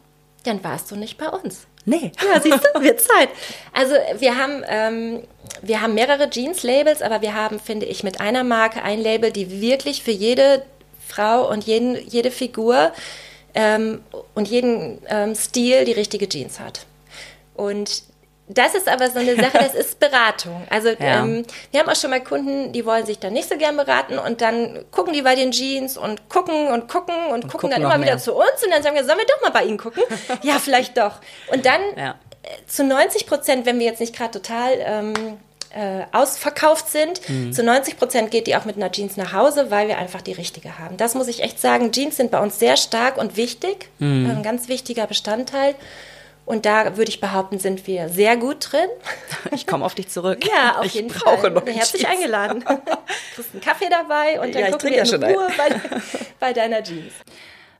Dann 0.45 0.63
warst 0.65 0.91
du 0.91 0.97
nicht 0.97 1.19
bei 1.19 1.29
uns. 1.29 1.67
Nee. 1.85 2.13
Ja, 2.23 2.41
siehst 2.41 2.69
du, 2.75 2.81
wird 2.83 3.01
Zeit. 3.01 3.29
Also 3.73 3.95
wir 4.19 4.37
haben, 4.37 4.63
ähm, 4.69 5.23
wir 5.63 5.81
haben 5.81 5.95
mehrere 5.95 6.31
Jeans-Labels, 6.31 7.03
aber 7.03 7.23
wir 7.23 7.35
haben, 7.35 7.59
finde 7.59 7.87
ich, 7.87 8.05
mit 8.05 8.21
einer 8.21 8.45
Marke 8.45 8.83
ein 8.83 9.01
Label, 9.01 9.33
die 9.33 9.61
wirklich 9.61 10.03
für 10.03 10.13
jede 10.13 10.65
Frau 11.09 11.51
und 11.51 11.65
jeden, 11.65 11.97
jede 12.09 12.31
Figur 12.31 12.93
ähm, 13.55 14.03
und 14.35 14.49
jeden 14.49 15.01
ähm, 15.09 15.35
Stil 15.35 15.85
die 15.85 15.93
richtige 15.93 16.29
Jeans 16.29 16.61
hat. 16.61 16.87
Und 17.55 18.03
das 18.49 18.75
ist 18.75 18.89
aber 18.89 19.11
so 19.11 19.19
eine 19.19 19.37
Sache, 19.37 19.59
das 19.59 19.75
ist 19.75 19.99
Beratung. 20.01 20.67
Also 20.69 20.89
ja. 20.89 21.23
ähm, 21.23 21.45
wir 21.71 21.81
haben 21.81 21.89
auch 21.89 21.97
schon 21.97 22.11
mal 22.11 22.23
Kunden, 22.23 22.73
die 22.73 22.85
wollen 22.85 23.07
sich 23.07 23.19
dann 23.19 23.33
nicht 23.33 23.49
so 23.49 23.57
gern 23.57 23.77
beraten 23.77 24.19
und 24.19 24.41
dann 24.41 24.85
gucken 24.91 25.13
die 25.13 25.23
bei 25.23 25.35
den 25.35 25.53
Jeans 25.53 25.97
und 25.97 26.29
gucken 26.29 26.69
und 26.69 26.89
gucken 26.89 27.15
und, 27.15 27.33
und 27.33 27.41
gucken, 27.43 27.51
gucken 27.51 27.71
dann 27.71 27.83
immer 27.83 27.99
mehr. 27.99 28.09
wieder 28.09 28.19
zu 28.19 28.35
uns 28.35 28.63
und 28.65 28.71
dann 28.71 28.83
sagen 28.83 28.97
wir, 28.97 29.05
sollen 29.05 29.19
wir 29.19 29.27
doch 29.27 29.41
mal 29.43 29.51
bei 29.51 29.65
ihnen 29.65 29.79
gucken? 29.79 30.03
ja, 30.43 30.59
vielleicht 30.59 30.97
doch. 30.99 31.21
Und 31.53 31.65
dann 31.65 31.81
ja. 31.97 32.15
äh, 32.43 32.67
zu 32.67 32.85
90 32.85 33.27
Prozent, 33.27 33.67
wenn 33.67 33.79
wir 33.79 33.87
jetzt 33.87 34.01
nicht 34.01 34.15
gerade 34.15 34.33
total 34.33 34.73
ähm, 34.79 35.15
äh, 35.75 36.05
ausverkauft 36.13 36.89
sind. 36.89 37.27
Mhm. 37.29 37.53
Zu 37.53 37.63
90 37.63 37.97
Prozent 37.97 38.31
geht 38.31 38.47
die 38.47 38.57
auch 38.57 38.65
mit 38.65 38.77
einer 38.77 38.91
Jeans 38.91 39.17
nach 39.17 39.33
Hause, 39.33 39.71
weil 39.71 39.89
wir 39.89 39.99
einfach 39.99 40.23
die 40.23 40.33
richtige 40.33 40.79
haben. 40.79 40.97
Das 40.97 41.15
muss 41.15 41.29
ich 41.29 41.43
echt 41.43 41.61
sagen. 41.61 41.93
Jeans 41.93 42.17
sind 42.17 42.31
bei 42.31 42.41
uns 42.41 42.59
sehr 42.59 42.77
stark 42.77 43.17
und 43.17 43.37
wichtig, 43.37 43.89
mhm. 43.99 44.31
ein 44.31 44.43
ganz 44.43 44.69
wichtiger 44.69 45.07
Bestandteil. 45.07 45.75
Und 46.45 46.67
da 46.67 46.97
würde 46.97 47.09
ich 47.09 47.21
behaupten, 47.21 47.59
sind 47.59 47.87
wir 47.87 48.09
sehr 48.09 48.37
gut 48.37 48.73
drin. 48.73 48.89
Ich 49.53 49.67
komme 49.67 49.85
auf 49.85 49.95
dich 49.95 50.09
zurück. 50.09 50.47
Ja, 50.47 50.79
auf 50.79 50.87
ich 50.87 50.95
jeden 50.95 51.09
brauche 51.09 51.43
Fall. 51.43 51.51
Noch 51.51 51.67
Herzlich 51.67 52.03
Jeans. 52.03 52.15
eingeladen. 52.15 52.65
Du 53.37 53.43
kriegst 53.43 53.53
einen 53.53 53.61
Kaffee 53.63 53.89
dabei 53.91 54.41
und 54.41 54.55
dann 54.55 54.63
ja, 54.63 54.71
gucken 54.71 54.91
wir 54.91 55.05
ja 55.05 55.15
in 55.15 55.23
Ruhe 55.23 55.49
bei, 55.57 55.81
bei 56.41 56.53
deiner 56.53 56.83
Jeans. 56.83 57.13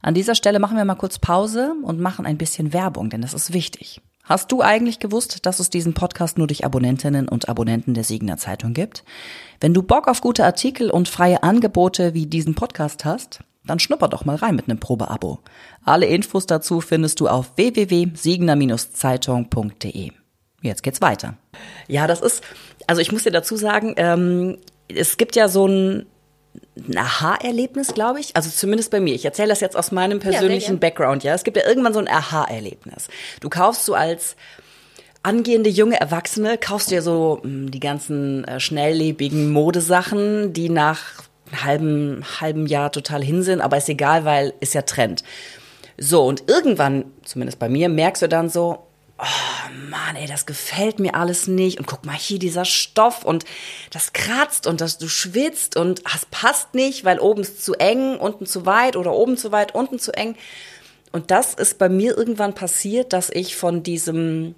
An 0.03 0.15
dieser 0.15 0.35
Stelle 0.35 0.59
machen 0.59 0.77
wir 0.77 0.85
mal 0.85 0.97
kurz 0.97 1.19
Pause 1.19 1.75
und 1.83 2.01
machen 2.01 2.27
ein 2.27 2.37
bisschen 2.37 2.73
Werbung, 2.73 3.11
denn 3.11 3.23
das 3.23 3.35
ist 3.35 3.53
wichtig. 3.53 4.01
Hast 4.33 4.51
du 4.51 4.63
eigentlich 4.63 4.99
gewusst, 4.99 5.45
dass 5.45 5.61
es 5.61 5.69
diesen 5.69 5.93
Podcast 5.93 6.39
nur 6.39 6.47
durch 6.47 6.65
Abonnentinnen 6.65 7.29
und 7.29 7.51
Abonnenten 7.51 7.93
der 7.93 8.03
Siegener 8.03 8.39
Zeitung 8.39 8.73
gibt? 8.73 9.05
Wenn 9.61 9.75
du 9.75 9.83
Bock 9.83 10.09
auf 10.09 10.23
gute 10.23 10.47
Artikel 10.47 10.91
und 10.91 11.07
freie 11.07 11.43
Angebote 11.43 12.15
wie 12.15 12.25
diesen 12.25 12.55
Podcast 12.55 13.05
hast, 13.05 13.41
dann 13.67 13.79
schnupper 13.79 14.09
doch 14.09 14.25
mal 14.25 14.37
rein 14.37 14.57
mit 14.57 14.71
einem 14.71 14.81
Probeabo. 14.81 15.41
Alle 15.85 16.07
Infos 16.07 16.47
dazu 16.47 16.81
findest 16.81 17.21
du 17.21 17.29
auf 17.29 17.59
www.siegener-zeitung.de. 17.59 20.13
Jetzt 20.63 20.83
geht's 20.83 21.03
weiter. 21.03 21.37
Ja, 21.87 22.07
das 22.07 22.23
ist, 22.23 22.43
also 22.87 23.03
ich 23.03 23.13
muss 23.13 23.25
dir 23.25 23.33
dazu 23.33 23.57
sagen, 23.57 23.93
ähm, 23.99 24.57
es 24.89 25.19
gibt 25.19 25.37
ja 25.37 25.49
so 25.49 25.67
ein 25.67 26.07
ein 26.77 26.97
Aha-Erlebnis, 26.97 27.95
glaube 27.95 28.21
ich. 28.21 28.35
Also 28.35 28.51
zumindest 28.51 28.91
bei 28.91 29.01
mir. 29.01 29.15
Ich 29.15 29.25
erzähle 29.25 29.49
das 29.49 29.61
jetzt 29.61 29.77
aus 29.77 29.93
meinem 29.93 30.21
persönlichen 30.21 30.75
ja, 30.75 30.79
Background, 30.79 31.23
ja. 31.23 31.35
Es 31.35 31.45
gibt 31.45 31.57
ja 31.57 31.67
irgendwann 31.67 31.93
so 31.93 32.01
ein 32.01 32.09
Aha-Erlebnis. 32.09 33.09
Du 33.41 33.49
kaufst 33.49 33.85
so 33.85 33.95
als 33.95 34.37
angehende 35.23 35.71
junge 35.71 36.01
Erwachsene, 36.01 36.59
kaufst 36.59 36.91
dir 36.91 37.03
so 37.03 37.41
mh, 37.43 37.49
hm, 37.49 37.71
die 37.71 37.81
ganzen 37.81 38.45
äh, 38.45 38.59
schnelllebigen 38.59 39.53
Modesachen, 39.53 40.53
die 40.53 40.69
nach 40.69 41.01
einem 41.53 41.65
halben, 41.65 42.25
halben 42.41 42.67
Jahr 42.67 42.91
total 42.91 43.23
hin 43.23 43.43
sind, 43.43 43.61
aber 43.61 43.77
ist 43.77 43.89
egal, 43.89 44.25
weil 44.25 44.55
ist 44.61 44.75
ja 44.75 44.83
Trend. 44.83 45.23
So, 45.99 46.25
und 46.25 46.49
irgendwann, 46.49 47.05
zumindest 47.25 47.59
bei 47.59 47.69
mir, 47.69 47.91
merkst 47.91 48.23
du 48.23 48.29
dann 48.29 48.49
so, 48.49 48.87
oh 49.23 49.71
Mann, 49.89 50.17
ey, 50.17 50.27
das 50.27 50.47
gefällt 50.47 50.99
mir 50.99 51.15
alles 51.15 51.47
nicht. 51.47 51.79
Und 51.79 51.87
guck 51.87 52.05
mal 52.05 52.17
hier, 52.17 52.39
dieser 52.39 52.65
Stoff 52.65 53.25
und 53.25 53.45
das 53.91 54.13
kratzt 54.13 54.67
und 54.67 54.81
das, 54.81 54.99
du 54.99 55.09
schwitzt 55.09 55.77
und 55.77 56.03
es 56.15 56.27
passt 56.27 56.75
nicht, 56.75 57.05
weil 57.05 57.21
oben 57.21 57.43
ist 57.43 57.65
zu 57.65 57.75
eng, 57.75 58.19
unten 58.19 58.47
zu 58.47 58.67
weit 58.67 58.97
oder 58.97 59.13
oben 59.13 59.37
zu 59.37 59.53
weit, 59.53 59.75
unten 59.75 59.99
zu 59.99 60.13
eng. 60.13 60.37
Und 61.13 61.31
das 61.31 61.55
ist 61.55 61.79
bei 61.79 61.89
mir 61.89 62.17
irgendwann 62.17 62.55
passiert, 62.55 63.13
dass 63.13 63.31
ich 63.31 63.55
von 63.55 63.83
diesem 63.83 64.55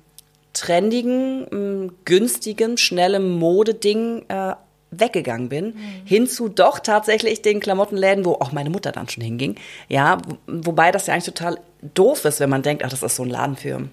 trendigen, 0.53 1.93
günstigen, 2.05 2.79
schnellen 2.79 3.29
Modeding 3.39 4.25
äh, 4.29 4.55
weggegangen 4.93 5.49
bin, 5.49 5.67
mhm. 5.67 5.75
hin 6.05 6.27
zu 6.29 6.49
doch 6.49 6.79
tatsächlich 6.79 7.43
den 7.43 7.59
Klamottenläden, 7.59 8.25
wo 8.25 8.35
auch 8.35 8.53
meine 8.53 8.71
Mutter 8.71 8.93
dann 8.93 9.09
schon 9.09 9.25
hinging. 9.25 9.57
Ja, 9.89 10.19
wobei 10.47 10.93
das 10.93 11.09
ja 11.09 11.15
eigentlich 11.15 11.25
total 11.25 11.59
doof 11.95 12.25
ist, 12.25 12.39
wenn 12.39 12.51
man 12.51 12.63
denkt, 12.63 12.85
ach, 12.85 12.91
das 12.91 13.03
ist 13.03 13.17
so 13.17 13.25
ein 13.25 13.31
Laden 13.31 13.57
für 13.57 13.89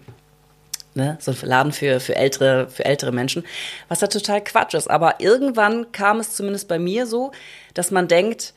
ne, 0.94 1.18
so 1.20 1.32
ein 1.32 1.38
Laden 1.42 1.72
für, 1.72 2.00
für, 2.00 2.16
ältere, 2.16 2.68
für 2.70 2.86
ältere 2.86 3.12
Menschen, 3.12 3.44
was 3.88 4.00
da 4.00 4.08
total 4.08 4.44
Quatsch 4.44 4.74
ist. 4.74 4.90
Aber 4.90 5.20
irgendwann 5.20 5.92
kam 5.92 6.20
es 6.20 6.36
zumindest 6.36 6.68
bei 6.68 6.80
mir 6.80 7.06
so, 7.06 7.32
dass 7.74 7.92
man 7.92 8.08
denkt, 8.08 8.54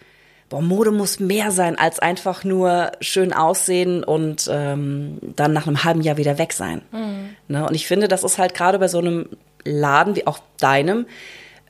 boah, 0.49 0.61
Mode 0.61 0.91
muss 0.91 1.21
mehr 1.21 1.51
sein 1.51 1.79
als 1.79 1.99
einfach 1.99 2.45
nur 2.45 2.93
schön 3.01 3.33
aussehen 3.33 4.05
und 4.05 4.49
ähm, 4.51 5.19
dann 5.37 5.53
nach 5.53 5.67
einem 5.67 5.85
halben 5.85 6.03
Jahr 6.03 6.17
wieder 6.17 6.39
weg 6.39 6.53
sein. 6.53 6.83
Mhm. 6.93 7.37
Ne? 7.49 7.67
Und 7.67 7.75
ich 7.75 7.87
finde, 7.87 8.09
das 8.09 8.25
ist 8.25 8.39
halt 8.39 8.55
gerade 8.55 8.79
bei 8.79 8.89
so 8.89 8.99
einem 8.99 9.29
Laden 9.65 10.17
wie 10.17 10.27
auch 10.27 10.39
deinem 10.59 11.07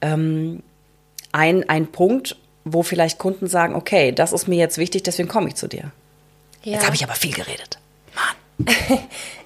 ähm, 0.00 0.62
ein, 1.32 1.68
ein 1.68 1.86
Punkt, 1.86 2.36
wo 2.64 2.82
vielleicht 2.82 3.18
Kunden 3.18 3.46
sagen, 3.46 3.74
okay, 3.74 4.12
das 4.12 4.32
ist 4.32 4.48
mir 4.48 4.56
jetzt 4.56 4.78
wichtig, 4.78 5.02
deswegen 5.02 5.28
komme 5.28 5.48
ich 5.48 5.54
zu 5.54 5.68
dir. 5.68 5.92
Ja. 6.62 6.74
Jetzt 6.74 6.86
habe 6.86 6.96
ich 6.96 7.04
aber 7.04 7.14
viel 7.14 7.34
geredet. 7.34 7.78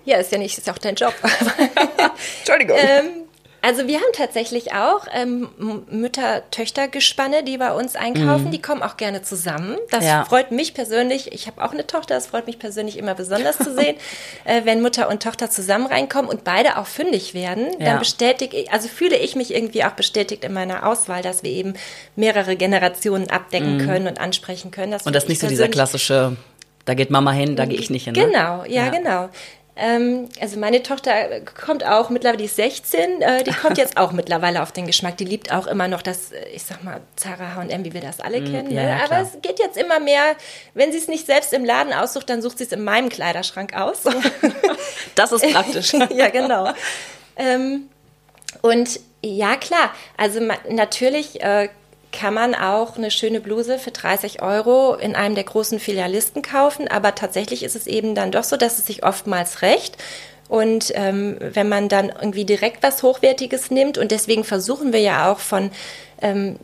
Ja, 0.05 0.19
ist 0.19 0.33
ja 0.33 0.39
nicht, 0.39 0.59
ist 0.59 0.67
ja 0.67 0.73
auch 0.73 0.79
dein 0.79 0.95
Job. 0.95 1.15
Entschuldigung. 2.41 2.77
Ähm, 2.81 3.29
also 3.61 3.89
wir 3.89 3.97
haben 3.97 4.13
tatsächlich 4.13 4.73
auch 4.73 5.07
ähm, 5.13 5.49
Mütter-Töchter-Gespanne, 5.91 7.43
die 7.43 7.59
bei 7.59 7.73
uns 7.73 7.97
einkaufen. 7.97 8.47
Mhm. 8.47 8.51
Die 8.53 8.63
kommen 8.63 8.83
auch 8.83 8.97
gerne 8.97 9.23
zusammen. 9.23 9.77
Das 9.91 10.05
ja. 10.05 10.25
freut 10.25 10.53
mich 10.53 10.75
persönlich. 10.75 11.33
Ich 11.33 11.49
habe 11.49 11.63
auch 11.65 11.73
eine 11.73 11.87
Tochter. 11.87 12.15
Das 12.15 12.29
freut 12.29 12.47
mich 12.47 12.61
persönlich 12.61 12.97
immer 12.97 13.15
besonders 13.15 13.59
zu 13.59 13.75
sehen, 13.75 13.97
äh, 14.45 14.65
wenn 14.65 14.81
Mutter 14.81 15.09
und 15.09 15.23
Tochter 15.23 15.51
zusammen 15.51 15.87
reinkommen 15.87 16.31
und 16.31 16.45
beide 16.45 16.79
auch 16.79 16.87
fündig 16.87 17.35
werden. 17.35 17.67
Ja. 17.79 17.87
Dann 17.87 17.99
bestätige 17.99 18.57
ich, 18.57 18.71
also 18.71 18.87
fühle 18.87 19.17
ich 19.17 19.35
mich 19.35 19.53
irgendwie 19.53 19.83
auch 19.83 19.93
bestätigt 19.93 20.45
in 20.45 20.53
meiner 20.53 20.87
Auswahl, 20.87 21.23
dass 21.23 21.43
wir 21.43 21.51
eben 21.51 21.75
mehrere 22.15 22.55
Generationen 22.55 23.29
abdecken 23.29 23.79
mhm. 23.79 23.87
können 23.87 24.07
und 24.07 24.21
ansprechen 24.21 24.71
können. 24.71 24.93
Das 24.93 25.05
und 25.05 25.17
das 25.17 25.27
nicht 25.27 25.41
so 25.41 25.49
dieser 25.49 25.69
klassische 25.69 26.37
da 26.89 26.95
geht 26.95 27.11
Mama 27.11 27.33
hin, 27.33 27.55
da 27.55 27.67
gehe 27.67 27.79
ich 27.79 27.91
nicht 27.91 28.05
hin. 28.05 28.15
Ne? 28.15 28.27
Genau, 28.27 28.65
ja, 28.65 28.87
ja. 28.87 28.89
genau. 28.89 29.29
Ähm, 29.77 30.29
also 30.41 30.59
meine 30.59 30.83
Tochter 30.83 31.41
kommt 31.41 31.85
auch 31.87 32.09
mittlerweile, 32.09 32.39
die 32.39 32.47
ist 32.47 32.57
16, 32.57 33.21
äh, 33.21 33.45
die 33.45 33.53
kommt 33.53 33.77
jetzt 33.79 33.97
auch 33.99 34.11
mittlerweile 34.11 34.63
auf 34.63 34.73
den 34.73 34.87
Geschmack. 34.87 35.19
Die 35.19 35.25
liebt 35.25 35.53
auch 35.53 35.67
immer 35.67 35.87
noch 35.87 36.01
das, 36.01 36.33
äh, 36.33 36.49
ich 36.55 36.65
sag 36.65 36.83
mal, 36.83 37.01
Zara 37.15 37.55
H&M, 37.55 37.85
wie 37.85 37.93
wir 37.93 38.01
das 38.01 38.21
alle 38.21 38.41
mm, 38.41 38.45
kennen. 38.45 38.71
Ja, 38.71 38.83
ne? 38.83 38.89
ja, 38.89 39.05
Aber 39.05 39.21
es 39.21 39.41
geht 39.43 39.59
jetzt 39.59 39.77
immer 39.77 40.01
mehr, 40.01 40.35
wenn 40.73 40.91
sie 40.91 40.99
es 40.99 41.07
nicht 41.07 41.27
selbst 41.27 41.53
im 41.53 41.65
Laden 41.65 41.93
aussucht, 41.93 42.29
dann 42.31 42.41
sucht 42.41 42.59
sie 42.59 42.65
es 42.65 42.73
in 42.73 42.83
meinem 42.83 43.11
Kleiderschrank 43.11 43.77
aus. 43.77 43.99
das 45.15 45.31
ist 45.31 45.49
praktisch. 45.53 45.93
ja, 46.15 46.29
genau. 46.31 46.73
Ähm, 47.37 47.89
und 48.63 48.99
ja, 49.23 49.57
klar, 49.57 49.93
also 50.17 50.41
natürlich 50.71 51.41
äh, 51.43 51.69
kann 52.13 52.35
man 52.35 52.55
auch 52.55 52.97
eine 52.97 53.11
schöne 53.11 53.41
Bluse 53.41 53.79
für 53.79 53.91
30 53.91 54.43
Euro 54.43 54.95
in 54.95 55.15
einem 55.15 55.35
der 55.35 55.45
großen 55.45 55.79
Filialisten 55.79 56.43
kaufen. 56.43 56.89
Aber 56.89 57.15
tatsächlich 57.15 57.63
ist 57.63 57.77
es 57.77 57.87
eben 57.87 58.15
dann 58.15 58.33
doch 58.33 58.45
so, 58.45 58.57
dass 58.57 58.79
es 58.79 58.87
sich 58.87 59.05
oftmals 59.05 59.63
recht. 59.63 59.97
Und 60.49 60.93
ähm, 60.95 61.37
wenn 61.41 61.69
man 61.69 61.89
dann 61.89 62.09
irgendwie 62.09 62.47
direkt 62.47 62.83
was 62.83 63.03
Hochwertiges 63.03 63.71
nimmt, 63.71 63.99
und 63.99 64.11
deswegen 64.11 64.45
versuchen 64.45 64.93
wir 64.93 65.01
ja 65.01 65.31
auch 65.31 65.41
von 65.41 65.71
ähm, 66.23 66.59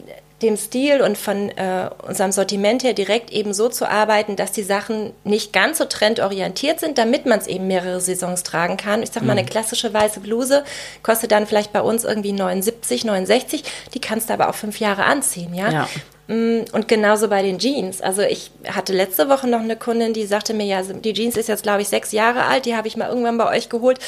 dem 0.44 0.56
Stil 0.56 1.00
und 1.00 1.18
von 1.18 1.50
äh, 1.50 1.90
unserem 2.06 2.32
Sortiment 2.32 2.84
her 2.84 2.92
direkt 2.92 3.30
eben 3.30 3.52
so 3.52 3.68
zu 3.68 3.88
arbeiten, 3.88 4.36
dass 4.36 4.52
die 4.52 4.62
Sachen 4.62 5.12
nicht 5.24 5.52
ganz 5.52 5.78
so 5.78 5.84
trendorientiert 5.86 6.80
sind, 6.80 6.98
damit 6.98 7.26
man 7.26 7.38
es 7.38 7.46
eben 7.46 7.66
mehrere 7.66 8.00
Saisons 8.00 8.42
tragen 8.42 8.76
kann. 8.76 9.02
Ich 9.02 9.10
sag 9.10 9.22
mal, 9.24 9.32
eine 9.32 9.42
mhm. 9.42 9.46
klassische 9.46 9.92
weiße 9.92 10.20
Bluse 10.20 10.64
kostet 11.02 11.32
dann 11.32 11.46
vielleicht 11.46 11.72
bei 11.72 11.80
uns 11.80 12.04
irgendwie 12.04 12.32
79, 12.32 13.04
69, 13.04 13.64
die 13.94 14.00
kannst 14.00 14.28
du 14.28 14.34
aber 14.34 14.48
auch 14.48 14.54
fünf 14.54 14.78
Jahre 14.80 15.04
anziehen, 15.04 15.54
ja. 15.54 15.70
ja. 15.70 15.88
Mm, 16.26 16.60
und 16.72 16.88
genauso 16.88 17.28
bei 17.28 17.42
den 17.42 17.58
Jeans. 17.58 18.00
Also 18.00 18.22
ich 18.22 18.50
hatte 18.66 18.92
letzte 18.92 19.28
Woche 19.28 19.46
noch 19.46 19.60
eine 19.60 19.76
Kundin, 19.76 20.14
die 20.14 20.24
sagte 20.24 20.54
mir, 20.54 20.64
ja, 20.64 20.82
die 20.82 21.12
Jeans 21.12 21.36
ist 21.36 21.48
jetzt, 21.48 21.62
glaube 21.62 21.82
ich, 21.82 21.88
sechs 21.88 22.12
Jahre 22.12 22.44
alt, 22.44 22.64
die 22.64 22.74
habe 22.74 22.88
ich 22.88 22.96
mal 22.96 23.08
irgendwann 23.08 23.36
bei 23.36 23.48
euch 23.48 23.68
geholt. 23.68 23.98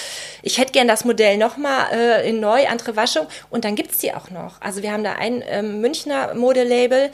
Ich 0.42 0.58
hätte 0.58 0.72
gern 0.72 0.88
das 0.88 1.04
Modell 1.04 1.36
nochmal 1.36 1.92
äh, 1.92 2.28
in 2.28 2.40
neu, 2.40 2.66
andere 2.68 2.96
Waschung. 2.96 3.26
Und 3.50 3.64
dann 3.64 3.74
gibt's 3.74 3.98
die 3.98 4.14
auch 4.14 4.30
noch. 4.30 4.60
Also 4.60 4.82
wir 4.82 4.92
haben 4.92 5.04
da 5.04 5.12
ein 5.12 5.44
ähm, 5.46 5.80
Münchner 5.80 6.34
Modelabel, 6.34 7.10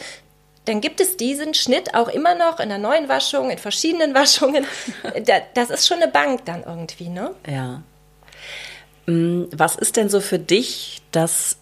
dann 0.64 0.80
gibt 0.80 1.00
es 1.00 1.16
diesen 1.16 1.54
Schnitt 1.54 1.94
auch 1.94 2.08
immer 2.08 2.36
noch 2.36 2.60
in 2.60 2.68
der 2.68 2.78
neuen 2.78 3.08
Waschung, 3.08 3.50
in 3.50 3.58
verschiedenen 3.58 4.14
Waschungen. 4.14 4.64
das 5.54 5.70
ist 5.70 5.88
schon 5.88 6.00
eine 6.00 6.10
Bank 6.10 6.44
dann 6.44 6.62
irgendwie, 6.62 7.08
ne? 7.08 7.34
Ja. 7.50 7.82
Mm, 9.06 9.46
was 9.50 9.74
ist 9.74 9.96
denn 9.96 10.08
so 10.08 10.20
für 10.20 10.38
dich 10.38 11.02
das 11.10 11.56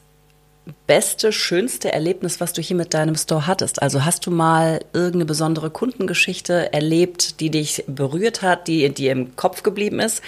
beste, 0.87 1.33
schönste 1.33 1.93
Erlebnis, 1.93 2.41
was 2.41 2.53
du 2.53 2.63
hier 2.63 2.77
mit 2.77 2.95
deinem 2.95 3.15
Store 3.15 3.47
hattest? 3.47 3.83
Also 3.83 4.05
hast 4.05 4.27
du 4.27 4.31
mal 4.31 4.81
irgendeine 4.93 5.25
besondere 5.27 5.71
Kundengeschichte 5.71 6.73
erlebt, 6.73 7.41
die 7.41 7.51
dich 7.51 7.85
berührt 7.87 8.43
hat, 8.43 8.69
die 8.69 8.89
dir 8.91 9.13
im 9.13 9.37
Kopf 9.37 9.63
geblieben 9.63 10.01
ist? 10.01 10.23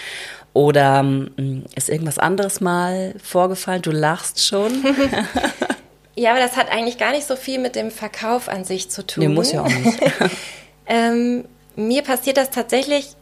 Oder 0.55 1.03
mm, 1.03 1.65
ist 1.75 1.89
irgendwas 1.89 2.19
anderes 2.19 2.61
mal 2.61 3.15
vorgefallen? 3.23 3.83
Du 3.83 3.91
lachst 3.91 4.45
schon. 4.47 4.73
ja, 6.15 6.33
aber 6.33 6.41
das 6.41 6.57
hat 6.57 6.71
eigentlich 6.71 6.99
gar 6.99 7.13
nicht 7.13 7.27
so 7.27 7.37
viel 7.37 7.59
mit 7.59 7.75
dem 7.75 7.91
Verkauf 7.91 8.49
an 8.49 8.65
sich 8.65 8.91
zu 8.91 9.07
tun. 9.07 9.25
Nee, 9.25 9.29
muss 9.29 9.53
ja 9.53 9.63
auch 9.63 9.69
nicht. 9.69 9.99
ähm, 10.87 11.45
mir 11.77 12.03
passiert 12.03 12.37
das 12.37 12.51
tatsächlich 12.51 13.17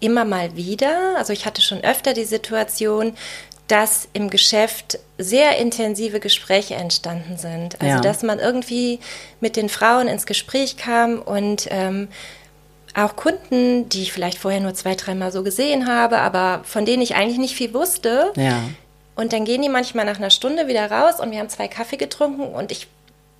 immer 0.00 0.24
mal 0.24 0.56
wieder. 0.56 1.16
Also 1.16 1.32
ich 1.32 1.46
hatte 1.46 1.62
schon 1.62 1.82
öfter 1.82 2.14
die 2.14 2.24
Situation, 2.24 3.14
dass 3.68 4.08
im 4.12 4.28
Geschäft 4.28 4.98
sehr 5.16 5.56
intensive 5.58 6.20
Gespräche 6.20 6.74
entstanden 6.74 7.38
sind. 7.38 7.80
Also 7.80 7.96
ja. 7.96 8.00
dass 8.00 8.22
man 8.22 8.38
irgendwie 8.38 9.00
mit 9.40 9.56
den 9.56 9.68
Frauen 9.68 10.06
ins 10.06 10.26
Gespräch 10.26 10.76
kam 10.76 11.20
und 11.20 11.68
ähm, 11.70 12.08
auch 12.94 13.16
Kunden, 13.16 13.88
die 13.88 14.02
ich 14.02 14.12
vielleicht 14.12 14.38
vorher 14.38 14.60
nur 14.60 14.74
zwei, 14.74 14.94
dreimal 14.94 15.32
so 15.32 15.42
gesehen 15.42 15.88
habe, 15.88 16.18
aber 16.18 16.60
von 16.64 16.84
denen 16.84 17.02
ich 17.02 17.16
eigentlich 17.16 17.38
nicht 17.38 17.56
viel 17.56 17.74
wusste. 17.74 18.32
Ja. 18.36 18.60
Und 19.16 19.32
dann 19.32 19.44
gehen 19.44 19.62
die 19.62 19.68
manchmal 19.68 20.04
nach 20.04 20.18
einer 20.18 20.30
Stunde 20.30 20.68
wieder 20.68 20.90
raus 20.90 21.20
und 21.20 21.30
wir 21.30 21.38
haben 21.38 21.48
zwei 21.48 21.68
Kaffee 21.68 21.96
getrunken 21.96 22.42
und 22.42 22.70
ich 22.70 22.88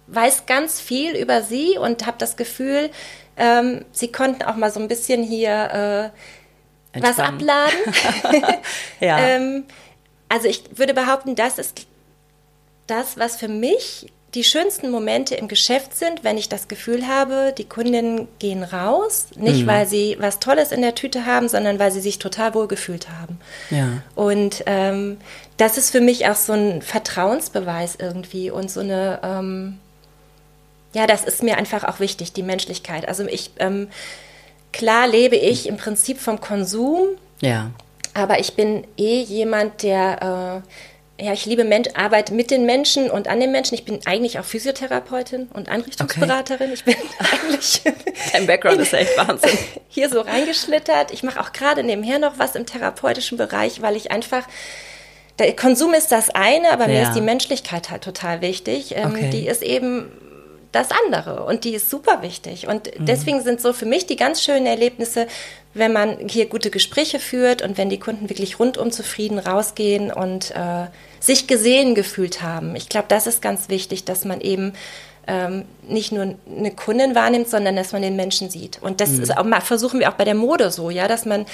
weiß 0.06 0.46
ganz 0.46 0.80
viel 0.80 1.16
über 1.16 1.42
sie 1.42 1.78
und 1.78 2.06
habe 2.06 2.16
das 2.18 2.36
Gefühl, 2.36 2.90
ähm, 3.36 3.84
sie 3.92 4.10
konnten 4.12 4.42
auch 4.42 4.56
mal 4.56 4.70
so 4.70 4.80
ein 4.80 4.88
bisschen 4.88 5.22
hier 5.22 6.12
äh, 6.94 7.00
was 7.00 7.18
abladen. 7.18 7.78
ja. 9.00 9.18
ähm, 9.26 9.64
also 10.28 10.48
ich 10.48 10.62
würde 10.76 10.94
behaupten, 10.94 11.34
das 11.34 11.58
ist 11.58 11.86
das, 12.86 13.16
was 13.16 13.36
für 13.36 13.48
mich 13.48 14.12
die 14.34 14.44
schönsten 14.44 14.90
Momente 14.90 15.36
im 15.36 15.46
Geschäft 15.46 15.96
sind, 15.96 16.24
wenn 16.24 16.36
ich 16.36 16.48
das 16.48 16.66
Gefühl 16.66 17.06
habe, 17.06 17.54
die 17.56 17.64
Kundinnen 17.64 18.26
gehen 18.40 18.64
raus, 18.64 19.28
nicht 19.36 19.62
mhm. 19.62 19.66
weil 19.68 19.86
sie 19.86 20.16
was 20.18 20.40
Tolles 20.40 20.72
in 20.72 20.82
der 20.82 20.96
Tüte 20.96 21.24
haben, 21.24 21.48
sondern 21.48 21.78
weil 21.78 21.92
sie 21.92 22.00
sich 22.00 22.18
total 22.18 22.54
wohl 22.54 22.66
gefühlt 22.66 23.08
haben. 23.10 23.38
Ja. 23.70 24.02
Und 24.16 24.64
ähm, 24.66 25.18
das 25.56 25.78
ist 25.78 25.90
für 25.90 26.00
mich 26.00 26.26
auch 26.26 26.34
so 26.34 26.52
ein 26.52 26.82
Vertrauensbeweis 26.82 27.96
irgendwie 27.96 28.50
und 28.50 28.70
so 28.70 28.80
eine, 28.80 29.20
ähm, 29.22 29.78
ja, 30.94 31.06
das 31.06 31.24
ist 31.24 31.44
mir 31.44 31.56
einfach 31.56 31.84
auch 31.84 32.00
wichtig, 32.00 32.32
die 32.32 32.42
Menschlichkeit. 32.42 33.06
Also 33.06 33.24
ich, 33.26 33.52
ähm, 33.58 33.88
klar 34.72 35.06
lebe 35.06 35.36
ich 35.36 35.68
im 35.68 35.76
Prinzip 35.76 36.18
vom 36.18 36.40
Konsum. 36.40 37.06
Ja. 37.40 37.70
Aber 38.14 38.38
ich 38.38 38.54
bin 38.54 38.86
eh 38.96 39.20
jemand, 39.22 39.82
der, 39.82 40.62
äh, 41.18 41.24
ja, 41.24 41.32
ich 41.32 41.46
liebe 41.46 41.64
Mensch, 41.64 41.88
Arbeit 41.94 42.30
mit 42.30 42.50
den 42.50 42.64
Menschen 42.64 43.10
und 43.10 43.28
an 43.28 43.40
den 43.40 43.52
Menschen. 43.52 43.74
Ich 43.74 43.84
bin 43.84 44.00
eigentlich 44.06 44.38
auch 44.38 44.44
Physiotherapeutin 44.44 45.48
und 45.52 45.68
Einrichtungsberaterin. 45.68 46.70
Okay. 46.70 46.74
Ich 46.74 46.84
bin 46.84 46.94
eigentlich. 47.32 47.82
Dein 48.32 48.46
Background 48.46 48.80
ist 48.80 48.92
echt 48.94 49.16
Wahnsinn. 49.18 49.58
Hier 49.88 50.08
so 50.08 50.20
reingeschlittert. 50.20 51.12
Ich 51.12 51.22
mache 51.22 51.40
auch 51.40 51.52
gerade 51.52 51.82
nebenher 51.82 52.18
noch 52.18 52.38
was 52.38 52.54
im 52.54 52.66
therapeutischen 52.66 53.36
Bereich, 53.36 53.82
weil 53.82 53.96
ich 53.96 54.10
einfach 54.10 54.44
der 55.38 55.54
Konsum 55.56 55.94
ist 55.94 56.12
das 56.12 56.30
eine, 56.30 56.70
aber 56.70 56.88
ja. 56.88 57.00
mir 57.00 57.02
ist 57.08 57.14
die 57.14 57.20
Menschlichkeit 57.20 57.90
halt 57.90 58.04
total 58.04 58.40
wichtig. 58.40 58.94
Ähm, 58.96 59.10
okay. 59.10 59.30
Die 59.30 59.48
ist 59.48 59.62
eben 59.62 60.10
das 60.74 60.88
andere 61.04 61.44
und 61.44 61.64
die 61.64 61.74
ist 61.74 61.90
super 61.90 62.22
wichtig. 62.22 62.66
Und 62.66 62.86
mhm. 62.98 63.06
deswegen 63.06 63.42
sind 63.42 63.60
so 63.60 63.72
für 63.72 63.86
mich 63.86 64.06
die 64.06 64.16
ganz 64.16 64.42
schönen 64.42 64.66
Erlebnisse, 64.66 65.26
wenn 65.74 65.92
man 65.92 66.28
hier 66.28 66.46
gute 66.46 66.70
Gespräche 66.70 67.18
führt 67.18 67.62
und 67.62 67.76
wenn 67.78 67.90
die 67.90 67.98
Kunden 67.98 68.28
wirklich 68.28 68.58
rundum 68.58 68.90
zufrieden 68.90 69.38
rausgehen 69.38 70.12
und 70.12 70.52
äh, 70.52 70.86
sich 71.20 71.46
gesehen 71.46 71.94
gefühlt 71.94 72.42
haben. 72.42 72.76
Ich 72.76 72.88
glaube, 72.88 73.06
das 73.08 73.26
ist 73.26 73.42
ganz 73.42 73.68
wichtig, 73.68 74.04
dass 74.04 74.24
man 74.24 74.40
eben 74.40 74.72
ähm, 75.26 75.64
nicht 75.88 76.12
nur 76.12 76.34
eine 76.56 76.70
Kundin 76.70 77.14
wahrnimmt, 77.14 77.48
sondern 77.48 77.76
dass 77.76 77.92
man 77.92 78.02
den 78.02 78.16
Menschen 78.16 78.50
sieht. 78.50 78.78
Und 78.82 79.00
das 79.00 79.10
mhm. 79.10 79.22
ist 79.22 79.36
auch, 79.36 79.46
versuchen 79.62 80.00
wir 80.00 80.08
auch 80.08 80.14
bei 80.14 80.24
der 80.24 80.34
Mode 80.34 80.70
so, 80.70 80.90
ja, 80.90 81.08
dass 81.08 81.24
man, 81.26 81.46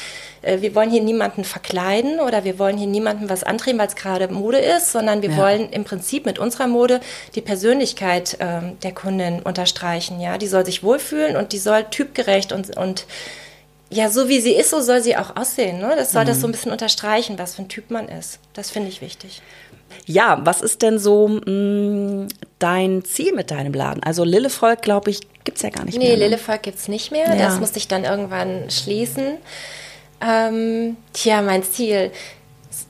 äh, 0.42 0.61
wir 0.61 0.74
wollen 0.74 0.90
hier 0.90 1.02
niemanden 1.02 1.44
verkleiden 1.44 2.20
oder 2.20 2.44
wir 2.44 2.59
wollen 2.59 2.76
hier 2.76 2.87
niemanden 2.87 3.28
was 3.28 3.42
antreten, 3.42 3.78
weil 3.78 3.88
es 3.88 3.96
gerade 3.96 4.28
Mode 4.28 4.59
ist, 4.59 4.92
sondern 4.92 5.22
wir 5.22 5.30
ja. 5.30 5.37
wollen 5.37 5.70
im 5.70 5.85
Prinzip 5.85 6.26
mit 6.26 6.38
unserer 6.38 6.66
Mode 6.66 7.00
die 7.35 7.40
Persönlichkeit 7.40 8.37
ähm, 8.40 8.78
der 8.83 8.92
Kundin 8.92 9.40
unterstreichen, 9.42 10.20
ja. 10.20 10.38
Die 10.38 10.46
soll 10.46 10.64
sich 10.64 10.83
wohlfühlen 10.83 11.37
und 11.37 11.52
die 11.52 11.59
soll 11.59 11.85
typgerecht 11.85 12.52
und, 12.52 12.76
und 12.76 13.06
ja, 13.90 14.09
so 14.09 14.29
wie 14.29 14.40
sie 14.40 14.53
ist, 14.53 14.70
so 14.70 14.81
soll 14.81 15.03
sie 15.03 15.16
auch 15.16 15.37
aussehen. 15.37 15.81
Ne? 15.81 15.94
Das 15.96 16.12
soll 16.12 16.22
mhm. 16.22 16.29
das 16.29 16.40
so 16.40 16.46
ein 16.46 16.53
bisschen 16.53 16.70
unterstreichen, 16.70 17.38
was 17.38 17.57
für 17.57 17.62
ein 17.62 17.68
Typ 17.68 17.90
man 17.90 18.09
ist. 18.09 18.38
Das 18.55 18.70
finde 18.70 18.88
ich 18.88 19.00
wichtig. 19.00 19.42
Ja, 20.07 20.40
was 20.44 20.62
ist 20.62 20.83
denn 20.83 20.98
so 20.98 21.26
mh, 21.29 21.50
mm, 21.50 22.29
dein 22.61 23.05
Ziel 23.05 23.35
mit 23.35 23.50
deinem 23.50 23.72
Laden? 23.72 24.03
Also 24.03 24.22
Lillevolk, 24.24 24.83
glaube 24.83 25.11
ich, 25.11 25.20
gibt 25.44 25.57
es 25.57 25.62
ja 25.62 25.70
gar 25.70 25.85
nicht 25.85 25.98
nee, 25.98 26.05
mehr. 26.05 26.16
Nee, 26.16 26.24
Lillevolk 26.24 26.62
gibt 26.62 26.79
es 26.79 26.87
nicht 26.87 27.11
mehr. 27.11 27.29
Ja. 27.29 27.37
Das 27.37 27.59
musste 27.59 27.79
ich 27.79 27.88
dann 27.88 28.05
irgendwann 28.05 28.70
schließen. 28.70 29.38
Ähm, 30.20 30.96
tja, 31.12 31.42
mein 31.42 31.64
Ziel. 31.64 32.12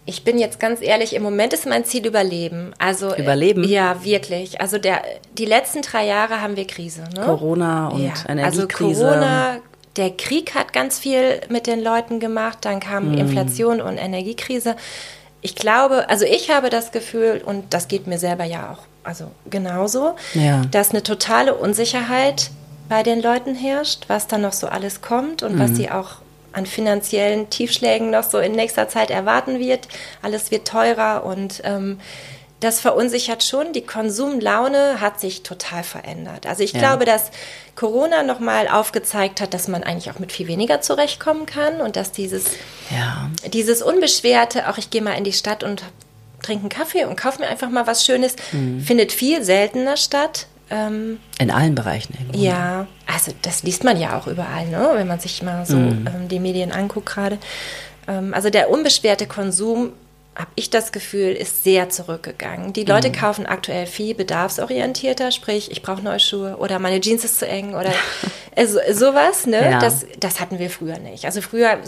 Ich 0.04 0.24
bin 0.24 0.38
jetzt 0.38 0.60
ganz 0.60 0.82
ehrlich, 0.82 1.14
im 1.14 1.22
Moment 1.22 1.54
ist 1.54 1.66
mein 1.66 1.84
Ziel 1.84 2.06
Überleben. 2.06 2.74
Also 2.78 3.14
Überleben? 3.16 3.64
Ja, 3.64 4.04
wirklich. 4.04 4.60
Also 4.60 4.76
der, 4.78 5.02
die 5.38 5.46
letzten 5.46 5.80
drei 5.82 6.06
Jahre 6.06 6.42
haben 6.42 6.56
wir 6.56 6.66
Krise. 6.66 7.04
Ne? 7.14 7.24
Corona 7.24 7.88
und 7.88 8.02
ja, 8.02 8.10
also 8.10 8.28
Energiekrise. 8.28 9.06
Also 9.06 9.20
Corona, 9.20 9.60
der 9.96 10.10
Krieg 10.10 10.54
hat 10.54 10.72
ganz 10.72 10.98
viel 10.98 11.40
mit 11.48 11.66
den 11.66 11.82
Leuten 11.82 12.20
gemacht. 12.20 12.58
Dann 12.62 12.80
kam 12.80 13.12
mm. 13.12 13.18
Inflation 13.18 13.80
und 13.80 13.98
Energiekrise 13.98 14.76
ich 15.42 15.54
glaube, 15.54 16.08
also 16.08 16.24
ich 16.24 16.50
habe 16.50 16.68
das 16.68 16.92
Gefühl, 16.92 17.42
und 17.44 17.72
das 17.72 17.88
geht 17.88 18.06
mir 18.06 18.18
selber 18.18 18.44
ja 18.44 18.72
auch 18.72 18.84
also 19.02 19.30
genauso, 19.48 20.14
ja. 20.34 20.62
dass 20.70 20.90
eine 20.90 21.02
totale 21.02 21.54
Unsicherheit 21.54 22.50
bei 22.88 23.02
den 23.02 23.22
Leuten 23.22 23.54
herrscht, 23.54 24.04
was 24.08 24.26
dann 24.26 24.42
noch 24.42 24.52
so 24.52 24.66
alles 24.66 25.00
kommt 25.00 25.42
und 25.42 25.54
mhm. 25.54 25.58
was 25.58 25.70
sie 25.76 25.90
auch 25.90 26.16
an 26.52 26.66
finanziellen 26.66 27.48
Tiefschlägen 27.48 28.10
noch 28.10 28.24
so 28.24 28.38
in 28.38 28.52
nächster 28.52 28.88
Zeit 28.88 29.10
erwarten 29.10 29.58
wird. 29.58 29.88
Alles 30.20 30.50
wird 30.50 30.68
teurer 30.68 31.24
und 31.24 31.62
ähm, 31.64 31.98
das 32.58 32.80
verunsichert 32.80 33.42
schon. 33.42 33.72
Die 33.72 33.86
Konsumlaune 33.86 35.00
hat 35.00 35.18
sich 35.18 35.42
total 35.42 35.82
verändert. 35.82 36.46
Also 36.46 36.62
ich 36.62 36.72
ja. 36.72 36.80
glaube, 36.80 37.04
dass 37.06 37.30
Corona 37.80 38.22
nochmal 38.22 38.68
aufgezeigt 38.68 39.40
hat, 39.40 39.54
dass 39.54 39.66
man 39.66 39.82
eigentlich 39.82 40.10
auch 40.10 40.18
mit 40.18 40.32
viel 40.32 40.48
weniger 40.48 40.82
zurechtkommen 40.82 41.46
kann 41.46 41.80
und 41.80 41.96
dass 41.96 42.12
dieses, 42.12 42.44
ja. 42.90 43.30
dieses 43.54 43.80
Unbeschwerte, 43.80 44.68
auch 44.68 44.76
ich 44.76 44.90
gehe 44.90 45.00
mal 45.00 45.14
in 45.14 45.24
die 45.24 45.32
Stadt 45.32 45.64
und 45.64 45.82
trinke 46.42 46.60
einen 46.60 46.68
Kaffee 46.68 47.06
und 47.06 47.16
kaufe 47.16 47.40
mir 47.40 47.48
einfach 47.48 47.70
mal 47.70 47.86
was 47.86 48.04
Schönes, 48.04 48.36
mhm. 48.52 48.82
findet 48.82 49.12
viel 49.12 49.42
seltener 49.42 49.96
statt. 49.96 50.46
Ähm, 50.68 51.20
in 51.38 51.50
allen 51.50 51.74
Bereichen. 51.74 52.14
Irgendwie. 52.20 52.44
Ja, 52.44 52.86
also 53.06 53.32
das 53.40 53.62
liest 53.62 53.82
man 53.82 53.98
ja 53.98 54.18
auch 54.18 54.26
überall, 54.26 54.66
ne? 54.68 54.90
wenn 54.92 55.06
man 55.06 55.18
sich 55.18 55.42
mal 55.42 55.64
so 55.64 55.76
mhm. 55.76 56.06
ähm, 56.06 56.28
die 56.28 56.38
Medien 56.38 56.72
anguckt 56.72 57.06
gerade. 57.06 57.38
Ähm, 58.06 58.34
also 58.34 58.50
der 58.50 58.68
unbeschwerte 58.68 59.26
Konsum 59.26 59.94
habe 60.40 60.50
ich 60.54 60.70
das 60.70 60.90
Gefühl, 60.90 61.32
ist 61.32 61.64
sehr 61.64 61.90
zurückgegangen. 61.90 62.72
Die 62.72 62.84
Leute 62.84 63.10
mhm. 63.10 63.12
kaufen 63.12 63.46
aktuell 63.46 63.86
viel 63.86 64.14
bedarfsorientierter, 64.14 65.30
sprich, 65.32 65.70
ich 65.70 65.82
brauche 65.82 66.02
neue 66.02 66.18
Schuhe 66.18 66.56
oder 66.56 66.78
meine 66.78 67.00
Jeans 67.00 67.24
ist 67.24 67.38
zu 67.38 67.46
eng 67.46 67.74
oder 67.74 67.92
also, 68.56 68.78
sowas. 68.92 69.46
Ne? 69.46 69.70
Ja. 69.72 69.78
Das, 69.78 70.06
das 70.18 70.40
hatten 70.40 70.58
wir 70.58 70.70
früher 70.70 70.98
nicht. 70.98 71.26
Also 71.26 71.42
früher 71.42 71.78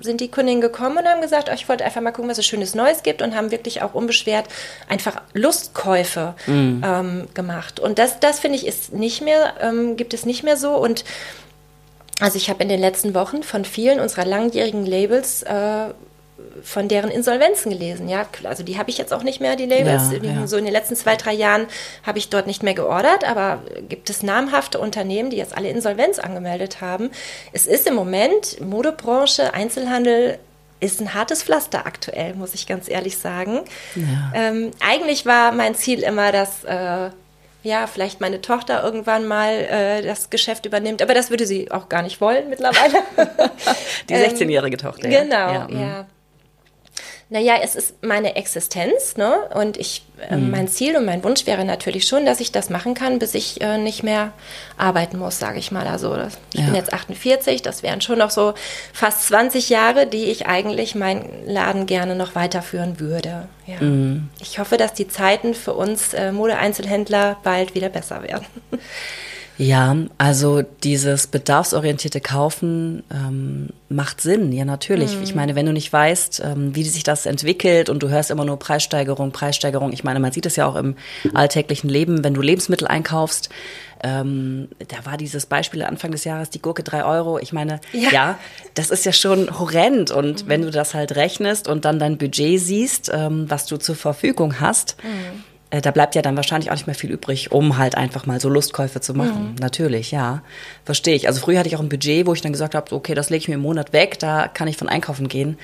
sind 0.00 0.20
die 0.20 0.28
Kundinnen 0.28 0.60
gekommen 0.60 0.98
und 0.98 1.06
haben 1.06 1.20
gesagt, 1.20 1.48
oh, 1.50 1.54
ich 1.54 1.68
wollte 1.68 1.84
einfach 1.84 2.00
mal 2.00 2.10
gucken, 2.10 2.30
was 2.30 2.38
es 2.38 2.46
Schönes 2.46 2.74
Neues 2.74 3.02
gibt 3.02 3.22
und 3.22 3.34
haben 3.36 3.50
wirklich 3.50 3.82
auch 3.82 3.94
unbeschwert 3.94 4.46
einfach 4.88 5.22
Lustkäufe 5.32 6.34
mhm. 6.46 6.82
ähm, 6.84 7.28
gemacht. 7.34 7.78
Und 7.78 7.98
das, 7.98 8.18
das 8.18 8.40
finde 8.40 8.56
ich, 8.58 8.66
ist 8.66 8.92
nicht 8.92 9.22
mehr, 9.22 9.54
ähm, 9.60 9.96
gibt 9.96 10.14
es 10.14 10.26
nicht 10.26 10.42
mehr 10.42 10.56
so 10.56 10.76
und 10.76 11.04
also 12.20 12.36
ich 12.36 12.50
habe 12.50 12.62
in 12.62 12.68
den 12.68 12.80
letzten 12.80 13.14
Wochen 13.14 13.42
von 13.42 13.64
vielen 13.64 13.98
unserer 13.98 14.26
langjährigen 14.26 14.84
Labels 14.84 15.42
äh, 15.42 15.86
von 16.62 16.88
deren 16.88 17.10
Insolvenzen 17.10 17.70
gelesen. 17.70 18.08
Ja, 18.08 18.26
also 18.44 18.62
die 18.62 18.78
habe 18.78 18.90
ich 18.90 18.98
jetzt 18.98 19.12
auch 19.12 19.22
nicht 19.22 19.40
mehr, 19.40 19.56
die 19.56 19.66
Labels. 19.66 20.10
Ja, 20.12 20.18
ja. 20.22 20.46
So 20.46 20.56
in 20.56 20.64
den 20.64 20.72
letzten 20.72 20.96
zwei, 20.96 21.16
drei 21.16 21.32
Jahren 21.32 21.66
habe 22.04 22.18
ich 22.18 22.28
dort 22.28 22.46
nicht 22.46 22.62
mehr 22.62 22.74
geordert, 22.74 23.28
aber 23.28 23.62
gibt 23.88 24.10
es 24.10 24.22
namhafte 24.22 24.78
Unternehmen, 24.78 25.30
die 25.30 25.36
jetzt 25.36 25.56
alle 25.56 25.70
Insolvenz 25.70 26.18
angemeldet 26.18 26.80
haben. 26.80 27.10
Es 27.52 27.66
ist 27.66 27.86
im 27.86 27.94
Moment 27.94 28.60
Modebranche, 28.60 29.54
Einzelhandel 29.54 30.38
ist 30.80 31.00
ein 31.00 31.14
hartes 31.14 31.42
Pflaster 31.42 31.86
aktuell, 31.86 32.34
muss 32.34 32.54
ich 32.54 32.66
ganz 32.66 32.88
ehrlich 32.88 33.18
sagen. 33.18 33.60
Ja. 33.94 34.32
Ähm, 34.34 34.70
eigentlich 34.80 35.26
war 35.26 35.52
mein 35.52 35.74
Ziel 35.74 36.00
immer, 36.02 36.32
dass 36.32 36.64
äh, 36.64 37.10
ja, 37.62 37.86
vielleicht 37.86 38.20
meine 38.20 38.40
Tochter 38.40 38.82
irgendwann 38.82 39.26
mal 39.26 39.52
äh, 39.52 40.02
das 40.02 40.30
Geschäft 40.30 40.64
übernimmt, 40.64 41.02
aber 41.02 41.12
das 41.12 41.28
würde 41.28 41.46
sie 41.46 41.70
auch 41.70 41.88
gar 41.90 42.02
nicht 42.02 42.20
wollen 42.20 42.48
mittlerweile. 42.48 42.94
Die 44.08 44.14
16-jährige 44.14 44.78
Tochter. 44.78 45.08
Genau, 45.08 45.34
ja. 45.34 45.68
ja. 45.70 46.06
Naja, 47.32 47.54
es 47.62 47.76
ist 47.76 48.02
meine 48.02 48.34
Existenz, 48.34 49.16
ne? 49.16 49.32
Und 49.54 49.76
ich, 49.76 50.02
äh, 50.28 50.34
mhm. 50.34 50.50
mein 50.50 50.66
Ziel 50.66 50.96
und 50.96 51.04
mein 51.04 51.22
Wunsch 51.22 51.46
wäre 51.46 51.64
natürlich 51.64 52.08
schon, 52.08 52.26
dass 52.26 52.40
ich 52.40 52.50
das 52.50 52.70
machen 52.70 52.94
kann, 52.94 53.20
bis 53.20 53.34
ich 53.34 53.60
äh, 53.60 53.78
nicht 53.78 54.02
mehr 54.02 54.32
arbeiten 54.76 55.16
muss, 55.16 55.38
sage 55.38 55.60
ich 55.60 55.70
mal. 55.70 55.86
Also 55.86 56.16
das, 56.16 56.38
ich 56.52 56.58
ja. 56.58 56.66
bin 56.66 56.74
jetzt 56.74 56.92
48, 56.92 57.62
das 57.62 57.84
wären 57.84 58.00
schon 58.00 58.18
noch 58.18 58.30
so 58.30 58.54
fast 58.92 59.28
20 59.28 59.68
Jahre, 59.68 60.08
die 60.08 60.24
ich 60.24 60.48
eigentlich 60.48 60.96
meinen 60.96 61.46
Laden 61.46 61.86
gerne 61.86 62.16
noch 62.16 62.34
weiterführen 62.34 62.98
würde. 62.98 63.46
Ja. 63.64 63.80
Mhm. 63.80 64.28
Ich 64.40 64.58
hoffe, 64.58 64.76
dass 64.76 64.92
die 64.94 65.06
Zeiten 65.06 65.54
für 65.54 65.74
uns 65.74 66.12
äh, 66.14 66.32
Modeeinzelhändler 66.32 67.36
bald 67.44 67.76
wieder 67.76 67.90
besser 67.90 68.24
werden. 68.24 68.46
Ja, 69.60 69.94
also 70.16 70.62
dieses 70.62 71.26
bedarfsorientierte 71.26 72.22
Kaufen 72.22 73.02
ähm, 73.12 73.68
macht 73.90 74.22
Sinn, 74.22 74.52
ja 74.52 74.64
natürlich. 74.64 75.16
Mhm. 75.16 75.22
Ich 75.22 75.34
meine, 75.34 75.54
wenn 75.54 75.66
du 75.66 75.74
nicht 75.74 75.92
weißt, 75.92 76.40
ähm, 76.46 76.74
wie 76.74 76.82
sich 76.82 77.02
das 77.02 77.26
entwickelt 77.26 77.90
und 77.90 78.02
du 78.02 78.08
hörst 78.08 78.30
immer 78.30 78.46
nur 78.46 78.58
Preissteigerung, 78.58 79.32
Preissteigerung. 79.32 79.92
Ich 79.92 80.02
meine, 80.02 80.18
man 80.18 80.32
sieht 80.32 80.46
es 80.46 80.56
ja 80.56 80.64
auch 80.64 80.76
im 80.76 80.96
alltäglichen 81.34 81.90
Leben, 81.90 82.24
wenn 82.24 82.32
du 82.32 82.40
Lebensmittel 82.40 82.88
einkaufst. 82.88 83.50
Ähm, 84.02 84.68
da 84.88 85.04
war 85.04 85.18
dieses 85.18 85.44
Beispiel 85.44 85.82
Anfang 85.82 86.10
des 86.10 86.24
Jahres, 86.24 86.48
die 86.48 86.62
Gurke 86.62 86.82
drei 86.82 87.04
Euro. 87.04 87.38
Ich 87.38 87.52
meine, 87.52 87.82
ja, 87.92 88.10
ja 88.10 88.38
das 88.72 88.90
ist 88.90 89.04
ja 89.04 89.12
schon 89.12 89.58
horrend. 89.58 90.10
Und 90.10 90.44
mhm. 90.44 90.48
wenn 90.48 90.62
du 90.62 90.70
das 90.70 90.94
halt 90.94 91.16
rechnest 91.16 91.68
und 91.68 91.84
dann 91.84 91.98
dein 91.98 92.16
Budget 92.16 92.58
siehst, 92.58 93.10
ähm, 93.12 93.44
was 93.50 93.66
du 93.66 93.76
zur 93.76 93.94
Verfügung 93.94 94.58
hast, 94.58 94.96
mhm 95.02 95.49
äh, 95.70 95.80
da 95.80 95.90
bleibt 95.90 96.14
ja 96.14 96.22
dann 96.22 96.36
wahrscheinlich 96.36 96.70
auch 96.70 96.74
nicht 96.74 96.86
mehr 96.86 96.94
viel 96.94 97.10
übrig, 97.10 97.52
um 97.52 97.78
halt 97.78 97.96
einfach 97.96 98.26
mal 98.26 98.40
so 98.40 98.48
Lustkäufe 98.48 99.00
zu 99.00 99.14
machen. 99.14 99.50
Mhm. 99.50 99.54
Natürlich, 99.60 100.10
ja. 100.10 100.42
Verstehe 100.84 101.14
ich. 101.14 101.28
Also 101.28 101.40
früher 101.40 101.58
hatte 101.58 101.68
ich 101.68 101.76
auch 101.76 101.80
ein 101.80 101.88
Budget, 101.88 102.26
wo 102.26 102.34
ich 102.34 102.40
dann 102.40 102.52
gesagt 102.52 102.74
habe, 102.74 102.94
okay, 102.94 103.14
das 103.14 103.30
lege 103.30 103.42
ich 103.42 103.48
mir 103.48 103.54
im 103.54 103.62
Monat 103.62 103.92
weg, 103.92 104.18
da 104.18 104.48
kann 104.48 104.68
ich 104.68 104.76
von 104.76 104.88
einkaufen 104.88 105.28
gehen. 105.28 105.58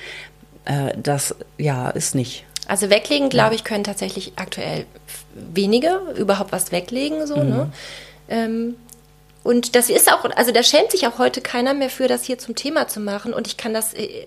Äh, 0.65 0.93
das, 1.01 1.35
ja, 1.57 1.89
ist 1.89 2.15
nicht. 2.15 2.45
Also 2.67 2.89
weglegen, 2.89 3.29
glaube 3.29 3.55
ich, 3.55 3.63
können 3.63 3.83
tatsächlich 3.83 4.33
aktuell 4.35 4.85
wenige 5.33 6.01
überhaupt 6.17 6.51
was 6.51 6.71
weglegen, 6.71 7.27
so, 7.27 7.35
ne? 7.35 7.43
mhm. 7.43 7.49
ne? 7.49 7.71
Ähm, 8.29 8.75
und 9.43 9.77
das 9.77 9.89
ist 9.89 10.11
auch, 10.11 10.25
also 10.35 10.51
da 10.51 10.61
schämt 10.61 10.91
sich 10.91 11.07
auch 11.07 11.19
heute 11.19 11.39
keiner 11.39 11.73
mehr 11.73 11.89
für, 11.89 12.09
das 12.09 12.25
hier 12.25 12.37
zum 12.37 12.55
Thema 12.55 12.89
zu 12.89 12.99
machen. 12.99 13.33
Und 13.33 13.47
ich 13.47 13.55
kann 13.55 13.73
das, 13.73 13.93
äh, 13.93 14.25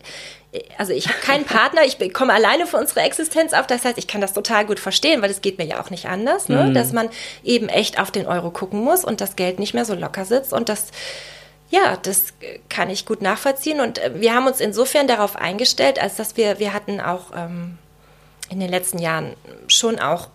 also 0.78 0.92
ich 0.92 1.06
habe 1.08 1.18
keinen 1.20 1.44
Partner, 1.44 1.82
ich 1.84 2.12
komme 2.12 2.32
alleine 2.32 2.66
für 2.66 2.76
unsere 2.76 3.00
Existenz 3.00 3.52
auf. 3.52 3.66
Das 3.66 3.84
heißt, 3.84 3.98
ich 3.98 4.08
kann 4.08 4.20
das 4.20 4.32
total 4.32 4.66
gut 4.66 4.80
verstehen, 4.80 5.22
weil 5.22 5.30
es 5.30 5.42
geht 5.42 5.58
mir 5.58 5.64
ja 5.66 5.80
auch 5.80 5.90
nicht 5.90 6.06
anders, 6.06 6.48
ne? 6.48 6.64
Mhm. 6.64 6.74
dass 6.74 6.92
man 6.92 7.08
eben 7.44 7.68
echt 7.68 8.00
auf 8.00 8.10
den 8.10 8.26
Euro 8.26 8.50
gucken 8.50 8.80
muss 8.80 9.04
und 9.04 9.20
das 9.20 9.36
Geld 9.36 9.58
nicht 9.58 9.74
mehr 9.74 9.84
so 9.84 9.94
locker 9.94 10.24
sitzt. 10.24 10.52
Und 10.52 10.68
das, 10.68 10.88
ja, 11.70 11.96
das 11.96 12.34
kann 12.68 12.90
ich 12.90 13.06
gut 13.06 13.22
nachvollziehen. 13.22 13.80
Und 13.80 13.98
äh, 13.98 14.20
wir 14.20 14.34
haben 14.34 14.46
uns 14.46 14.60
insofern 14.60 15.06
darauf 15.06 15.36
eingestellt, 15.36 16.02
als 16.02 16.16
dass 16.16 16.36
wir, 16.36 16.58
wir 16.58 16.72
hatten 16.72 17.00
auch 17.00 17.26
ähm, 17.36 17.78
in 18.50 18.58
den 18.58 18.70
letzten 18.70 18.98
Jahren 18.98 19.34
schon 19.68 20.00
auch 20.00 20.28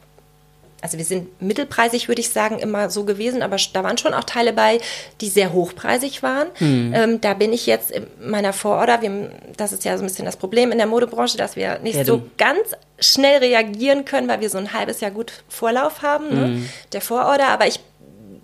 also 0.86 1.00
wir 1.00 1.06
sind 1.06 1.42
mittelpreisig, 1.42 2.08
würde 2.08 2.22
ich 2.22 2.30
sagen, 2.30 2.60
immer 2.60 2.92
so 2.92 3.06
gewesen, 3.06 3.42
aber 3.42 3.58
da 3.74 3.84
waren 3.84 3.98
schon 3.98 4.14
auch 4.14 4.24
Teile 4.24 4.54
bei, 4.54 4.78
die 5.20 5.30
sehr 5.30 5.52
hochpreisig 5.52 6.22
waren. 6.22 6.48
Mhm. 6.60 6.94
Ähm, 6.94 7.22
da 7.22 7.34
bin 7.34 7.52
ich 7.54 7.66
jetzt 7.66 7.90
in 7.90 8.06
meiner 8.24 8.54
Vororder, 8.54 9.02
wir, 9.02 9.32
das 9.58 9.74
ist 9.74 9.84
ja 9.84 9.98
so 9.98 10.04
ein 10.04 10.08
bisschen 10.08 10.26
das 10.26 10.38
Problem 10.38 10.72
in 10.72 10.78
der 10.78 10.86
Modebranche, 10.86 11.40
dass 11.40 11.56
wir 11.56 11.80
nicht 11.80 11.96
ja, 11.96 12.06
so 12.06 12.22
ganz 12.38 12.74
schnell 13.00 13.40
reagieren 13.40 14.06
können, 14.06 14.28
weil 14.28 14.42
wir 14.42 14.52
so 14.52 14.60
ein 14.60 14.74
halbes 14.74 15.02
Jahr 15.02 15.10
gut 15.10 15.34
Vorlauf 15.50 16.04
haben, 16.04 16.30
ne, 16.30 16.48
mhm. 16.48 16.70
der 16.92 17.02
Vororder. 17.02 17.48
Aber 17.48 17.66
ich 17.66 17.80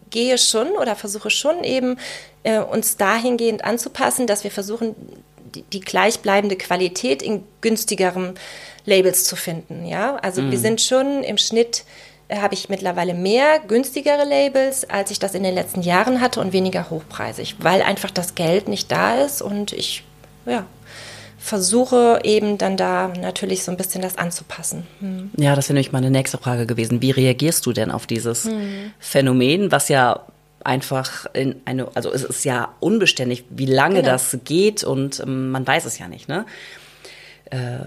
gehe 0.10 0.40
schon 0.40 0.70
oder 0.70 0.96
versuche 0.96 1.30
schon 1.30 1.64
eben 1.64 1.98
äh, 2.42 2.58
uns 2.58 2.98
dahingehend 2.98 3.64
anzupassen, 3.64 4.26
dass 4.26 4.44
wir 4.44 4.50
versuchen, 4.50 4.96
die, 5.54 5.62
die 5.62 5.82
gleichbleibende 5.82 6.56
Qualität 6.56 7.22
in 7.22 7.44
günstigeren 7.62 8.34
Labels 8.86 9.26
zu 9.26 9.36
finden. 9.36 9.86
Ja, 9.86 10.16
also 10.16 10.42
mhm. 10.42 10.52
wir 10.52 10.58
sind 10.58 10.82
schon 10.82 11.24
im 11.24 11.38
Schnitt 11.38 11.84
habe 12.32 12.54
ich 12.54 12.70
mittlerweile 12.70 13.14
mehr 13.14 13.60
günstigere 13.68 14.24
Labels, 14.26 14.90
als 14.90 15.12
ich 15.12 15.20
das 15.20 15.36
in 15.36 15.44
den 15.44 15.54
letzten 15.54 15.82
Jahren 15.82 16.22
hatte 16.22 16.40
und 16.40 16.54
weniger 16.54 16.90
hochpreisig, 16.90 17.58
weil 17.60 17.82
einfach 17.82 18.12
das 18.12 18.36
Geld 18.36 18.68
nicht 18.68 18.92
da 18.92 19.16
ist 19.24 19.42
und 19.42 19.74
ich 19.74 20.04
ja, 20.46 20.66
versuche 21.38 22.20
eben 22.24 22.58
dann 22.58 22.78
da 22.78 23.12
natürlich 23.20 23.64
so 23.64 23.72
ein 23.72 23.78
bisschen 23.78 24.02
das 24.02 24.18
anzupassen. 24.18 24.88
Hm. 25.00 25.32
Ja, 25.38 25.56
das 25.56 25.68
wäre 25.68 25.74
nämlich 25.74 25.92
meine 25.92 26.12
nächste 26.12 26.38
Frage 26.38 26.66
gewesen. 26.66 27.02
Wie 27.02 27.12
reagierst 27.12 27.66
du 27.66 27.74
denn 27.74 27.92
auf 27.92 28.08
dieses 28.08 28.46
hm. 28.46 28.94
Phänomen, 29.00 29.72
was 29.72 29.90
ja 29.90 30.22
einfach 30.64 31.26
in 31.34 31.56
eine, 31.66 31.88
also 31.96 32.12
es 32.12 32.24
ist 32.24 32.46
ja 32.46 32.70
unbeständig, 32.80 33.46
wie 33.50 33.66
lange 33.66 33.96
genau. 34.02 34.10
das 34.10 34.38
geht 34.46 34.84
und 34.84 35.20
ähm, 35.20 35.50
man 35.50 35.66
weiß 35.66 35.86
es 35.86 35.98
ja 35.98 36.08
nicht, 36.08 36.28
ne? 36.30 36.46
Äh, 37.52 37.80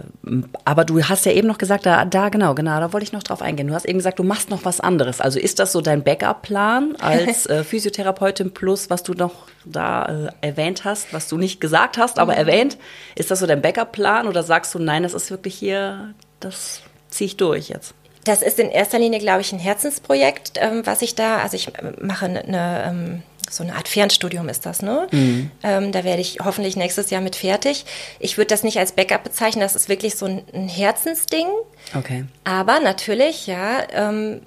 aber 0.67 0.85
du 0.85 1.03
hast 1.03 1.25
ja 1.25 1.33
eben 1.33 1.49
noch 1.49 1.57
gesagt, 1.57 1.87
da, 1.87 2.05
da 2.05 2.29
genau, 2.29 2.55
genau, 2.55 2.79
da 2.81 2.93
wollte 2.93 3.05
ich 3.05 3.13
noch 3.13 3.23
drauf 3.23 3.41
eingehen. 3.41 3.67
Du 3.67 3.75
hast 3.75 3.87
eben 3.87 3.99
gesagt, 3.99 4.19
du 4.19 4.23
machst 4.23 4.51
noch 4.51 4.65
was 4.67 4.79
anderes. 4.79 5.23
Also 5.23 5.39
ist 5.39 5.59
das 5.59 5.73
so 5.73 5.81
dein 5.81 6.05
Backup-Plan 6.05 6.97
als 7.01 7.47
äh, 7.47 7.65
Physiotherapeutin 7.65 8.53
plus, 8.53 8.91
was 8.91 9.03
du 9.03 9.15
noch 9.15 9.47
da 9.65 10.29
äh, 10.43 10.47
erwähnt 10.47 10.85
hast, 10.85 11.15
was 11.15 11.29
du 11.29 11.39
nicht 11.39 11.63
gesagt 11.63 11.97
hast, 11.97 12.19
aber 12.19 12.33
mhm. 12.33 12.39
erwähnt? 12.39 12.79
Ist 13.15 13.31
das 13.31 13.41
so 13.41 13.47
dein 13.47 13.63
Backup-Plan 13.63 14.29
oder 14.29 14.43
sagst 14.43 14.75
du, 14.75 14.79
nein, 14.79 15.03
das 15.03 15.15
ist 15.15 15.31
wirklich 15.31 15.55
hier, 15.55 16.13
das 16.41 16.83
ziehe 17.09 17.27
ich 17.27 17.39
durch 17.39 17.71
jetzt? 17.71 17.95
Das 18.25 18.43
ist 18.43 18.59
in 18.59 18.71
erster 18.71 18.99
Linie, 18.99 19.19
glaube 19.19 19.41
ich, 19.41 19.53
ein 19.53 19.59
Herzensprojekt, 19.59 20.53
ähm, 20.57 20.83
was 20.85 21.01
ich 21.01 21.15
da, 21.15 21.39
also 21.39 21.57
ich 21.57 21.73
mache 22.01 22.27
eine, 22.27 22.45
eine 22.45 22.85
ähm, 22.87 23.23
so 23.51 23.63
eine 23.63 23.75
Art 23.75 23.89
Fernstudium 23.89 24.49
ist 24.49 24.67
das, 24.67 24.83
ne? 24.83 25.07
Mhm. 25.11 25.51
Ähm, 25.63 25.93
da 25.93 26.05
werde 26.05 26.21
ich 26.21 26.39
hoffentlich 26.43 26.77
nächstes 26.77 27.11
Jahr 27.11 27.21
mit 27.21 27.37
fertig. 27.37 27.85
Ich 28.19 28.37
würde 28.37 28.49
das 28.49 28.63
nicht 28.63 28.79
als 28.79 28.93
Backup 28.93 29.25
bezeichnen, 29.25 29.61
das 29.61 29.77
ist 29.77 29.89
wirklich 29.89 30.17
so 30.17 30.27
ein, 30.27 30.43
ein 30.53 30.69
Herzensding. 30.69 31.47
Okay. 31.95 32.25
Aber 32.45 32.81
natürlich, 32.81 33.47
ja, 33.47 33.83
ähm, 33.93 34.41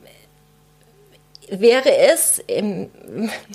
wäre 1.49 1.95
es 1.95 2.39
im 2.47 2.89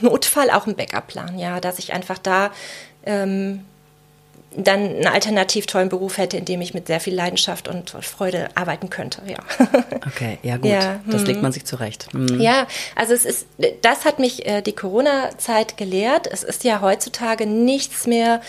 Notfall 0.00 0.50
auch 0.50 0.66
ein 0.66 0.76
Backup-Plan, 0.76 1.38
ja, 1.38 1.60
dass 1.60 1.78
ich 1.78 1.92
einfach 1.92 2.18
da 2.18 2.50
ähm, 3.04 3.64
dann 4.56 4.80
einen 4.80 5.06
alternativ 5.06 5.66
tollen 5.66 5.88
Beruf 5.88 6.18
hätte, 6.18 6.36
in 6.36 6.44
dem 6.44 6.60
ich 6.60 6.74
mit 6.74 6.86
sehr 6.86 7.00
viel 7.00 7.14
Leidenschaft 7.14 7.68
und 7.68 7.90
Freude 7.90 8.48
arbeiten 8.54 8.90
könnte. 8.90 9.22
Ja. 9.26 9.38
Okay, 10.04 10.38
ja 10.42 10.56
gut, 10.56 10.68
ja, 10.68 11.00
das 11.06 11.22
hm. 11.22 11.26
legt 11.28 11.42
man 11.42 11.52
sich 11.52 11.64
zurecht. 11.64 12.08
Hm. 12.12 12.40
Ja, 12.40 12.66
also 12.96 13.14
es 13.14 13.24
ist, 13.24 13.46
das 13.82 14.04
hat 14.04 14.18
mich 14.18 14.44
äh, 14.46 14.60
die 14.60 14.72
Corona-Zeit 14.72 15.76
gelehrt. 15.76 16.26
Es 16.26 16.42
ist 16.42 16.64
ja 16.64 16.80
heutzutage 16.80 17.46
nichts 17.46 18.06
mehr 18.06 18.40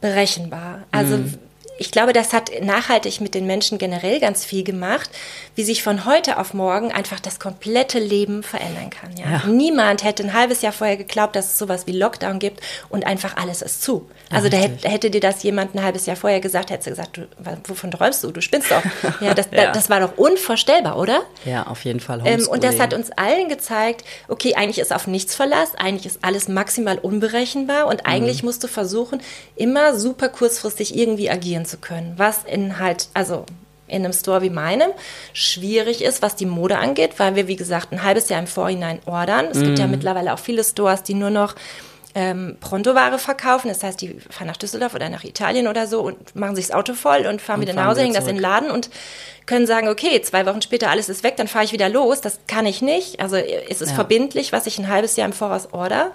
berechenbar. 0.00 0.82
Also 0.90 1.14
hm 1.14 1.38
ich 1.78 1.90
glaube, 1.90 2.12
das 2.12 2.32
hat 2.32 2.50
nachhaltig 2.62 3.20
mit 3.20 3.34
den 3.34 3.46
Menschen 3.46 3.78
generell 3.78 4.20
ganz 4.20 4.44
viel 4.44 4.64
gemacht, 4.64 5.10
wie 5.54 5.62
sich 5.62 5.82
von 5.82 6.04
heute 6.06 6.38
auf 6.38 6.54
morgen 6.54 6.92
einfach 6.92 7.20
das 7.20 7.38
komplette 7.38 7.98
Leben 7.98 8.42
verändern 8.42 8.90
kann. 8.90 9.16
Ja? 9.16 9.30
ja. 9.30 9.46
Niemand 9.46 10.02
hätte 10.04 10.22
ein 10.22 10.32
halbes 10.32 10.62
Jahr 10.62 10.72
vorher 10.72 10.96
geglaubt, 10.96 11.36
dass 11.36 11.46
es 11.46 11.58
sowas 11.58 11.86
wie 11.86 11.92
Lockdown 11.92 12.38
gibt 12.38 12.60
und 12.88 13.06
einfach 13.06 13.36
alles 13.36 13.62
ist 13.62 13.82
zu. 13.82 14.08
Also 14.30 14.46
ja, 14.46 14.50
da 14.50 14.56
hätte, 14.56 14.88
hätte, 14.88 15.10
dir 15.10 15.20
das 15.20 15.42
jemand 15.42 15.74
ein 15.74 15.82
halbes 15.82 16.06
Jahr 16.06 16.16
vorher 16.16 16.40
gesagt, 16.40 16.70
hättest 16.70 16.86
du 16.86 16.90
gesagt, 16.90 17.16
du, 17.16 17.28
wovon 17.68 17.90
träumst 17.90 18.24
du? 18.24 18.30
Du 18.30 18.40
spinnst 18.40 18.70
doch. 18.70 18.82
Ja, 19.20 19.34
das, 19.34 19.48
ja. 19.50 19.72
das 19.72 19.88
war 19.88 20.00
doch 20.00 20.18
unvorstellbar, 20.18 20.98
oder? 20.98 21.22
Ja, 21.44 21.66
auf 21.66 21.84
jeden 21.84 22.00
Fall. 22.00 22.20
Ähm, 22.24 22.46
und 22.48 22.64
das 22.64 22.78
hat 22.78 22.92
uns 22.92 23.10
allen 23.12 23.48
gezeigt, 23.48 24.04
okay, 24.28 24.54
eigentlich 24.54 24.78
ist 24.78 24.92
auf 24.92 25.06
nichts 25.06 25.34
Verlass, 25.34 25.74
eigentlich 25.76 26.06
ist 26.06 26.18
alles 26.22 26.48
maximal 26.48 26.98
unberechenbar 26.98 27.86
und 27.86 28.04
eigentlich 28.04 28.42
mhm. 28.42 28.48
musst 28.48 28.62
du 28.62 28.68
versuchen, 28.68 29.22
immer 29.54 29.98
super 29.98 30.28
kurzfristig 30.28 30.96
irgendwie 30.96 31.30
agieren 31.30 31.65
zu 31.66 31.78
können. 31.78 32.14
Was 32.16 32.44
in 32.44 32.78
halt, 32.78 33.08
also 33.14 33.44
in 33.88 34.04
einem 34.04 34.12
Store 34.12 34.42
wie 34.42 34.50
meinem 34.50 34.90
schwierig 35.32 36.02
ist, 36.02 36.22
was 36.22 36.36
die 36.36 36.46
Mode 36.46 36.78
angeht, 36.78 37.18
weil 37.18 37.36
wir, 37.36 37.46
wie 37.46 37.56
gesagt, 37.56 37.92
ein 37.92 38.02
halbes 38.02 38.28
Jahr 38.28 38.40
im 38.40 38.46
Vorhinein 38.46 39.00
ordern. 39.06 39.46
Es 39.46 39.58
mm. 39.58 39.62
gibt 39.62 39.78
ja 39.78 39.86
mhm. 39.86 39.92
mittlerweile 39.92 40.34
auch 40.34 40.38
viele 40.38 40.64
Stores, 40.64 41.02
die 41.02 41.14
nur 41.14 41.30
noch 41.30 41.54
ähm, 42.16 42.56
Prontoware 42.60 43.18
verkaufen. 43.18 43.68
Das 43.68 43.82
heißt, 43.82 44.00
die 44.00 44.18
fahren 44.30 44.46
nach 44.46 44.56
Düsseldorf 44.56 44.94
oder 44.94 45.08
nach 45.08 45.22
Italien 45.22 45.68
oder 45.68 45.86
so 45.86 46.00
und 46.00 46.34
machen 46.34 46.56
sich 46.56 46.68
das 46.68 46.74
Auto 46.74 46.94
voll 46.94 47.26
und 47.26 47.42
fahren 47.42 47.60
und 47.60 47.62
wieder 47.62 47.74
nach 47.74 47.86
Hause, 47.86 48.00
hängen 48.00 48.14
das 48.14 48.26
in 48.26 48.36
den 48.36 48.42
Laden 48.42 48.70
und 48.70 48.90
können 49.44 49.66
sagen, 49.66 49.88
okay, 49.88 50.20
zwei 50.22 50.46
Wochen 50.46 50.62
später 50.62 50.90
alles 50.90 51.08
ist 51.08 51.22
weg, 51.22 51.36
dann 51.36 51.46
fahre 51.46 51.64
ich 51.66 51.72
wieder 51.72 51.88
los. 51.88 52.22
Das 52.22 52.40
kann 52.48 52.66
ich 52.66 52.82
nicht. 52.82 53.20
Also 53.20 53.36
es 53.36 53.80
ist 53.82 53.90
ja. 53.90 53.94
verbindlich, 53.94 54.50
was 54.52 54.66
ich 54.66 54.78
ein 54.78 54.88
halbes 54.88 55.16
Jahr 55.16 55.26
im 55.26 55.34
Voraus 55.34 55.68
order. 55.72 56.10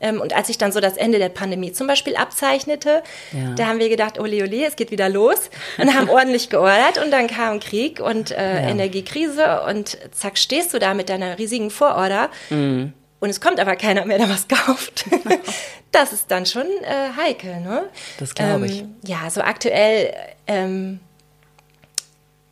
Ähm, 0.00 0.20
und 0.20 0.34
als 0.34 0.46
sich 0.46 0.58
dann 0.58 0.72
so 0.72 0.80
das 0.80 0.96
Ende 0.96 1.18
der 1.18 1.28
Pandemie 1.28 1.72
zum 1.72 1.86
Beispiel 1.86 2.16
abzeichnete, 2.16 3.02
ja. 3.32 3.54
da 3.56 3.66
haben 3.66 3.78
wir 3.78 3.88
gedacht, 3.88 4.18
ole 4.18 4.42
ole, 4.42 4.66
es 4.66 4.76
geht 4.76 4.90
wieder 4.90 5.08
los 5.08 5.50
und 5.78 5.94
haben 5.94 6.08
ordentlich 6.08 6.50
geordert 6.50 7.02
und 7.02 7.10
dann 7.10 7.26
kam 7.26 7.60
Krieg 7.60 8.00
und 8.00 8.30
äh, 8.30 8.62
ja. 8.62 8.68
Energiekrise 8.68 9.62
und 9.62 9.98
zack 10.12 10.38
stehst 10.38 10.72
du 10.74 10.78
da 10.78 10.94
mit 10.94 11.08
deiner 11.08 11.38
riesigen 11.38 11.70
Vororder 11.70 12.30
mhm. 12.50 12.92
und 13.20 13.30
es 13.30 13.40
kommt 13.40 13.60
aber 13.60 13.76
keiner 13.76 14.04
mehr, 14.04 14.18
der 14.18 14.30
was 14.30 14.46
kauft. 14.48 15.04
das 15.92 16.12
ist 16.12 16.30
dann 16.30 16.46
schon 16.46 16.66
äh, 16.82 17.16
heikel, 17.16 17.60
ne? 17.60 17.84
Das 18.18 18.34
glaube 18.34 18.66
ich. 18.66 18.80
Ähm, 18.80 18.96
ja, 19.04 19.28
so 19.30 19.40
aktuell 19.40 20.14
ähm, 20.46 21.00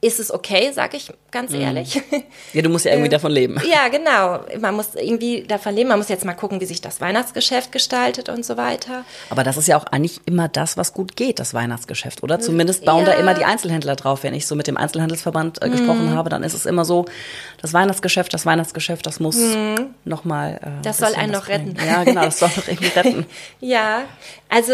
ist 0.07 0.21
es 0.21 0.31
okay, 0.33 0.71
sag 0.73 0.95
ich 0.95 1.13
ganz 1.31 1.53
mhm. 1.53 1.61
ehrlich. 1.61 2.03
Ja, 2.53 2.63
du 2.63 2.71
musst 2.71 2.85
ja 2.85 2.93
irgendwie 2.93 3.09
äh, 3.09 3.11
davon 3.11 3.33
leben. 3.33 3.61
Ja, 3.71 3.89
genau. 3.89 4.41
Man 4.61 4.75
muss 4.75 4.95
irgendwie 4.95 5.43
davon 5.43 5.75
leben. 5.75 5.89
Man 5.89 5.99
muss 5.99 6.09
jetzt 6.09 6.25
mal 6.25 6.35
gucken, 6.35 6.61
wie 6.61 6.65
sich 6.65 6.81
das 6.81 7.01
Weihnachtsgeschäft 7.01 7.73
gestaltet 7.73 8.29
und 8.29 8.45
so 8.45 8.57
weiter. 8.57 9.05
Aber 9.31 9.45
das 9.45 9.57
ist 9.57 9.67
ja 9.69 9.77
auch 9.77 9.85
eigentlich 9.85 10.21
immer 10.25 10.49
das, 10.49 10.77
was 10.77 10.95
gut 10.95 11.17
geht, 11.17 11.39
das 11.39 11.53
Weihnachtsgeschäft, 11.53 12.23
oder? 12.23 12.41
Zumindest 12.41 12.85
bauen 12.85 13.05
ja. 13.05 13.13
da 13.13 13.19
immer 13.19 13.35
die 13.35 13.45
Einzelhändler 13.45 13.97
drauf. 13.97 14.23
Wenn 14.23 14.33
ich 14.33 14.47
so 14.47 14.55
mit 14.55 14.67
dem 14.67 14.77
Einzelhandelsverband 14.77 15.63
äh, 15.63 15.69
gesprochen 15.69 16.07
mhm. 16.07 16.15
habe, 16.15 16.31
dann 16.31 16.43
ist 16.43 16.55
es 16.55 16.67
immer 16.67 16.85
so, 16.85 17.07
das 17.61 17.73
Weihnachtsgeschäft, 17.73 18.33
das 18.33 18.47
Weihnachtsgeschäft, 18.47 19.05
das 19.05 19.21
muss 19.21 19.37
mhm. 19.37 19.95
nochmal. 20.05 20.61
Äh, 20.63 20.83
das 20.83 20.99
soll 20.99 21.15
einen 21.15 21.33
noch 21.33 21.49
retten. 21.49 21.77
Ja, 21.85 22.05
genau, 22.05 22.25
das 22.25 22.39
soll 22.39 22.51
noch 22.57 22.69
irgendwie 22.69 22.89
retten. 22.89 23.27
ja, 23.61 24.03
also 24.49 24.73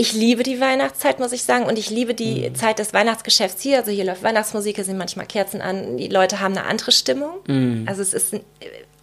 ich 0.00 0.14
liebe 0.14 0.42
die 0.42 0.60
Weihnachtszeit, 0.60 1.18
muss 1.18 1.32
ich 1.32 1.42
sagen, 1.42 1.66
und 1.66 1.78
ich 1.78 1.90
liebe 1.90 2.14
die 2.14 2.48
mhm. 2.48 2.54
Zeit 2.54 2.78
des 2.78 2.94
Weihnachtsgeschäfts 2.94 3.60
hier. 3.60 3.78
Also 3.78 3.90
hier 3.90 4.04
läuft 4.04 4.22
Weihnachtsmusik, 4.22 4.76
hier 4.76 4.84
sind 4.84 4.96
manchmal 4.96 5.26
Kerzen 5.26 5.60
an, 5.60 5.98
die 5.98 6.08
Leute 6.08 6.40
haben 6.40 6.56
eine 6.56 6.66
andere 6.66 6.90
Stimmung. 6.90 7.32
Mhm. 7.46 7.84
Also 7.86 8.00
es 8.00 8.14
ist 8.14 8.34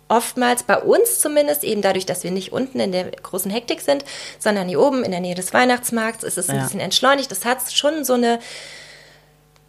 oftmals 0.07 0.63
bei 0.63 0.79
uns 0.79 1.19
zumindest, 1.19 1.63
eben 1.63 1.83
dadurch, 1.83 2.07
dass 2.07 2.23
wir 2.23 2.31
nicht 2.31 2.51
unten 2.51 2.79
in 2.79 2.91
der 2.91 3.11
großen 3.11 3.51
Hektik 3.51 3.81
sind, 3.81 4.05
sondern 4.39 4.67
hier 4.67 4.79
oben 4.79 5.03
in 5.03 5.11
der 5.11 5.19
Nähe 5.19 5.35
des 5.35 5.53
Weihnachtsmarkts, 5.53 6.23
ist 6.23 6.39
es 6.39 6.47
ja. 6.47 6.55
ein 6.55 6.61
bisschen 6.61 6.79
entschleunigt. 6.79 7.29
Das 7.29 7.45
hat 7.45 7.71
schon 7.71 8.03
so 8.03 8.13
eine 8.13 8.39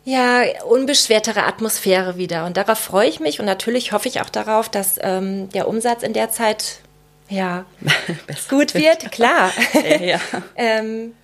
ja, 0.04 0.44
unbeschwertere 0.64 1.42
Atmosphäre 1.44 2.16
wieder. 2.16 2.46
Und 2.46 2.56
darauf 2.56 2.78
freue 2.78 3.06
ich 3.06 3.20
mich 3.20 3.38
und 3.38 3.44
natürlich 3.44 3.92
hoffe 3.92 4.08
ich 4.08 4.22
auch 4.22 4.30
darauf, 4.30 4.70
dass 4.70 4.96
ähm, 5.02 5.50
der 5.50 5.68
Umsatz 5.68 6.02
in 6.02 6.14
der 6.14 6.30
Zeit 6.30 6.80
ja 7.28 7.64
gut 8.48 8.74
wird. 8.74 9.10
Klar. 9.12 9.52
Ja, 9.74 9.96
ja. 10.00 10.20
ähm, 10.56 11.14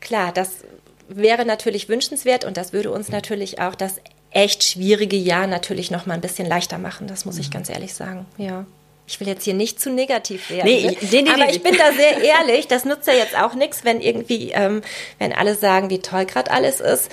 klar, 0.00 0.32
das 0.32 0.64
wäre 1.08 1.44
natürlich 1.44 1.88
wünschenswert 1.88 2.44
und 2.44 2.56
das 2.56 2.72
würde 2.72 2.90
uns 2.90 3.08
natürlich 3.08 3.60
auch 3.60 3.74
das 3.74 3.96
echt 4.30 4.62
schwierige 4.62 5.16
Jahr 5.16 5.46
natürlich 5.46 5.90
noch 5.90 6.06
mal 6.06 6.14
ein 6.14 6.20
bisschen 6.20 6.46
leichter 6.46 6.78
machen. 6.78 7.06
Das 7.06 7.24
muss 7.24 7.38
ich 7.38 7.48
mhm. 7.48 7.54
ganz 7.54 7.68
ehrlich 7.68 7.94
sagen. 7.94 8.26
Ja. 8.36 8.64
Ich 9.06 9.18
will 9.18 9.26
jetzt 9.26 9.42
hier 9.42 9.54
nicht 9.54 9.80
zu 9.80 9.90
negativ 9.90 10.50
werden. 10.50 10.66
Nee, 10.66 10.86
ne? 10.86 10.96
nee, 11.00 11.22
nee, 11.22 11.30
aber 11.30 11.46
nee. 11.46 11.50
ich 11.50 11.62
bin 11.62 11.76
da 11.76 11.92
sehr 11.96 12.22
ehrlich. 12.22 12.68
Das 12.68 12.84
nutzt 12.84 13.08
ja 13.08 13.14
jetzt 13.14 13.36
auch 13.36 13.54
nichts, 13.54 13.84
wenn 13.84 14.00
irgendwie, 14.00 14.52
ähm, 14.52 14.82
wenn 15.18 15.32
alle 15.32 15.56
sagen, 15.56 15.90
wie 15.90 15.98
toll 15.98 16.26
gerade 16.26 16.50
alles 16.50 16.78
ist. 16.80 17.10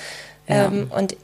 Ja. 0.48 0.68
Ähm, 0.68 0.92
und 0.96 1.18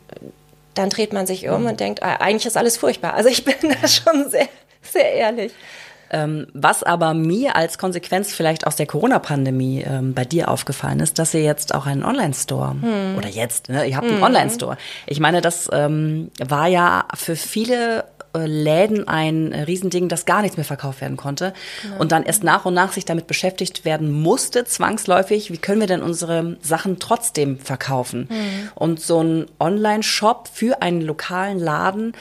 dann 0.73 0.89
dreht 0.89 1.13
man 1.13 1.27
sich 1.27 1.47
um 1.47 1.61
mhm. 1.61 1.67
und 1.67 1.79
denkt, 1.79 2.01
ah, 2.01 2.15
eigentlich 2.15 2.47
ist 2.47 2.57
alles 2.57 2.77
furchtbar. 2.77 3.13
Also 3.13 3.29
ich 3.29 3.45
bin 3.45 3.55
da 3.61 3.87
schon 3.87 4.29
sehr, 4.31 4.49
sehr 4.81 5.13
ehrlich. 5.13 5.51
Ähm, 6.13 6.45
was 6.53 6.83
aber 6.83 7.15
mir 7.15 7.55
als 7.55 7.79
Konsequenz 7.79 8.31
vielleicht 8.31 8.67
aus 8.67 8.75
der 8.75 8.85
Corona-Pandemie 8.85 9.81
ähm, 9.81 10.13
bei 10.13 10.25
dir 10.25 10.49
aufgefallen 10.49 10.99
ist, 10.99 11.17
dass 11.17 11.33
ihr 11.33 11.41
jetzt 11.41 11.73
auch 11.73 11.87
einen 11.87 12.05
Online-Store 12.05 12.75
hm. 12.79 13.17
oder 13.17 13.27
jetzt, 13.27 13.69
ne, 13.69 13.87
ihr 13.87 13.97
habt 13.97 14.05
einen 14.05 14.17
hm. 14.17 14.23
Online-Store. 14.23 14.77
Ich 15.07 15.19
meine, 15.19 15.41
das 15.41 15.69
ähm, 15.73 16.29
war 16.37 16.67
ja 16.67 17.05
für 17.15 17.35
viele 17.35 18.05
äh, 18.35 18.45
Läden 18.45 19.07
ein 19.07 19.53
Riesending, 19.53 20.07
dass 20.07 20.25
gar 20.25 20.43
nichts 20.43 20.55
mehr 20.55 20.65
verkauft 20.65 21.01
werden 21.01 21.17
konnte. 21.17 21.53
Ja. 21.83 21.97
Und 21.97 22.11
dann 22.11 22.21
erst 22.21 22.43
nach 22.43 22.65
und 22.65 22.75
nach 22.75 22.91
sich 22.91 23.05
damit 23.05 23.25
beschäftigt 23.25 23.83
werden 23.83 24.11
musste, 24.11 24.65
zwangsläufig, 24.65 25.51
wie 25.51 25.57
können 25.57 25.79
wir 25.79 25.87
denn 25.87 26.03
unsere 26.03 26.57
Sachen 26.61 26.99
trotzdem 26.99 27.57
verkaufen? 27.57 28.27
Mhm. 28.29 28.69
Und 28.75 28.99
so 28.99 29.21
ein 29.21 29.45
Online-Shop 29.59 30.47
für 30.53 30.83
einen 30.83 31.01
lokalen 31.01 31.57
Laden, 31.57 32.13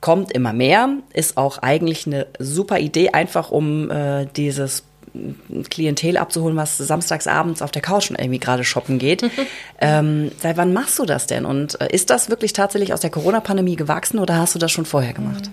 kommt 0.00 0.32
immer 0.32 0.52
mehr, 0.52 0.88
ist 1.12 1.36
auch 1.36 1.58
eigentlich 1.58 2.06
eine 2.06 2.26
super 2.38 2.78
Idee, 2.78 3.10
einfach 3.10 3.50
um 3.50 3.90
äh, 3.90 4.26
dieses 4.36 4.84
Klientel 5.70 6.16
abzuholen, 6.16 6.56
was 6.56 6.78
samstagsabends 6.78 7.62
auf 7.62 7.70
der 7.70 7.82
Couch 7.82 8.10
irgendwie 8.10 8.38
gerade 8.38 8.64
shoppen 8.64 8.98
geht. 8.98 9.28
ähm, 9.80 10.30
seit 10.38 10.56
wann 10.56 10.72
machst 10.72 10.98
du 10.98 11.04
das 11.04 11.26
denn? 11.26 11.44
Und 11.44 11.80
äh, 11.80 11.88
ist 11.90 12.10
das 12.10 12.30
wirklich 12.30 12.52
tatsächlich 12.52 12.92
aus 12.92 13.00
der 13.00 13.10
Corona-Pandemie 13.10 13.76
gewachsen 13.76 14.18
oder 14.18 14.36
hast 14.36 14.54
du 14.54 14.58
das 14.58 14.70
schon 14.70 14.86
vorher 14.86 15.12
gemacht? 15.12 15.46
Mhm. 15.46 15.52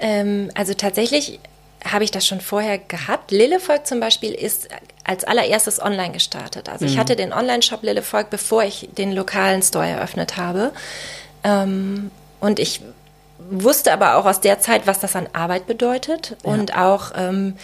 Ähm, 0.00 0.50
also 0.54 0.74
tatsächlich 0.74 1.38
habe 1.84 2.04
ich 2.04 2.10
das 2.10 2.26
schon 2.26 2.40
vorher 2.40 2.78
gehabt. 2.78 3.30
Lillevolk 3.30 3.86
zum 3.86 4.00
Beispiel 4.00 4.32
ist 4.32 4.68
als 5.04 5.24
allererstes 5.24 5.80
online 5.80 6.12
gestartet. 6.12 6.68
Also 6.68 6.84
mhm. 6.84 6.92
ich 6.92 6.98
hatte 6.98 7.16
den 7.16 7.32
Online-Shop 7.32 7.82
Lillevolk, 7.82 8.30
bevor 8.30 8.64
ich 8.64 8.88
den 8.96 9.12
lokalen 9.12 9.62
Store 9.62 9.86
eröffnet 9.86 10.36
habe. 10.36 10.72
Ähm, 11.44 12.10
und 12.40 12.58
ich 12.58 12.80
wusste 13.50 13.92
aber 13.92 14.16
auch 14.16 14.26
aus 14.26 14.40
der 14.40 14.60
Zeit, 14.60 14.86
was 14.86 15.00
das 15.00 15.16
an 15.16 15.28
Arbeit 15.32 15.66
bedeutet 15.66 16.36
ja. 16.44 16.52
und 16.52 16.76
auch 16.76 17.12
ähm, 17.16 17.56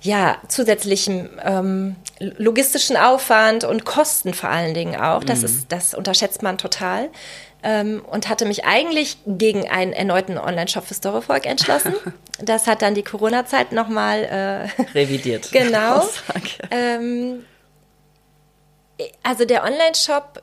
ja 0.00 0.36
zusätzlichen 0.48 1.30
ähm, 1.42 1.96
logistischen 2.18 2.96
Aufwand 2.96 3.64
und 3.64 3.84
Kosten 3.84 4.34
vor 4.34 4.50
allen 4.50 4.74
Dingen 4.74 5.00
auch. 5.00 5.24
Das 5.24 5.40
mhm. 5.40 5.44
ist 5.44 5.66
das 5.72 5.94
unterschätzt 5.94 6.42
man 6.42 6.58
total. 6.58 7.08
Ähm, 7.64 8.04
und 8.10 8.28
hatte 8.28 8.44
mich 8.44 8.64
eigentlich 8.64 9.18
gegen 9.24 9.70
einen 9.70 9.92
erneuten 9.92 10.36
Online-Shop 10.36 10.84
für 10.84 10.94
Storyfolk 10.94 11.46
entschlossen. 11.46 11.94
Das 12.44 12.66
hat 12.66 12.82
dann 12.82 12.96
die 12.96 13.04
Corona-Zeit 13.04 13.70
nochmal 13.70 14.24
äh, 14.24 14.82
revidiert. 14.94 15.52
genau. 15.52 16.04
Ähm, 16.72 17.44
also 19.22 19.44
der 19.44 19.62
Online-Shop 19.62 20.42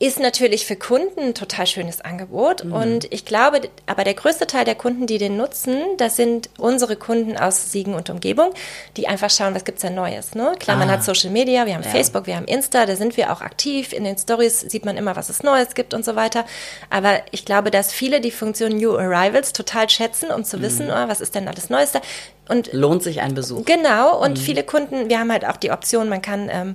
ist 0.00 0.18
natürlich 0.18 0.66
für 0.66 0.74
Kunden 0.74 1.20
ein 1.20 1.34
total 1.34 1.66
schönes 1.66 2.00
Angebot. 2.00 2.64
Mhm. 2.64 2.72
Und 2.72 3.12
ich 3.12 3.24
glaube, 3.24 3.60
aber 3.86 4.02
der 4.02 4.14
größte 4.14 4.46
Teil 4.46 4.64
der 4.64 4.74
Kunden, 4.74 5.06
die 5.06 5.18
den 5.18 5.36
nutzen, 5.36 5.76
das 5.98 6.16
sind 6.16 6.50
unsere 6.58 6.96
Kunden 6.96 7.36
aus 7.36 7.70
Siegen 7.70 7.94
und 7.94 8.10
Umgebung, 8.10 8.50
die 8.96 9.06
einfach 9.06 9.30
schauen, 9.30 9.54
was 9.54 9.64
gibt 9.64 9.78
es 9.78 9.82
da 9.82 9.90
Neues. 9.90 10.34
Ne? 10.34 10.52
Klar, 10.58 10.76
ah. 10.76 10.80
man 10.80 10.90
hat 10.90 11.04
Social 11.04 11.30
Media, 11.30 11.66
wir 11.66 11.74
haben 11.74 11.84
ja. 11.84 11.90
Facebook, 11.90 12.26
wir 12.26 12.36
haben 12.36 12.46
Insta, 12.46 12.86
da 12.86 12.96
sind 12.96 13.16
wir 13.16 13.32
auch 13.32 13.40
aktiv. 13.40 13.92
In 13.92 14.02
den 14.02 14.18
Stories 14.18 14.62
sieht 14.62 14.84
man 14.84 14.96
immer, 14.96 15.14
was 15.14 15.28
es 15.28 15.44
Neues 15.44 15.74
gibt 15.74 15.94
und 15.94 16.04
so 16.04 16.16
weiter. 16.16 16.44
Aber 16.90 17.20
ich 17.30 17.44
glaube, 17.44 17.70
dass 17.70 17.92
viele 17.92 18.20
die 18.20 18.32
Funktion 18.32 18.76
New 18.76 18.96
Arrivals 18.96 19.52
total 19.52 19.88
schätzen, 19.88 20.30
um 20.32 20.44
zu 20.44 20.56
mhm. 20.56 20.62
wissen, 20.62 20.90
oh, 20.90 21.08
was 21.08 21.20
ist 21.20 21.36
denn 21.36 21.46
alles 21.46 21.70
Neues 21.70 21.92
da. 21.92 22.00
Und 22.48 22.72
lohnt 22.72 23.04
sich 23.04 23.20
ein 23.20 23.34
Besuch. 23.34 23.64
Genau. 23.64 24.20
Und 24.20 24.38
mhm. 24.38 24.42
viele 24.42 24.64
Kunden, 24.64 25.08
wir 25.08 25.20
haben 25.20 25.30
halt 25.30 25.46
auch 25.46 25.56
die 25.56 25.70
Option, 25.70 26.08
man 26.08 26.20
kann 26.20 26.50
ähm, 26.52 26.74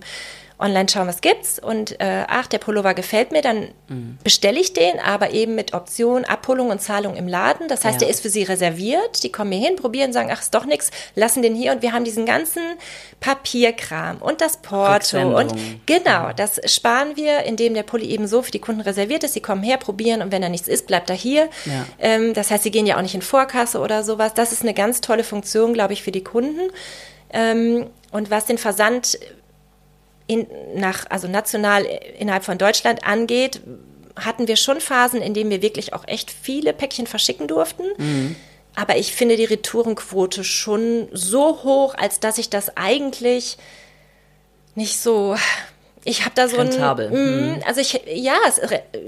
online 0.60 0.90
schauen, 0.90 1.08
was 1.08 1.22
gibt's 1.22 1.58
und 1.58 2.00
äh, 2.02 2.26
ach, 2.28 2.48
der 2.48 2.58
Pullover 2.58 2.94
gefällt 2.94 3.32
mir, 3.32 3.42
dann 3.42 3.70
mhm. 3.88 4.18
bestelle 4.24 4.60
ich 4.60 4.74
den, 4.74 5.00
aber 5.00 5.32
eben 5.32 5.56
mit 5.56 5.74
Option 5.74 6.26
Abholung 6.26 6.70
und 6.70 6.82
Zahlung 6.82 7.16
im 7.16 7.28
Laden. 7.28 7.68
Das 7.70 7.86
heißt, 7.86 7.96
ja. 7.96 8.00
der 8.00 8.10
ist 8.10 8.22
für 8.22 8.30
sie 8.30 8.44
reserviert. 8.44 9.24
Die 9.24 9.32
kommen 9.32 9.52
hier 9.52 9.66
hin, 9.66 9.78
probieren, 9.78 10.12
sagen, 10.12 10.30
ach, 10.32 10.42
ist 10.42 10.54
doch 10.54 10.66
nichts, 10.66 10.92
lassen 11.16 11.42
den 11.42 11.56
hier 11.56 11.72
und 11.72 11.82
wir 11.82 11.94
haben 11.94 12.04
diesen 12.04 12.26
ganzen 12.26 12.62
Papierkram 13.22 14.18
und 14.18 14.42
das 14.42 14.58
Porto 14.58 15.38
und 15.38 15.54
genau, 15.86 16.32
das 16.36 16.60
sparen 16.66 17.16
wir, 17.16 17.44
indem 17.44 17.74
der 17.74 17.84
Pulli 17.84 18.08
eben 18.08 18.28
so 18.28 18.42
für 18.42 18.52
die 18.52 18.60
Kunden 18.60 18.82
reserviert 18.82 19.24
ist. 19.24 19.34
Sie 19.34 19.42
kommen 19.42 19.64
her, 19.64 19.78
probieren 19.78 20.22
und 20.22 20.32
wenn 20.32 20.42
da 20.42 20.50
nichts 20.50 20.68
ist, 20.68 20.88
bleibt 20.88 21.10
er 21.10 21.16
hier. 21.16 21.50
Ja. 21.66 21.86
Ähm, 22.00 22.34
das 22.34 22.52
heißt, 22.52 22.64
sie 22.64 22.72
gehen 22.72 22.86
ja 22.86 22.98
auch 22.98 23.02
nicht 23.02 23.16
in 23.16 23.22
Vorkasse 23.22 23.80
oder 23.80 24.04
sowas. 24.04 24.34
Das 24.34 24.52
ist 24.52 24.62
eine 24.62 24.74
ganz 24.74 25.02
tolle 25.02 25.24
Funktion, 25.24 25.74
glaube 25.74 25.94
ich, 25.94 26.04
für 26.04 26.12
die 26.12 26.24
Kunden. 26.24 26.70
Ähm, 27.32 27.88
und 28.12 28.32
was 28.32 28.46
den 28.46 28.58
Versand 28.58 29.20
in, 30.30 30.46
nach, 30.76 31.08
also 31.10 31.28
national 31.28 31.86
innerhalb 32.20 32.46
von 32.46 32.60
Deutschland 32.60 33.04
angeht, 33.04 33.62
hatten 34.16 34.48
wir 34.48 34.58
schon 34.58 34.80
Phasen, 34.80 35.24
in 35.24 35.34
denen 35.34 35.50
wir 35.50 35.64
wirklich 35.64 35.94
auch 35.94 36.08
echt 36.08 36.30
viele 36.30 36.72
Päckchen 36.72 37.08
verschicken 37.08 37.48
durften. 37.48 37.84
Mhm. 37.98 38.36
Aber 38.76 38.98
ich 38.98 39.12
finde 39.12 39.38
die 39.38 39.46
Retourenquote 39.46 40.44
schon 40.44 41.08
so 41.12 41.64
hoch, 41.64 41.96
als 41.96 42.20
dass 42.20 42.38
ich 42.38 42.52
das 42.52 42.78
eigentlich 42.78 43.58
nicht 44.76 45.00
so 45.00 45.36
ich 46.10 46.26
habe 46.26 46.34
da 46.34 46.48
so 46.48 46.58
Rentabel. 46.58 47.08
ein. 47.08 47.14
Mm, 47.14 47.54
mhm. 47.54 47.64
also 47.66 47.82
ich, 47.82 48.02
ja, 48.08 48.36
es, 48.48 48.60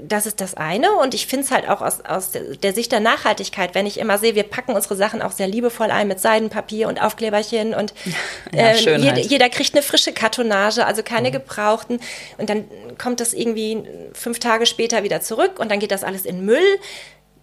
das 0.02 0.26
ist 0.26 0.40
das 0.40 0.54
eine. 0.54 0.92
Und 0.92 1.14
ich 1.14 1.26
finde 1.26 1.44
es 1.44 1.50
halt 1.50 1.68
auch 1.68 1.82
aus, 1.82 2.04
aus 2.04 2.30
der 2.32 2.72
Sicht 2.72 2.92
der 2.92 3.00
Nachhaltigkeit, 3.00 3.74
wenn 3.74 3.86
ich 3.86 3.98
immer 3.98 4.18
sehe, 4.18 4.34
wir 4.34 4.44
packen 4.44 4.72
unsere 4.72 4.94
Sachen 4.96 5.20
auch 5.20 5.32
sehr 5.32 5.48
liebevoll 5.48 5.90
ein 5.90 6.08
mit 6.08 6.20
Seidenpapier 6.20 6.88
und 6.88 7.02
Aufkleberchen 7.02 7.74
und 7.74 7.92
ja, 8.52 8.68
äh, 8.68 8.76
jeder, 8.76 9.18
jeder, 9.18 9.48
kriegt 9.48 9.74
eine 9.74 9.82
frische 9.82 10.12
Kartonage, 10.12 10.86
also 10.86 11.02
keine 11.02 11.28
mhm. 11.28 11.32
gebrauchten. 11.32 12.00
Und 12.38 12.48
dann 12.48 12.64
kommt 12.98 13.20
das 13.20 13.34
irgendwie 13.34 13.82
fünf 14.12 14.38
Tage 14.38 14.66
später 14.66 15.02
wieder 15.02 15.20
zurück 15.20 15.58
und 15.58 15.70
dann 15.70 15.80
geht 15.80 15.90
das 15.90 16.04
alles 16.04 16.24
in 16.24 16.44
Müll 16.44 16.78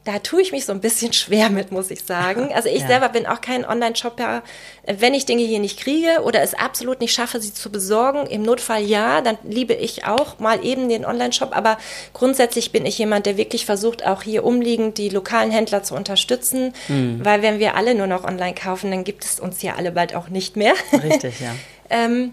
da 0.05 0.19
tue 0.19 0.41
ich 0.41 0.51
mich 0.51 0.65
so 0.65 0.71
ein 0.71 0.79
bisschen 0.79 1.13
schwer 1.13 1.49
mit, 1.49 1.71
muss 1.71 1.91
ich 1.91 2.03
sagen. 2.03 2.51
Also 2.53 2.69
ich 2.69 2.81
ja. 2.81 2.87
selber 2.87 3.09
bin 3.09 3.25
auch 3.25 3.41
kein 3.41 3.65
Online-Shopper. 3.65 4.43
Wenn 4.85 5.13
ich 5.13 5.25
Dinge 5.25 5.43
hier 5.43 5.59
nicht 5.59 5.79
kriege 5.79 6.21
oder 6.23 6.41
es 6.41 6.53
absolut 6.53 7.01
nicht 7.01 7.13
schaffe, 7.13 7.41
sie 7.41 7.53
zu 7.53 7.71
besorgen, 7.71 8.25
im 8.27 8.41
Notfall 8.43 8.81
ja, 8.81 9.21
dann 9.21 9.37
liebe 9.43 9.73
ich 9.73 10.05
auch 10.05 10.39
mal 10.39 10.63
eben 10.65 10.89
den 10.89 11.05
Online-Shop. 11.05 11.55
Aber 11.55 11.77
grundsätzlich 12.13 12.71
bin 12.71 12.85
ich 12.85 12.97
jemand, 12.97 13.25
der 13.25 13.37
wirklich 13.37 13.65
versucht, 13.65 14.05
auch 14.05 14.23
hier 14.23 14.45
umliegend 14.45 14.97
die 14.97 15.09
lokalen 15.09 15.51
Händler 15.51 15.83
zu 15.83 15.95
unterstützen. 15.95 16.73
Mhm. 16.87 17.23
Weil 17.23 17.41
wenn 17.41 17.59
wir 17.59 17.75
alle 17.75 17.93
nur 17.93 18.07
noch 18.07 18.23
online 18.23 18.55
kaufen, 18.55 18.91
dann 18.91 19.03
gibt 19.03 19.25
es 19.25 19.39
uns 19.39 19.61
ja 19.61 19.75
alle 19.75 19.91
bald 19.91 20.15
auch 20.15 20.29
nicht 20.29 20.55
mehr. 20.55 20.73
Richtig, 20.93 21.39
ja. 21.39 21.53
ähm, 21.89 22.31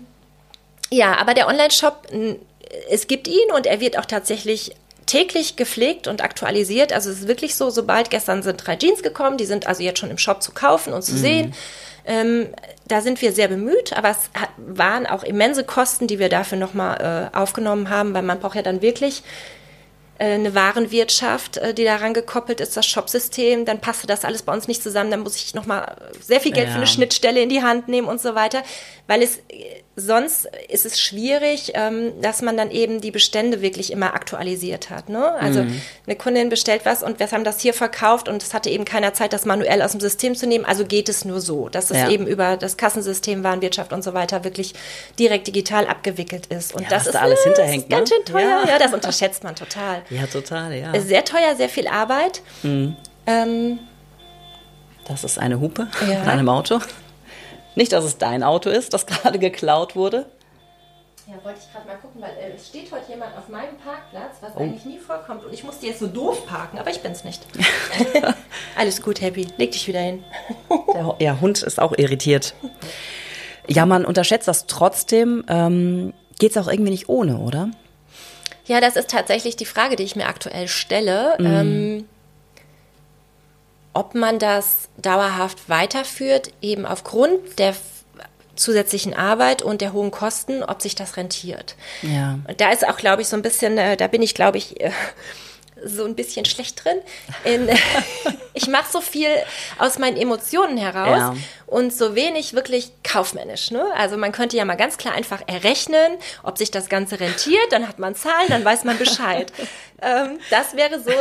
ja, 0.91 1.19
aber 1.19 1.35
der 1.35 1.49
Online-Shop, 1.49 2.07
es 2.89 3.07
gibt 3.07 3.27
ihn 3.27 3.51
und 3.55 3.67
er 3.67 3.81
wird 3.81 3.99
auch 3.99 4.05
tatsächlich 4.05 4.73
täglich 5.07 5.57
gepflegt 5.57 6.09
und 6.09 6.23
aktualisiert. 6.23 6.93
Also 6.93 7.11
es 7.11 7.21
ist 7.21 7.29
wirklich 7.29 7.55
so, 7.55 7.71
sobald 7.71 8.11
gestern 8.11 8.43
sind 8.43 8.67
drei 8.67 8.77
Jeans 8.77 9.03
gekommen, 9.03 9.39
die 9.39 9.47
sind 9.47 9.67
also 9.67 9.83
jetzt 9.83 10.01
schon 10.01 10.11
im 10.11 10.19
Shop 10.19 10.43
zu 10.43 10.53
kaufen 10.53 10.93
und 10.93 11.03
zu 11.03 11.15
mhm. 11.15 11.19
sehen. 11.19 11.55
Ähm, 12.05 12.49
da 12.87 13.01
sind 13.01 13.21
wir 13.21 13.33
sehr 13.33 13.49
bemüht, 13.49 13.93
aber 13.93 14.11
es 14.11 14.31
waren 14.57 15.07
auch 15.07 15.25
immense 15.25 15.65
Kosten, 15.65 16.07
die 16.07 16.19
wir 16.19 16.29
dafür 16.29 16.59
nochmal 16.59 17.31
äh, 17.33 17.37
aufgenommen 17.37 17.91
haben, 17.91 18.15
weil 18.15 18.23
man 18.23 18.39
braucht 18.39 18.55
ja 18.55 18.63
dann 18.63 18.81
wirklich 18.81 19.25
äh, 20.19 20.35
eine 20.35 20.55
Warenwirtschaft, 20.55 21.57
äh, 21.57 21.75
die 21.75 21.85
daran 21.85 22.15
gekoppelt 22.15 22.61
ist, 22.61 22.77
das 22.77 22.87
Shopsystem, 22.87 23.65
dann 23.65 23.81
passte 23.81 24.07
das 24.07 24.25
alles 24.25 24.43
bei 24.43 24.53
uns 24.53 24.69
nicht 24.69 24.83
zusammen, 24.83 25.11
dann 25.11 25.21
muss 25.21 25.37
ich 25.37 25.55
nochmal 25.55 25.97
sehr 26.21 26.41
viel 26.41 26.53
Geld 26.53 26.69
ja. 26.69 26.73
für 26.73 26.79
eine 26.79 26.87
Schnittstelle 26.87 27.43
in 27.43 27.49
die 27.49 27.63
Hand 27.63 27.89
nehmen 27.89 28.07
und 28.07 28.21
so 28.21 28.37
weiter, 28.37 28.63
weil 29.09 29.23
es 29.23 29.41
sonst 29.97 30.47
ist 30.69 30.85
es 30.85 31.01
schwierig, 31.01 31.73
ähm, 31.75 32.13
dass 32.21 32.43
man 32.43 32.59
dann 32.59 32.71
eben 32.71 33.01
die 33.01 33.11
Bestände 33.11 33.63
wirklich 33.63 33.91
immer 33.91 34.13
aktualisiert 34.15 34.91
hat. 34.91 35.09
Ne? 35.09 35.33
Also 35.41 35.63
mhm. 35.63 35.81
eine 36.07 36.17
Kundin 36.17 36.51
bestellt 36.51 36.83
was 36.85 37.03
und 37.03 37.19
wir 37.19 37.31
haben 37.31 37.45
das 37.45 37.61
hier 37.61 37.73
verkauft 37.73 38.29
und 38.29 38.43
es 38.43 38.53
hatte 38.53 38.69
eben 38.69 38.85
keiner 38.85 39.15
Zeit, 39.15 39.33
das 39.33 39.47
manuell 39.47 39.81
aus 39.81 39.93
dem 39.93 40.01
System 40.01 40.35
zu 40.35 40.47
nehmen, 40.47 40.67
also 40.67 40.85
geht 40.85 41.09
es 41.09 41.25
nur 41.25 41.41
so, 41.41 41.71
dass 41.71 41.91
es 41.91 41.97
ja. 41.97 42.11
eben 42.11 42.27
über 42.27 42.59
das 42.59 42.77
Kassensystem, 42.77 43.43
Warenwirtschaft 43.43 43.95
und 43.95 44.05
so 44.05 44.13
weiter 44.13 44.45
wirklich 44.45 44.75
direkt 45.19 45.47
digital 45.47 45.87
abgewickelt 45.87 46.47
ist. 46.47 46.75
Und 46.75 46.83
ja, 46.83 46.89
das 46.91 47.07
ist 47.07 47.15
da 47.15 47.21
alles 47.21 47.43
hinterhängt. 47.43 47.89
Ganz 47.89 48.11
ne? 48.11 48.17
schön 48.17 48.25
teuer, 48.27 48.63
ja. 48.65 48.73
ja, 48.73 48.79
das 48.79 48.93
unterschätzt 48.93 49.45
man 49.45 49.57
total. 49.57 50.03
Ja, 50.11 50.27
total, 50.27 50.75
ja. 50.75 51.01
Sehr 51.01 51.25
teuer, 51.25 51.57
sehr 51.57 51.71
viel 51.71 51.89
Arbeit. 51.89 52.43
Mhm. 52.63 52.97
Ähm, 53.27 53.79
das 55.09 55.25
ist 55.25 55.39
eine 55.39 55.59
Hupe 55.59 55.87
ja. 56.07 56.19
von 56.19 56.29
einem 56.29 56.49
Auto. 56.51 56.81
Nicht, 57.77 57.93
dass 57.93 58.05
es 58.05 58.19
dein 58.19 58.43
Auto 58.43 58.71
ist, 58.71 58.93
das 58.93 59.07
gerade 59.07 59.39
geklaut 59.39 59.95
wurde. 59.95 60.27
Ja, 61.29 61.35
wollte 61.43 61.59
ich 61.61 61.73
gerade 61.73 61.87
mal 61.89 61.97
gucken, 61.97 62.23
weil 62.23 62.31
äh, 62.31 62.55
es 62.55 62.69
steht 62.69 62.91
heute 62.93 63.11
jemand 63.11 63.37
auf 63.37 63.49
meinem 63.49 63.77
Parkplatz, 63.79 64.37
was 64.41 64.53
oh. 64.55 64.61
eigentlich 64.61 64.85
nie 64.85 64.99
vorkommt. 64.99 65.45
Und 65.45 65.53
ich 65.53 65.65
musste 65.65 65.87
jetzt 65.87 65.99
so 65.99 66.07
doof 66.07 66.47
parken, 66.47 66.79
aber 66.79 66.91
ich 66.91 67.01
bin 67.01 67.13
es 67.13 67.25
nicht. 67.25 67.43
Alles 68.77 69.03
gut, 69.03 69.21
Happy. 69.21 69.49
Leg 69.57 69.73
dich 69.73 69.87
wieder 69.89 70.01
hin. 70.01 70.25
Der 70.95 71.17
ja, 71.19 71.41
Hund 71.41 71.63
ist 71.63 71.81
auch 71.81 71.93
irritiert. 71.97 72.55
Ja, 73.67 73.87
man 73.87 74.05
unterschätzt 74.05 74.47
das 74.47 74.67
trotzdem. 74.67 75.45
Ähm, 75.49 76.13
Geht 76.39 76.53
es 76.53 76.57
auch 76.59 76.69
irgendwie 76.69 76.91
nicht 76.91 77.09
ohne, 77.09 77.39
oder? 77.39 77.71
Ja, 78.67 78.81
das 78.81 78.97
ist 78.97 79.11
tatsächlich 79.11 79.57
die 79.57 79.65
Frage, 79.65 79.97
die 79.97 80.03
ich 80.03 80.17
mir 80.17 80.27
aktuell 80.27 80.69
stelle. 80.69 81.35
Mhm. 81.39 81.47
Ähm, 81.47 82.09
ob 83.97 84.15
man 84.15 84.39
das 84.39 84.91
dauerhaft 84.99 85.71
weiterführt, 85.71 86.51
eben 86.61 86.85
aufgrund 86.85 87.59
der 87.59 87.75
zusätzlichen 88.55 89.15
Arbeit 89.15 89.63
und 89.63 89.81
der 89.81 89.95
hohen 89.95 90.11
Kosten, 90.11 90.63
ob 90.63 90.83
sich 90.83 90.95
das 90.95 91.17
rentiert. 91.17 91.77
Ja. 92.03 92.39
Und 92.47 92.61
da 92.61 92.71
ist 92.71 92.87
auch, 92.87 92.99
glaube 92.99 93.23
ich, 93.23 93.29
so 93.29 93.37
ein 93.37 93.43
bisschen, 93.43 93.79
äh, 93.79 93.97
da 93.97 94.07
bin 94.07 94.21
ich, 94.21 94.35
glaube 94.35 94.59
ich, 94.59 94.81
äh, 94.81 94.91
so 95.85 96.05
ein 96.05 96.15
bisschen 96.15 96.45
schlecht 96.45 96.85
drin. 96.85 96.99
In, 97.45 97.69
ich 98.55 98.69
mache 98.69 98.91
so 98.91 99.01
viel 99.01 99.29
aus 99.79 99.99
meinen 99.99 100.17
Emotionen 100.17 100.77
heraus 100.77 101.19
ja. 101.19 101.35
und 101.67 101.93
so 101.93 102.15
wenig 102.15 102.55
wirklich 102.55 102.91
kaufmännisch. 103.03 103.71
Ne? 103.71 103.85
Also 103.97 104.17
man 104.17 104.33
könnte 104.33 104.57
ja 104.57 104.65
mal 104.65 104.77
ganz 104.77 104.97
klar 104.97 105.15
einfach 105.15 105.43
errechnen, 105.47 106.17
ob 106.43 106.59
sich 106.59 106.71
das 106.71 106.89
Ganze 106.89 107.21
rentiert, 107.21 107.71
dann 107.71 107.87
hat 107.87 107.99
man 107.99 108.15
Zahlen, 108.15 108.49
dann 108.49 108.65
weiß 108.65 108.85
man 108.85 108.99
Bescheid. 108.99 109.53
ähm, 110.03 110.39
das 110.51 110.77
wäre 110.77 111.01
so. 111.01 111.13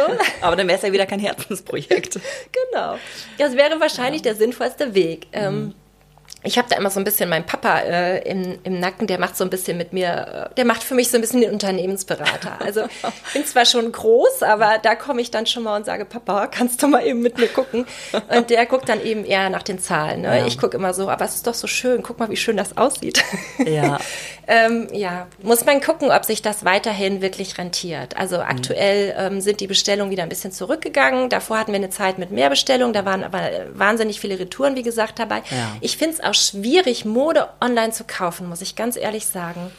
Aber 0.41 0.56
dann 0.56 0.68
wäre 0.68 0.78
es 0.78 0.84
ja 0.84 0.91
wieder 0.91 1.06
kein 1.06 1.20
Herzensprojekt. 1.20 2.20
genau. 2.72 2.97
Das 3.38 3.56
wäre 3.56 3.80
wahrscheinlich 3.80 4.22
ja. 4.22 4.32
der 4.32 4.36
sinnvollste 4.36 4.93
Weg. 4.93 5.28
Ähm, 5.34 5.56
mhm 5.56 5.76
ich 6.45 6.57
habe 6.57 6.69
da 6.69 6.77
immer 6.77 6.89
so 6.89 6.99
ein 6.99 7.03
bisschen 7.03 7.29
meinen 7.29 7.45
Papa 7.45 7.79
äh, 7.79 8.29
im, 8.29 8.59
im 8.63 8.79
Nacken, 8.79 9.07
der 9.07 9.19
macht 9.19 9.35
so 9.35 9.43
ein 9.43 9.49
bisschen 9.49 9.77
mit 9.77 9.93
mir, 9.93 10.49
äh, 10.51 10.55
der 10.55 10.65
macht 10.65 10.83
für 10.83 10.93
mich 10.93 11.09
so 11.09 11.17
ein 11.17 11.21
bisschen 11.21 11.41
den 11.41 11.51
Unternehmensberater. 11.51 12.59
Also 12.59 12.83
ich 13.27 13.33
bin 13.33 13.45
zwar 13.45 13.65
schon 13.65 13.91
groß, 13.91 14.43
aber 14.43 14.77
da 14.81 14.95
komme 14.95 15.21
ich 15.21 15.31
dann 15.31 15.45
schon 15.45 15.63
mal 15.63 15.75
und 15.75 15.85
sage, 15.85 16.05
Papa, 16.05 16.47
kannst 16.47 16.81
du 16.83 16.87
mal 16.87 17.05
eben 17.05 17.21
mit 17.21 17.37
mir 17.37 17.47
gucken? 17.47 17.85
Und 18.29 18.49
der 18.49 18.65
guckt 18.65 18.87
dann 18.87 19.03
eben 19.03 19.25
eher 19.25 19.49
nach 19.49 19.63
den 19.63 19.79
Zahlen. 19.79 20.21
Ne? 20.21 20.39
Ja. 20.39 20.45
Ich 20.45 20.57
gucke 20.57 20.77
immer 20.77 20.93
so, 20.93 21.09
aber 21.09 21.25
es 21.25 21.35
ist 21.35 21.47
doch 21.47 21.53
so 21.53 21.67
schön, 21.67 22.03
guck 22.03 22.19
mal, 22.19 22.29
wie 22.29 22.37
schön 22.37 22.57
das 22.57 22.77
aussieht. 22.77 23.23
Ja. 23.65 23.97
ähm, 24.47 24.87
ja, 24.91 25.27
muss 25.41 25.65
man 25.65 25.81
gucken, 25.81 26.11
ob 26.11 26.25
sich 26.25 26.41
das 26.41 26.65
weiterhin 26.65 27.21
wirklich 27.21 27.57
rentiert. 27.57 28.17
Also 28.17 28.37
aktuell 28.37 29.15
ähm, 29.17 29.41
sind 29.41 29.59
die 29.59 29.67
Bestellungen 29.67 30.11
wieder 30.11 30.23
ein 30.23 30.29
bisschen 30.29 30.51
zurückgegangen. 30.51 31.29
Davor 31.29 31.59
hatten 31.59 31.71
wir 31.71 31.77
eine 31.77 31.89
Zeit 31.89 32.17
mit 32.17 32.31
mehr 32.31 32.49
Bestellungen, 32.49 32.93
da 32.93 33.05
waren 33.05 33.23
aber 33.23 33.41
wahnsinnig 33.73 34.19
viele 34.19 34.39
Retouren, 34.39 34.75
wie 34.75 34.83
gesagt, 34.83 35.19
dabei. 35.19 35.37
Ja. 35.49 35.75
Ich 35.81 35.97
finde 35.97 36.15
es 36.15 36.23
auch 36.23 36.33
schwierig, 36.33 37.05
Mode 37.05 37.49
online 37.61 37.91
zu 37.91 38.03
kaufen, 38.03 38.47
muss 38.47 38.61
ich 38.61 38.75
ganz 38.75 38.97
ehrlich 38.97 39.25
sagen. 39.25 39.71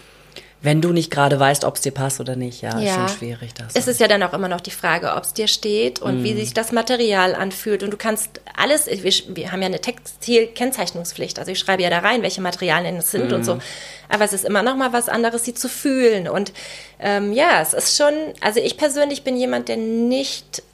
Wenn 0.66 0.82
du 0.82 0.92
nicht 0.92 1.12
gerade 1.12 1.38
weißt, 1.38 1.64
ob 1.64 1.76
es 1.76 1.82
dir 1.82 1.92
passt 1.92 2.18
oder 2.18 2.34
nicht, 2.34 2.60
ja, 2.60 2.76
ja. 2.76 2.88
ist 2.88 2.94
schon 2.94 3.18
schwierig. 3.18 3.54
Das 3.54 3.76
es 3.76 3.86
ist 3.86 4.00
ja 4.00 4.08
dann 4.08 4.20
auch 4.24 4.32
immer 4.32 4.48
noch 4.48 4.60
die 4.60 4.72
Frage, 4.72 5.14
ob 5.14 5.22
es 5.22 5.32
dir 5.32 5.46
steht 5.46 6.00
und 6.00 6.22
mm. 6.22 6.24
wie 6.24 6.34
sich 6.34 6.54
das 6.54 6.72
Material 6.72 7.36
anfühlt. 7.36 7.84
Und 7.84 7.92
du 7.92 7.96
kannst 7.96 8.40
alles, 8.56 8.88
wir, 8.88 9.36
wir 9.36 9.52
haben 9.52 9.62
ja 9.62 9.66
eine 9.66 9.80
Textilkennzeichnungspflicht, 9.80 11.38
also 11.38 11.52
ich 11.52 11.60
schreibe 11.60 11.84
ja 11.84 11.90
da 11.90 12.00
rein, 12.00 12.22
welche 12.22 12.40
Materialien 12.40 12.96
es 12.96 13.12
sind 13.12 13.30
mm. 13.30 13.34
und 13.34 13.44
so. 13.44 13.54
Mhm. 13.54 13.60
Aber 14.08 14.24
es 14.24 14.32
ist 14.32 14.44
immer 14.44 14.62
noch 14.62 14.74
mal 14.74 14.92
was 14.92 15.08
anderes, 15.08 15.44
sie 15.44 15.54
zu 15.54 15.68
fühlen. 15.68 16.26
Und 16.26 16.52
ähm, 16.98 17.32
ja, 17.32 17.62
es 17.62 17.72
ist 17.72 17.96
schon, 17.96 18.12
also 18.40 18.58
ich 18.58 18.76
persönlich 18.76 19.22
bin 19.22 19.36
jemand, 19.36 19.68
der 19.68 19.76
nicht 19.76 20.64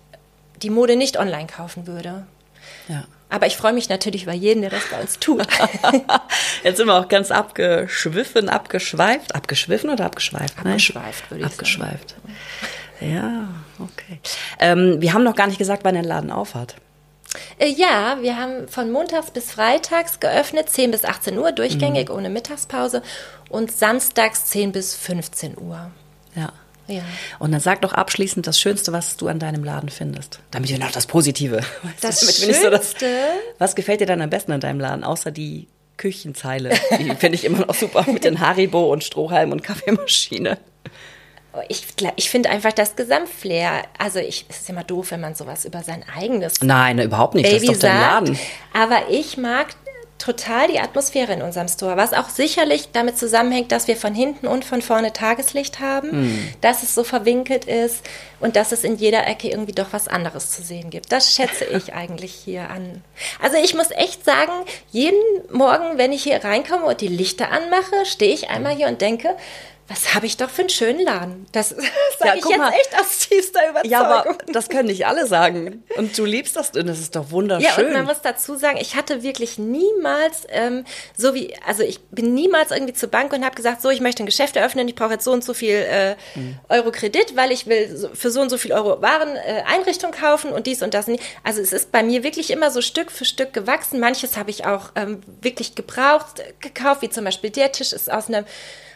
die 0.62 0.70
Mode 0.70 0.97
nicht 0.97 1.18
online 1.18 1.49
kaufen 1.49 1.86
würde. 1.86 2.26
Ja. 2.88 3.05
Aber 3.33 3.47
ich 3.47 3.57
freue 3.57 3.72
mich 3.72 3.89
natürlich 3.89 4.24
über 4.24 4.35
jeden, 4.35 4.61
der 4.61 4.70
das 4.70 4.83
bei 4.91 5.01
uns 5.01 5.18
tut. 5.18 5.47
Jetzt 6.62 6.76
sind 6.76 6.87
wir 6.87 6.95
auch 6.95 7.09
ganz 7.09 7.30
abgeschwiffen, 7.30 8.51
abgeschweift. 8.51 9.35
Abgeschwiffen 9.35 9.89
oder 9.89 10.05
abgeschweift? 10.05 10.59
Abgeschweift, 10.59 11.30
würde 11.30 11.41
ich 11.41 11.47
abgeschweift. 11.47 12.11
sagen. 12.11 12.22
Abgeschweift. 12.24 13.14
Ja, 13.14 13.49
okay. 13.78 14.20
Ähm, 14.61 15.01
wir 15.01 15.14
haben 15.14 15.24
noch 15.24 15.35
gar 15.35 15.47
nicht 15.47 15.57
gesagt, 15.57 15.83
wann 15.83 15.95
der 15.95 16.05
Laden 16.05 16.30
aufhat. 16.30 16.76
Äh, 17.59 17.68
ja, 17.68 18.18
wir 18.20 18.37
haben 18.37 18.68
von 18.68 18.93
montags 18.93 19.30
bis 19.30 19.53
freitags 19.53 20.20
geöffnet, 20.20 20.68
10 20.68 20.91
bis 20.91 21.07
18 21.07 21.39
Uhr, 21.39 21.53
durchgängig, 21.53 22.11
mhm. 22.11 22.16
ohne 22.16 22.28
Mittagspause. 22.28 23.03
Und 23.49 23.72
samstags 23.72 24.45
10 24.45 24.72
bis 24.72 24.95
15 24.95 25.57
Uhr. 25.59 25.91
Ja. 26.35 26.53
Ja. 26.89 27.03
Und 27.39 27.53
dann 27.53 27.61
sag 27.61 27.80
doch 27.83 27.93
abschließend 27.93 28.47
das 28.47 28.61
Schönste, 28.61 28.93
was 28.93 29.16
du 29.16 29.28
an 29.28 29.39
deinem 29.39 29.64
Laden 29.64 29.89
findest. 29.89 30.41
Damit 30.51 30.70
wir 30.70 30.78
noch 30.78 30.93
das 30.93 31.07
Positive. 31.07 31.61
Das 32.01 32.20
Schönste? 32.20 32.55
So 32.55 32.70
das, 32.70 32.95
was 33.59 33.74
gefällt 33.74 34.01
dir 34.01 34.07
dann 34.07 34.20
am 34.20 34.30
besten 34.30 34.53
an 34.53 34.61
deinem 34.61 34.80
Laden, 34.80 35.05
außer 35.05 35.30
die 35.30 35.68
Küchenzeile? 35.97 36.70
Die 36.99 37.05
finde 37.16 37.35
ich 37.35 37.45
immer 37.45 37.66
noch 37.66 37.74
super 37.74 38.05
mit 38.11 38.24
den 38.24 38.41
Haribo 38.41 38.93
und 38.93 39.05
Strohhalm 39.05 39.53
und 39.53 39.62
Kaffeemaschine. 39.62 40.59
Ich, 41.68 41.85
ich 42.16 42.30
finde 42.30 42.49
einfach 42.49 42.72
das 42.72 42.97
Gesamtflair. 42.97 43.83
Also 43.99 44.18
ich, 44.18 44.47
es 44.49 44.62
ist 44.62 44.70
immer 44.70 44.85
doof, 44.85 45.11
wenn 45.11 45.20
man 45.20 45.35
sowas 45.35 45.66
über 45.66 45.83
sein 45.83 46.03
eigenes 46.16 46.62
Nein, 46.62 46.99
überhaupt 46.99 47.35
nicht. 47.35 47.45
Baby 47.45 47.66
das 47.66 47.76
ist 47.76 47.83
doch 47.83 47.89
dein 47.91 48.01
Laden. 48.01 48.39
aber 48.72 49.11
ich 49.11 49.37
mag 49.37 49.68
total 50.23 50.68
die 50.68 50.79
Atmosphäre 50.79 51.33
in 51.33 51.43
unserem 51.43 51.66
Store, 51.66 51.97
was 51.97 52.12
auch 52.12 52.29
sicherlich 52.29 52.91
damit 52.93 53.18
zusammenhängt, 53.18 53.73
dass 53.73 53.89
wir 53.89 53.97
von 53.97 54.14
hinten 54.14 54.47
und 54.47 54.64
von 54.64 54.81
vorne 54.81 55.12
Tageslicht 55.12 55.81
haben, 55.81 56.11
mm. 56.11 56.49
dass 56.61 56.85
es 56.85 56.95
so 56.95 57.03
verwinkelt 57.03 57.64
ist 57.64 58.09
und 58.39 58.55
dass 58.55 58.70
es 58.70 58.85
in 58.85 58.97
jeder 58.97 59.27
Ecke 59.27 59.49
irgendwie 59.49 59.73
doch 59.73 59.93
was 59.93 60.07
anderes 60.07 60.53
zu 60.53 60.62
sehen 60.62 60.91
gibt. 60.91 61.11
Das 61.11 61.35
schätze 61.35 61.64
ich 61.64 61.93
eigentlich 61.95 62.33
hier 62.33 62.70
an. 62.70 63.03
Also 63.41 63.57
ich 63.57 63.75
muss 63.75 63.91
echt 63.91 64.25
sagen, 64.25 64.53
jeden 64.93 65.18
Morgen, 65.51 65.99
wenn 65.99 66.12
ich 66.12 66.23
hier 66.23 66.45
reinkomme 66.45 66.85
und 66.85 67.01
die 67.01 67.09
Lichter 67.09 67.51
anmache, 67.51 68.07
stehe 68.07 68.33
ich 68.33 68.49
einmal 68.49 68.77
hier 68.77 68.87
und 68.87 69.01
denke, 69.01 69.35
was 69.89 70.14
habe 70.14 70.26
ich 70.26 70.37
doch 70.37 70.49
für 70.49 70.62
einen 70.62 70.70
schönen 70.70 71.01
Laden. 71.01 71.47
Das 71.53 71.68
sage 71.70 71.85
ja, 72.24 72.35
ich 72.37 72.45
jetzt 72.45 72.59
mal. 72.59 72.72
echt 72.72 73.01
aus 73.01 73.18
tiefster 73.18 73.61
Überzeugung. 73.68 73.91
Ja, 73.91 74.05
aber 74.05 74.39
das 74.53 74.68
können 74.68 74.89
nicht 74.89 75.07
alle 75.07 75.26
sagen. 75.26 75.85
Und 75.97 76.16
du 76.16 76.24
liebst 76.24 76.57
das, 76.57 76.70
und 76.70 76.87
das 76.87 77.01
ist 77.01 77.16
doch 77.16 77.30
wunderschön. 77.30 77.68
Ja, 77.68 77.87
und 77.87 77.93
man 77.93 78.05
muss 78.05 78.22
dazu 78.22 78.57
sagen, 78.57 78.78
ich 78.80 78.97
hatte 78.97 79.22
wirklich 79.22 79.59
niemals, 79.59 80.47
ähm, 80.49 80.85
so 81.16 81.35
wie, 81.35 81.55
also 81.66 81.83
ich 81.83 82.01
bin 82.09 82.33
niemals 82.33 82.70
irgendwie 82.70 82.95
zur 82.95 83.11
Bank 83.11 83.33
und 83.33 83.45
habe 83.45 83.55
gesagt, 83.55 83.83
so, 83.83 83.91
ich 83.91 84.01
möchte 84.01 84.22
ein 84.22 84.26
Geschäft 84.26 84.57
eröffnen, 84.57 84.87
ich 84.89 84.95
brauche 84.95 85.12
jetzt 85.12 85.24
so 85.24 85.33
und 85.33 85.45
so 85.45 85.53
viel 85.53 85.74
äh, 85.74 86.14
mhm. 86.37 86.59
Euro 86.68 86.91
Kredit, 86.93 87.37
weil 87.37 87.51
ich 87.51 87.66
will 87.66 88.11
für 88.14 88.30
so 88.30 88.41
und 88.41 88.51
so 88.51 88.59
viel 88.59 88.72
Euro 88.72 89.03
Waren 89.03 89.37
äh, 89.37 89.62
Einrichtung 89.66 90.12
kaufen 90.12 90.53
und 90.53 90.66
dies 90.66 90.83
und 90.83 90.95
das. 90.95 91.07
Also 91.43 91.61
es 91.61 91.72
ist 91.72 91.91
bei 91.91 92.03
mir 92.03 92.22
wirklich 92.22 92.51
immer 92.51 92.70
so 92.70 92.80
Stück 92.80 93.11
für 93.11 93.24
Stück 93.24 93.53
gewachsen. 93.53 93.99
Manches 93.99 94.37
habe 94.37 94.51
ich 94.51 94.64
auch 94.64 94.91
ähm, 94.95 95.20
wirklich 95.41 95.74
gebraucht, 95.74 96.43
gekauft, 96.61 97.03
wie 97.03 97.11
zum 97.11 97.24
Beispiel 97.24 97.51
der 97.51 97.72
Tisch 97.72 97.93
ist 97.93 98.11
aus 98.11 98.28
einem 98.28 98.45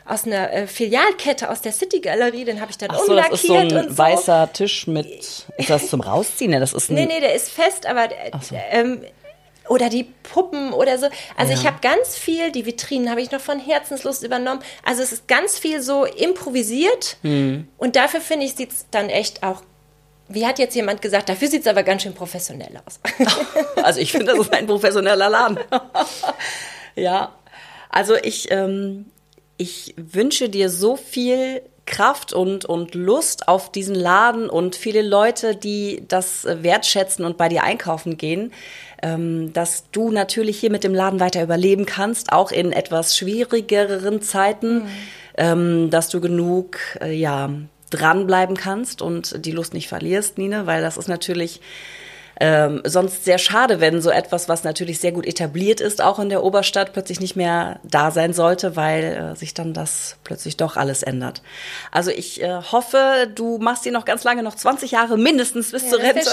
aus 0.07 0.25
einer 0.25 0.53
äh, 0.53 0.67
Filialkette 0.67 1.51
aus 1.51 1.61
der 1.61 1.73
City 1.73 2.01
Galerie, 2.01 2.45
den 2.45 2.61
habe 2.61 2.71
ich 2.71 2.79
dann 2.79 2.91
Ach 2.93 2.99
so, 2.99 3.13
umlackiert 3.13 3.33
das 3.33 3.43
ist 3.43 3.49
so 3.49 3.55
ein 3.55 3.89
so. 3.91 3.99
weißer 3.99 4.53
Tisch 4.53 4.87
mit, 4.87 5.47
ist 5.57 5.71
das 5.71 5.89
zum 5.89 6.01
Rausziehen? 6.01 6.53
Das 6.53 6.73
ist 6.73 6.91
nee, 6.91 7.07
nee, 7.07 7.21
der 7.21 7.35
ist 7.35 7.51
fest, 7.51 7.87
aber 7.87 8.09
so. 8.41 8.57
ähm, 8.71 9.03
oder 9.69 9.89
die 9.89 10.05
Puppen 10.05 10.73
oder 10.73 10.99
so. 10.99 11.09
Also 11.37 11.53
ja. 11.53 11.59
ich 11.59 11.67
habe 11.67 11.79
ganz 11.83 12.17
viel, 12.17 12.53
die 12.53 12.67
Vitrinen 12.67 13.11
habe 13.11 13.21
ich 13.21 13.33
noch 13.33 13.41
von 13.41 13.59
Herzenslust 13.59 14.23
übernommen. 14.23 14.61
Also 14.85 15.03
es 15.03 15.13
ist 15.13 15.27
ganz 15.27 15.59
viel 15.59 15.81
so 15.83 16.05
improvisiert 16.05 17.17
hm. 17.23 17.67
und 17.77 17.97
dafür 17.97 18.21
finde 18.21 18.47
ich, 18.47 18.55
sieht 18.55 18.71
es 18.71 18.87
dann 18.91 19.09
echt 19.09 19.43
auch 19.43 19.63
wie 20.29 20.45
hat 20.45 20.59
jetzt 20.59 20.75
jemand 20.75 21.03
gesagt, 21.03 21.29
dafür 21.29 21.49
sieht 21.49 21.61
es 21.61 21.67
aber 21.69 21.83
ganz 21.83 22.03
schön 22.03 22.13
professionell 22.13 22.81
aus. 22.85 22.99
also 23.83 24.01
ich 24.01 24.11
finde, 24.11 24.27
das 24.27 24.41
ist 24.41 24.53
ein 24.53 24.67
professioneller 24.67 25.31
Laden. 25.31 25.59
ja, 26.97 27.33
also 27.91 28.17
ich, 28.17 28.51
ähm, 28.51 29.07
ich 29.57 29.95
wünsche 29.97 30.49
dir 30.49 30.71
so 30.71 30.97
viel 30.97 31.63
Kraft 31.87 32.33
und, 32.33 32.65
und 32.65 32.95
Lust 32.95 33.49
auf 33.49 33.71
diesen 33.71 33.95
Laden 33.95 34.51
und 34.51 34.75
viele 34.75 35.03
Leute, 35.03 35.55
die 35.55 36.03
das 36.09 36.45
wertschätzen 36.45 37.25
und 37.25 37.37
bei 37.37 37.49
dir 37.49 37.63
einkaufen 37.63 38.17
gehen, 38.17 38.53
ähm, 39.03 39.53
dass 39.53 39.85
du 39.93 40.11
natürlich 40.11 40.59
hier 40.59 40.71
mit 40.71 40.85
dem 40.85 40.95
Laden 40.95 41.21
weiter 41.21 41.43
überleben 41.43 41.87
kannst, 41.87 42.33
auch 42.33 42.51
in 42.51 42.73
etwas 42.73 43.17
schwierigeren 43.17 44.21
Zeiten, 44.21 44.79
mhm. 44.79 44.89
ähm, 45.37 45.91
dass 45.91 46.09
du 46.09 46.21
genug, 46.21 46.79
äh, 47.01 47.13
ja, 47.13 47.51
dranbleiben 47.91 48.57
kannst 48.57 49.01
und 49.01 49.47
die 49.47 49.53
Lust 49.53 49.73
nicht 49.73 49.89
verlierst, 49.89 50.39
Nine, 50.39 50.67
weil 50.67 50.83
das 50.83 50.97
ist 50.97 51.09
natürlich 51.09 51.61
ähm, 52.39 52.83
sonst 52.85 53.25
sehr 53.25 53.39
schade, 53.39 53.81
wenn 53.81 54.03
so 54.03 54.11
etwas, 54.11 54.49
was 54.49 54.63
natürlich 54.63 54.99
sehr 54.99 55.13
gut 55.13 55.27
etabliert 55.27 55.81
ist, 55.81 56.03
auch 56.03 56.19
in 56.19 56.29
der 56.29 56.45
Oberstadt, 56.45 56.93
plötzlich 56.93 57.21
nicht 57.21 57.37
mehr 57.37 57.81
da 57.83 58.11
sein 58.11 58.35
sollte, 58.35 58.77
weil 58.77 59.33
äh, 59.33 59.37
sich 59.37 59.55
dann 59.55 59.73
das 59.73 60.17
plötzlich 60.23 60.57
doch 60.57 60.77
alles 60.77 61.03
ändert. 61.03 61.43
Also 61.91 62.11
ich 62.11 62.43
äh, 62.43 62.61
hoffe, 62.71 63.29
du 63.35 63.59
machst 63.59 63.85
die 63.87 63.91
noch 63.91 64.05
ganz 64.05 64.25
lange, 64.25 64.43
noch 64.43 64.55
20 64.55 64.91
Jahre 64.91 65.17
mindestens 65.17 65.71
bis 65.71 65.85
ja, 65.85 65.91
zur 65.91 65.99
Rente. 66.01 66.31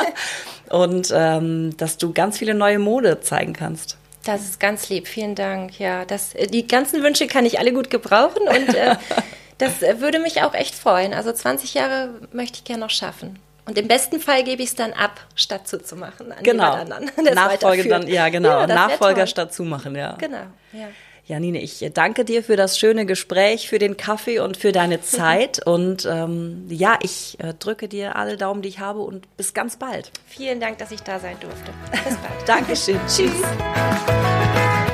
Und 0.70 1.12
ähm, 1.14 1.76
dass 1.76 1.98
du 1.98 2.12
ganz 2.12 2.38
viele 2.38 2.54
neue 2.54 2.78
Mode 2.78 3.20
zeigen 3.20 3.52
kannst. 3.52 3.98
Das 4.24 4.42
ist 4.42 4.58
ganz 4.58 4.88
lieb, 4.88 5.06
vielen 5.06 5.34
Dank. 5.34 5.78
Ja, 5.78 6.04
das, 6.04 6.34
äh, 6.34 6.46
die 6.46 6.66
ganzen 6.66 7.02
Wünsche 7.02 7.26
kann 7.26 7.46
ich 7.46 7.58
alle 7.58 7.72
gut 7.72 7.90
gebrauchen 7.90 8.42
und 8.48 8.74
äh, 8.74 8.96
das 9.58 9.82
äh, 9.82 10.00
würde 10.00 10.18
mich 10.18 10.42
auch 10.42 10.54
echt 10.54 10.74
freuen. 10.74 11.14
Also 11.14 11.30
20 11.32 11.74
Jahre 11.74 12.10
möchte 12.32 12.58
ich 12.58 12.64
gerne 12.64 12.80
noch 12.80 12.90
schaffen. 12.90 13.38
Und 13.66 13.76
im 13.76 13.88
besten 13.88 14.20
Fall 14.20 14.44
gebe 14.44 14.62
ich 14.62 14.70
es 14.70 14.74
dann 14.76 14.92
ab, 14.92 15.20
statt 15.34 15.66
zuzumachen. 15.66 16.30
An 16.30 16.42
genau. 16.42 16.78
Nachfolge 17.34 17.88
dann, 17.88 18.06
ja, 18.06 18.28
genau. 18.28 18.60
Ja, 18.60 18.66
Nachfolger 18.68 19.26
statt 19.26 19.52
zumachen, 19.52 19.96
ja. 19.96 20.16
Genau, 20.18 20.46
ja. 20.72 20.88
Janine, 21.26 21.60
ich 21.60 21.84
danke 21.92 22.24
dir 22.24 22.44
für 22.44 22.54
das 22.54 22.78
schöne 22.78 23.04
Gespräch, 23.04 23.68
für 23.68 23.80
den 23.80 23.96
Kaffee 23.96 24.38
und 24.38 24.56
für 24.56 24.70
deine 24.70 25.00
Zeit. 25.02 25.66
und 25.66 26.06
ähm, 26.06 26.66
ja, 26.68 26.96
ich 27.02 27.36
äh, 27.40 27.52
drücke 27.54 27.88
dir 27.88 28.14
alle 28.14 28.36
Daumen, 28.36 28.62
die 28.62 28.68
ich 28.68 28.78
habe 28.78 29.00
und 29.00 29.36
bis 29.36 29.52
ganz 29.52 29.76
bald. 29.76 30.12
Vielen 30.26 30.60
Dank, 30.60 30.78
dass 30.78 30.92
ich 30.92 31.02
da 31.02 31.18
sein 31.18 31.36
durfte. 31.40 31.72
Bis 31.90 32.16
bald. 32.16 32.32
Dankeschön. 32.46 33.00
Tschüss. 33.08 33.32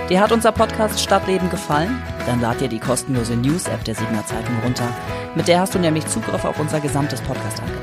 Dir 0.09 0.21
hat 0.21 0.33
unser 0.33 0.53
Podcast 0.53 0.99
Stadtleben 0.99 1.51
gefallen? 1.51 2.03
Dann 2.25 2.41
lad 2.41 2.63
dir 2.63 2.69
die 2.69 2.79
kostenlose 2.79 3.37
News-App 3.37 3.85
der 3.85 3.95
Siegener 3.95 4.25
Zeitung 4.25 4.59
runter. 4.65 4.89
Mit 5.35 5.49
der 5.49 5.61
hast 5.61 5.75
du 5.75 5.79
nämlich 5.79 6.07
Zugriff 6.07 6.47
auf 6.47 6.59
unser 6.59 6.81
gesamtes 6.81 7.21
Podcast-Angebot. 7.21 7.82